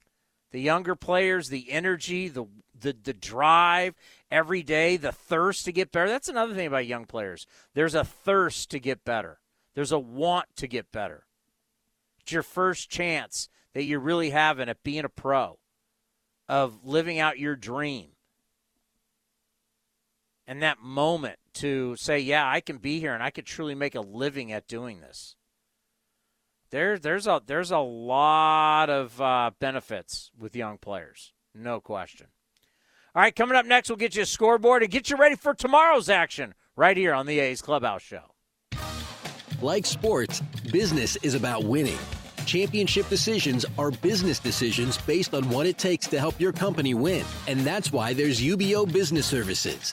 The 0.52 0.60
younger 0.60 0.94
players, 0.94 1.48
the 1.48 1.70
energy, 1.70 2.28
the 2.28 2.46
the 2.80 2.96
the 3.02 3.12
drive 3.12 3.96
every 4.30 4.62
day, 4.62 4.96
the 4.96 5.10
thirst 5.10 5.64
to 5.64 5.72
get 5.72 5.90
better. 5.90 6.08
That's 6.08 6.28
another 6.28 6.54
thing 6.54 6.68
about 6.68 6.86
young 6.86 7.04
players. 7.04 7.46
There's 7.74 7.96
a 7.96 8.04
thirst 8.04 8.70
to 8.70 8.78
get 8.78 9.04
better. 9.04 9.40
There's 9.74 9.92
a 9.92 9.98
want 9.98 10.46
to 10.56 10.68
get 10.68 10.92
better. 10.92 11.24
It's 12.20 12.30
your 12.30 12.44
first 12.44 12.88
chance 12.88 13.48
that 13.74 13.82
you're 13.82 13.98
really 13.98 14.30
having 14.30 14.68
at 14.68 14.84
being 14.84 15.04
a 15.04 15.08
pro, 15.08 15.58
of 16.48 16.84
living 16.84 17.18
out 17.18 17.38
your 17.38 17.56
dream. 17.56 18.10
And 20.46 20.62
that 20.62 20.80
moment 20.80 21.38
to 21.58 21.96
say, 21.96 22.18
yeah, 22.18 22.48
I 22.48 22.60
can 22.60 22.78
be 22.78 23.00
here 23.00 23.14
and 23.14 23.22
I 23.22 23.30
could 23.30 23.46
truly 23.46 23.74
make 23.74 23.94
a 23.94 24.00
living 24.00 24.52
at 24.52 24.66
doing 24.66 25.00
this. 25.00 25.36
There, 26.70 26.98
there's 26.98 27.26
a 27.26 27.40
there's 27.46 27.70
a 27.70 27.78
lot 27.78 28.90
of 28.90 29.20
uh, 29.20 29.52
benefits 29.58 30.30
with 30.38 30.54
young 30.54 30.76
players, 30.76 31.32
no 31.54 31.80
question. 31.80 32.26
All 33.14 33.22
right, 33.22 33.34
coming 33.34 33.56
up 33.56 33.64
next, 33.64 33.88
we'll 33.88 33.96
get 33.96 34.14
you 34.14 34.22
a 34.22 34.26
scoreboard 34.26 34.82
and 34.82 34.92
get 34.92 35.08
you 35.08 35.16
ready 35.16 35.34
for 35.34 35.54
tomorrow's 35.54 36.10
action 36.10 36.54
right 36.76 36.96
here 36.96 37.14
on 37.14 37.24
the 37.24 37.40
A's 37.40 37.62
Clubhouse 37.62 38.02
Show. 38.02 38.34
Like 39.62 39.86
sports, 39.86 40.42
business 40.70 41.16
is 41.16 41.34
about 41.34 41.64
winning. 41.64 41.98
Championship 42.44 43.08
decisions 43.08 43.64
are 43.78 43.90
business 43.90 44.38
decisions 44.38 44.98
based 44.98 45.34
on 45.34 45.48
what 45.48 45.66
it 45.66 45.78
takes 45.78 46.06
to 46.08 46.18
help 46.18 46.38
your 46.38 46.52
company 46.52 46.94
win. 46.94 47.24
And 47.46 47.60
that's 47.60 47.92
why 47.92 48.12
there's 48.12 48.40
UBEO 48.40 48.90
Business 48.90 49.26
Services 49.26 49.92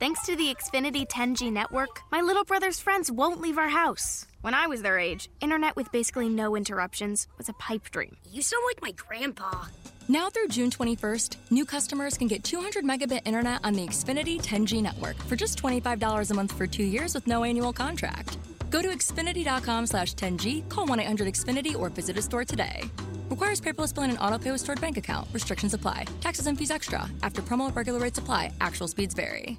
Thanks 0.00 0.24
to 0.24 0.34
the 0.34 0.54
Xfinity 0.54 1.06
10G 1.06 1.52
network, 1.52 2.00
my 2.10 2.22
little 2.22 2.44
brother's 2.44 2.80
friends 2.80 3.12
won't 3.12 3.38
leave 3.38 3.58
our 3.58 3.68
house. 3.68 4.26
When 4.40 4.54
I 4.54 4.66
was 4.66 4.80
their 4.80 4.98
age, 4.98 5.28
internet 5.42 5.76
with 5.76 5.92
basically 5.92 6.30
no 6.30 6.56
interruptions 6.56 7.26
was 7.36 7.50
a 7.50 7.52
pipe 7.52 7.90
dream. 7.90 8.16
You 8.32 8.40
sound 8.40 8.62
like 8.66 8.80
my 8.80 8.92
grandpa. 8.92 9.66
Now 10.08 10.30
through 10.30 10.48
June 10.48 10.70
21st, 10.70 11.36
new 11.50 11.66
customers 11.66 12.16
can 12.16 12.28
get 12.28 12.42
200 12.44 12.82
megabit 12.82 13.20
internet 13.26 13.60
on 13.62 13.74
the 13.74 13.86
Xfinity 13.86 14.40
10G 14.42 14.80
network 14.80 15.16
for 15.24 15.36
just 15.36 15.60
$25 15.62 16.30
a 16.30 16.34
month 16.34 16.52
for 16.52 16.66
two 16.66 16.82
years 16.82 17.12
with 17.12 17.26
no 17.26 17.44
annual 17.44 17.70
contract. 17.74 18.38
Go 18.70 18.80
to 18.80 18.88
Xfinity.com 18.88 19.84
slash 19.84 20.14
10G, 20.14 20.66
call 20.70 20.86
1 20.86 20.98
800 20.98 21.28
Xfinity, 21.28 21.76
or 21.76 21.90
visit 21.90 22.16
a 22.16 22.22
store 22.22 22.46
today. 22.46 22.84
Requires 23.28 23.60
paperless 23.60 23.94
billing 23.94 24.08
and 24.08 24.18
auto 24.18 24.38
pay 24.38 24.50
with 24.50 24.62
stored 24.62 24.80
bank 24.80 24.96
account. 24.96 25.28
Restrictions 25.34 25.74
apply. 25.74 26.06
Taxes 26.22 26.46
and 26.46 26.56
fees 26.56 26.70
extra. 26.70 27.06
After 27.22 27.42
promo, 27.42 27.70
regular 27.76 27.98
rates 28.00 28.16
apply. 28.16 28.54
Actual 28.62 28.88
speeds 28.88 29.14
vary. 29.14 29.58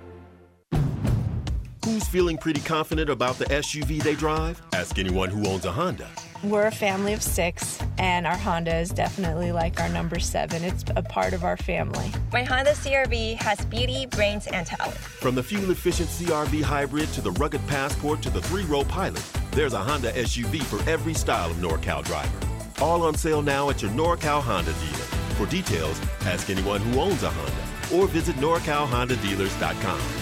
Who's 2.01 2.07
feeling 2.07 2.37
pretty 2.37 2.61
confident 2.61 3.11
about 3.11 3.37
the 3.37 3.45
SUV 3.45 4.01
they 4.01 4.15
drive? 4.15 4.59
Ask 4.73 4.97
anyone 4.97 5.29
who 5.29 5.47
owns 5.47 5.65
a 5.65 5.71
Honda. 5.71 6.09
We're 6.43 6.65
a 6.65 6.71
family 6.71 7.13
of 7.13 7.21
six, 7.21 7.77
and 7.99 8.25
our 8.25 8.35
Honda 8.35 8.75
is 8.75 8.89
definitely 8.89 9.51
like 9.51 9.79
our 9.79 9.87
number 9.87 10.19
seven. 10.19 10.63
It's 10.63 10.83
a 10.95 11.03
part 11.03 11.33
of 11.33 11.43
our 11.43 11.57
family. 11.57 12.11
My 12.33 12.41
Honda 12.41 12.71
CRV 12.71 13.35
has 13.35 13.63
beauty, 13.65 14.07
brains, 14.07 14.47
and 14.47 14.65
talent. 14.65 14.97
From 14.97 15.35
the 15.35 15.43
fuel 15.43 15.69
efficient 15.69 16.09
CRV 16.09 16.63
hybrid 16.63 17.07
to 17.09 17.21
the 17.21 17.33
rugged 17.33 17.65
Passport 17.67 18.23
to 18.23 18.31
the 18.31 18.41
three 18.41 18.63
row 18.63 18.83
pilot, 18.83 19.23
there's 19.51 19.73
a 19.73 19.79
Honda 19.79 20.11
SUV 20.13 20.63
for 20.63 20.81
every 20.89 21.13
style 21.13 21.51
of 21.51 21.57
NorCal 21.57 22.03
driver. 22.03 22.39
All 22.81 23.03
on 23.03 23.13
sale 23.13 23.43
now 23.43 23.69
at 23.69 23.83
your 23.83 23.91
NorCal 23.91 24.41
Honda 24.41 24.73
dealer. 24.73 25.05
For 25.37 25.45
details, 25.45 26.01
ask 26.21 26.49
anyone 26.49 26.81
who 26.81 26.99
owns 26.99 27.21
a 27.21 27.29
Honda 27.29 27.95
or 27.95 28.07
visit 28.07 28.35
norcalhondadealers.com. 28.37 30.20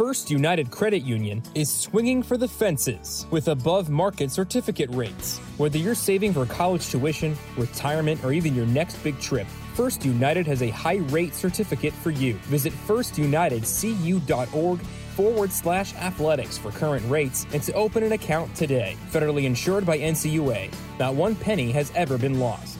First 0.00 0.30
United 0.30 0.70
Credit 0.70 1.02
Union 1.02 1.42
is 1.54 1.70
swinging 1.70 2.22
for 2.22 2.38
the 2.38 2.48
fences 2.48 3.26
with 3.30 3.48
above 3.48 3.90
market 3.90 4.30
certificate 4.30 4.88
rates. 4.94 5.36
Whether 5.58 5.76
you're 5.76 5.94
saving 5.94 6.32
for 6.32 6.46
college 6.46 6.88
tuition, 6.88 7.36
retirement, 7.58 8.24
or 8.24 8.32
even 8.32 8.54
your 8.54 8.64
next 8.64 8.96
big 9.04 9.20
trip, 9.20 9.46
First 9.74 10.02
United 10.02 10.46
has 10.46 10.62
a 10.62 10.70
high 10.70 11.00
rate 11.10 11.34
certificate 11.34 11.92
for 11.92 12.10
you. 12.10 12.32
Visit 12.48 12.72
firstunitedcu.org 12.88 14.80
forward 14.80 15.52
slash 15.52 15.94
athletics 15.96 16.56
for 16.56 16.70
current 16.70 17.04
rates 17.10 17.46
and 17.52 17.62
to 17.64 17.74
open 17.74 18.02
an 18.02 18.12
account 18.12 18.54
today. 18.54 18.96
Federally 19.10 19.44
insured 19.44 19.84
by 19.84 19.98
NCUA. 19.98 20.72
Not 20.98 21.14
one 21.14 21.34
penny 21.34 21.72
has 21.72 21.92
ever 21.94 22.16
been 22.16 22.40
lost. 22.40 22.79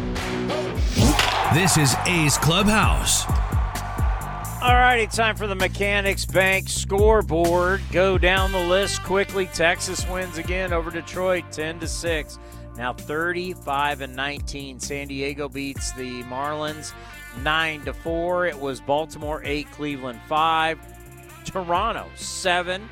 This 1.53 1.77
is 1.77 1.95
A's 2.05 2.37
Clubhouse. 2.37 3.25
All 4.61 4.75
righty, 4.75 5.07
time 5.07 5.35
for 5.35 5.47
the 5.47 5.55
Mechanics 5.55 6.25
Bank 6.25 6.69
scoreboard. 6.69 7.81
Go 7.91 8.17
down 8.17 8.51
the 8.51 8.59
list 8.59 9.03
quickly. 9.03 9.47
Texas 9.47 10.07
wins 10.07 10.37
again 10.37 10.71
over 10.71 10.91
Detroit, 10.91 11.45
ten 11.51 11.79
to 11.79 11.87
six. 11.87 12.37
Now 12.77 12.93
35 12.93 14.01
and 14.01 14.15
19. 14.15 14.79
San 14.79 15.07
Diego 15.07 15.49
beats 15.49 15.91
the 15.93 16.23
Marlins 16.23 16.93
nine 17.43 17.83
to 17.85 17.93
four. 17.93 18.45
It 18.45 18.57
was 18.57 18.79
Baltimore 18.79 19.41
eight, 19.43 19.69
Cleveland 19.71 20.19
five, 20.27 20.79
Toronto 21.43 22.05
seven, 22.15 22.87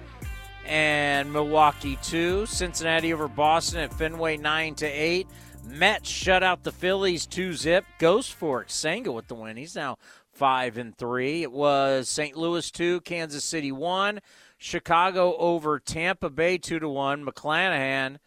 and 0.66 1.32
Milwaukee 1.32 1.97
two. 2.01 2.45
Cincinnati 2.45 3.14
over 3.14 3.28
Boston 3.28 3.80
at 3.80 3.93
Fenway 3.93 4.38
nine 4.38 4.76
to 4.76 4.86
eight. 4.86 5.28
Mets 5.72 6.10
shut 6.10 6.44
out 6.44 6.64
the 6.64 6.72
Phillies 6.72 7.26
two 7.26 7.54
zip. 7.54 7.86
Ghost 8.00 8.34
Fork 8.34 8.70
Senga 8.70 9.12
with 9.12 9.28
the 9.28 9.36
win. 9.36 9.58
He's 9.58 9.76
now 9.76 9.98
five 10.32 10.78
and 10.78 10.98
three. 10.98 11.44
It 11.44 11.52
was 11.52 12.10
St. 12.10 12.36
Louis 12.36 12.70
two, 12.72 13.02
Kansas 13.02 13.44
City 13.44 13.72
one, 13.72 14.20
Chicago 14.58 15.36
over 15.38 15.80
Tampa 15.80 16.30
Bay 16.30 16.58
two 16.58 16.80
to 16.80 16.90
one. 16.90 17.26
McClanahan, 17.26 18.18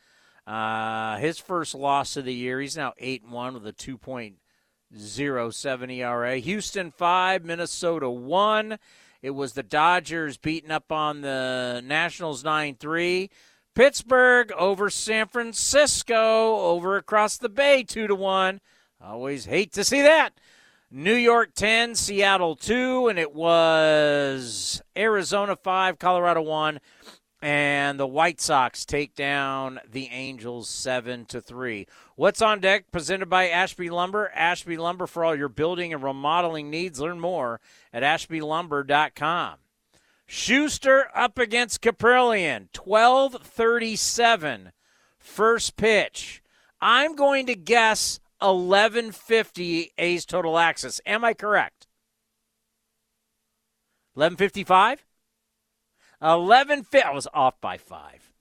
uh, 0.47 1.19
his 1.19 1.39
first 1.39 1.75
loss 1.75 2.17
of 2.17 2.25
the 2.25 2.35
year. 2.35 2.61
He's 2.61 2.77
now 2.77 2.93
eight 2.99 3.23
and 3.23 3.33
one 3.33 3.55
with 3.55 3.67
a 3.67 3.73
two 3.73 3.99
point 3.99 4.37
zero 4.97 5.51
seven 5.51 5.91
ERA. 5.91 6.37
Houston 6.37 6.91
five, 6.91 7.45
Minnesota 7.45 8.09
one. 8.09 8.79
It 9.23 9.31
was 9.31 9.53
the 9.53 9.63
Dodgers 9.63 10.37
beating 10.37 10.71
up 10.71 10.91
on 10.93 11.21
the 11.21 11.83
Nationals 11.85 12.45
nine 12.45 12.77
three. 12.79 13.31
Pittsburgh 13.75 14.53
over 14.53 14.91
San 14.91 15.29
Francisco 15.29 16.57
over 16.57 16.97
across 16.97 17.39
the 17.39 17.49
bay 17.49 17.83
2 17.83 18.07
to 18.07 18.15
1. 18.15 18.61
Always 19.01 19.47
hate 19.47 19.73
to 19.73 19.85
see 19.85 20.03
that. 20.03 20.35
New 20.91 21.15
York 21.15 21.55
10, 21.55 21.95
Seattle 21.95 22.55
2, 22.55 23.09
and 23.09 23.19
it 23.19 23.35
was 23.35 24.83
Arizona 24.95 25.57
5, 25.57 25.99
Colorado 25.99 26.43
1, 26.43 26.81
and 27.41 27.99
the 27.99 28.07
White 28.07 28.43
Sox 28.43 28.85
take 28.85 29.15
down 29.15 29.81
the 29.91 30.09
Angels 30.13 30.69
7 30.69 31.25
to 31.27 31.41
3. 31.41 31.87
What's 32.15 32.43
on 32.43 32.61
deck 32.61 32.93
presented 32.93 33.31
by 33.31 33.49
Ashby 33.49 33.89
Lumber? 33.89 34.31
Ashby 34.35 34.77
Lumber 34.77 35.07
for 35.07 35.25
all 35.25 35.35
your 35.35 35.49
building 35.49 35.95
and 35.95 36.03
remodeling 36.03 36.69
needs. 36.69 37.01
Learn 37.01 37.19
more 37.19 37.59
at 37.91 38.03
ashbylumber.com. 38.03 39.62
Shuster 40.35 41.09
up 41.15 41.39
against 41.39 41.83
Kaprielian, 41.83 42.75
1237 42.75 44.73
first 45.19 45.77
pitch. 45.77 46.43
I'm 46.81 47.15
going 47.15 47.45
to 47.49 47.55
guess 47.55 48.19
1150 48.39 49.93
A's 49.99 50.25
total 50.25 50.59
access. 50.59 51.03
Am 51.05 51.23
I 51.23 51.35
correct? 51.35 51.87
1155? 54.15 55.05
1150. 56.21 57.03
I 57.03 57.11
was 57.11 57.29
off 57.35 57.61
by 57.61 57.77
five. 57.77 58.33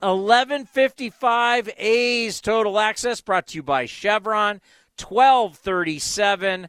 1155 0.00 1.70
A's 1.78 2.42
total 2.42 2.78
access 2.78 3.22
brought 3.22 3.46
to 3.46 3.56
you 3.56 3.62
by 3.62 3.86
Chevron. 3.86 4.60
1237 4.98 6.68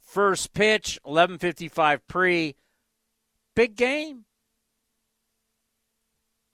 first 0.00 0.52
pitch, 0.52 0.98
1155 1.04 2.08
pre. 2.08 2.56
Big 3.54 3.76
game. 3.76 4.24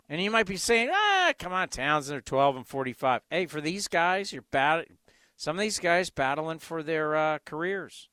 And 0.09 0.23
you 0.23 0.31
might 0.31 0.47
be 0.47 0.57
saying, 0.57 0.91
ah, 0.93 1.33
come 1.39 1.53
on, 1.53 1.69
Townsend 1.69 2.15
they're 2.15 2.21
12 2.23 2.57
and 2.57 2.67
45. 2.67 3.23
Hey, 3.31 3.47
for 3.47 3.61
these 3.61 3.89
guys, 3.89 4.33
you're 4.33 4.45
bad. 4.51 4.87
Some 5.37 5.57
of 5.57 5.61
these 5.61 5.79
guys 5.79 6.11
battling 6.11 6.59
for 6.59 6.83
their 6.83 7.15
uh, 7.15 7.39
careers. 7.45 8.09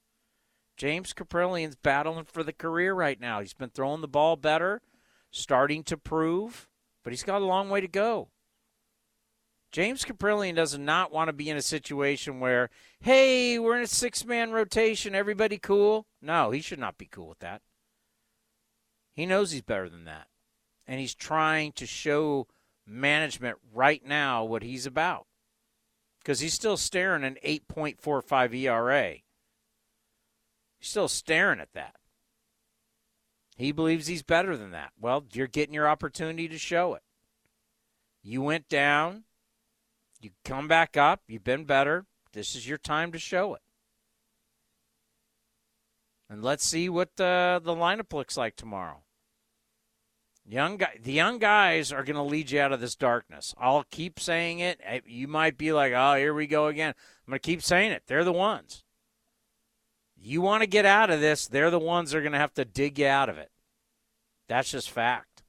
James 0.77 1.13
Kaprielian's 1.13 1.77
battling 1.77 2.25
for 2.25 2.43
the 2.43 2.51
career 2.51 2.93
right 2.93 3.19
now. 3.19 3.39
He's 3.39 3.53
been 3.53 3.69
throwing 3.69 4.01
the 4.01 4.09
ball 4.09 4.35
better, 4.35 4.81
starting 5.31 5.83
to 5.83 5.97
prove, 5.97 6.67
but 7.03 7.13
he's 7.13 7.23
got 7.23 7.41
a 7.41 7.45
long 7.45 7.69
way 7.69 7.79
to 7.79 7.87
go. 7.87 8.29
James 9.71 10.05
Kaprielian 10.05 10.55
does 10.55 10.77
not 10.77 11.11
want 11.11 11.29
to 11.29 11.33
be 11.33 11.49
in 11.49 11.57
a 11.57 11.61
situation 11.61 12.39
where, 12.39 12.69
hey, 12.99 13.57
we're 13.57 13.77
in 13.77 13.83
a 13.83 13.87
six 13.87 14.25
man 14.25 14.51
rotation, 14.51 15.15
everybody 15.15 15.57
cool. 15.57 16.07
No, 16.21 16.51
he 16.51 16.61
should 16.61 16.79
not 16.79 16.97
be 16.97 17.05
cool 17.05 17.27
with 17.27 17.39
that. 17.39 17.61
He 19.15 19.25
knows 19.25 19.51
he's 19.51 19.61
better 19.61 19.89
than 19.89 20.05
that. 20.05 20.27
And 20.85 20.99
he's 20.99 21.15
trying 21.15 21.71
to 21.73 21.85
show 21.85 22.47
management 22.85 23.57
right 23.73 24.05
now 24.05 24.43
what 24.43 24.61
he's 24.61 24.85
about 24.85 25.25
because 26.19 26.39
he's 26.39 26.53
still 26.53 26.77
staring 26.77 27.23
an 27.23 27.37
8.45 27.43 28.53
ERA. 28.55 29.11
He's 30.77 30.89
still 30.89 31.07
staring 31.07 31.59
at 31.59 31.73
that. 31.73 31.95
He 33.55 33.71
believes 33.71 34.07
he's 34.07 34.23
better 34.23 34.57
than 34.57 34.71
that. 34.71 34.91
Well, 34.99 35.23
you're 35.31 35.47
getting 35.47 35.73
your 35.73 35.87
opportunity 35.87 36.47
to 36.49 36.57
show 36.57 36.93
it. 36.93 37.03
You 38.21 38.41
went 38.41 38.67
down, 38.67 39.23
you 40.19 40.31
come 40.43 40.67
back 40.67 40.97
up, 40.97 41.21
you've 41.27 41.43
been 41.43 41.63
better. 41.63 42.05
This 42.33 42.55
is 42.55 42.67
your 42.67 42.77
time 42.77 43.11
to 43.13 43.19
show 43.19 43.53
it. 43.53 43.61
And 46.29 46.43
let's 46.43 46.65
see 46.65 46.89
what 46.89 47.15
the, 47.15 47.61
the 47.63 47.75
lineup 47.75 48.11
looks 48.11 48.35
like 48.35 48.55
tomorrow. 48.55 49.04
Young 50.47 50.77
guy, 50.77 50.99
the 51.01 51.11
young 51.11 51.39
guys 51.39 51.91
are 51.91 52.03
going 52.03 52.15
to 52.15 52.21
lead 52.21 52.51
you 52.51 52.61
out 52.61 52.71
of 52.71 52.79
this 52.79 52.95
darkness. 52.95 53.55
I'll 53.57 53.85
keep 53.89 54.19
saying 54.19 54.59
it. 54.59 54.79
Eh, 54.83 54.99
you 55.07 55.27
might 55.27 55.57
be 55.57 55.73
like, 55.73 55.91
"Oh, 55.95 56.15
here 56.15 56.35
we 56.35 56.45
go 56.45 56.67
again." 56.67 56.93
I'm 57.25 57.31
going 57.31 57.39
to 57.39 57.45
keep 57.45 57.63
saying 57.63 57.91
it. 57.91 58.03
They're 58.05 58.23
the 58.23 58.31
ones. 58.31 58.83
You 60.15 60.41
want 60.41 60.61
to 60.61 60.67
get 60.67 60.85
out 60.85 61.09
of 61.09 61.19
this, 61.19 61.47
they're 61.47 61.71
the 61.71 61.79
ones 61.79 62.11
that 62.11 62.17
are 62.17 62.21
going 62.21 62.31
to 62.31 62.39
have 62.39 62.53
to 62.55 62.65
dig 62.65 62.99
you 62.99 63.07
out 63.07 63.29
of 63.29 63.37
it. 63.37 63.51
That's 64.47 64.71
just 64.71 64.89
fact. 64.89 65.43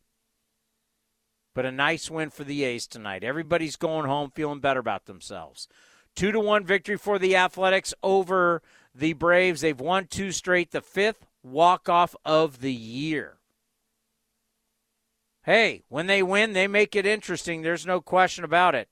But 1.54 1.66
a 1.66 1.72
nice 1.72 2.10
win 2.10 2.30
for 2.30 2.44
the 2.44 2.64
A's 2.64 2.86
tonight. 2.86 3.24
Everybody's 3.24 3.76
going 3.76 4.06
home 4.06 4.30
feeling 4.34 4.60
better 4.60 4.80
about 4.80 5.06
themselves. 5.06 5.68
Two 6.14 6.32
to 6.32 6.40
one 6.40 6.64
victory 6.64 6.96
for 6.96 7.18
the 7.18 7.36
Athletics 7.36 7.94
over 8.02 8.62
the 8.94 9.12
Braves. 9.14 9.60
They've 9.60 9.80
won 9.80 10.06
two 10.06 10.32
straight, 10.32 10.72
the 10.72 10.80
fifth 10.80 11.26
walk 11.42 11.88
off 11.88 12.14
of 12.24 12.60
the 12.60 12.72
year 12.72 13.38
hey, 15.46 15.84
when 15.88 16.08
they 16.08 16.22
win, 16.22 16.52
they 16.52 16.66
make 16.66 16.94
it 16.94 17.06
interesting. 17.06 17.62
There's 17.62 17.86
no 17.86 18.02
question 18.02 18.44
about 18.44 18.74
it. 18.74 18.88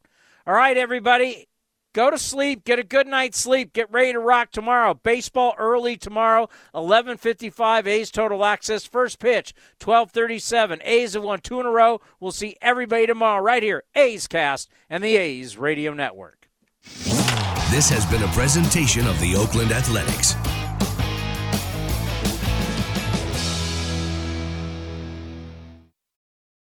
All 0.46 0.54
right, 0.54 0.76
everybody, 0.76 1.48
go 1.92 2.10
to 2.10 2.18
sleep, 2.18 2.64
get 2.64 2.78
a 2.78 2.84
good 2.84 3.06
night's 3.06 3.38
sleep, 3.38 3.72
get 3.72 3.92
ready 3.92 4.12
to 4.12 4.20
rock 4.20 4.52
tomorrow. 4.52 4.94
Baseball 4.94 5.54
early 5.58 5.96
tomorrow, 5.96 6.48
11:55 6.74 7.86
A's 7.86 8.10
total 8.10 8.44
access 8.44 8.84
first 8.86 9.18
pitch, 9.18 9.52
12:37. 9.80 10.80
A's 10.84 11.14
have 11.14 11.24
won 11.24 11.40
two 11.40 11.60
in 11.60 11.66
a 11.66 11.70
row. 11.70 12.00
We'll 12.20 12.32
see 12.32 12.56
everybody 12.62 13.06
tomorrow 13.06 13.42
right 13.42 13.62
here, 13.62 13.82
A's 13.94 14.26
Cast 14.28 14.70
and 14.88 15.02
the 15.02 15.16
A's 15.16 15.58
Radio 15.58 15.92
Network. 15.92 16.48
This 17.70 17.90
has 17.90 18.06
been 18.06 18.22
a 18.22 18.28
presentation 18.28 19.06
of 19.08 19.18
the 19.20 19.34
Oakland 19.34 19.72
Athletics. 19.72 20.34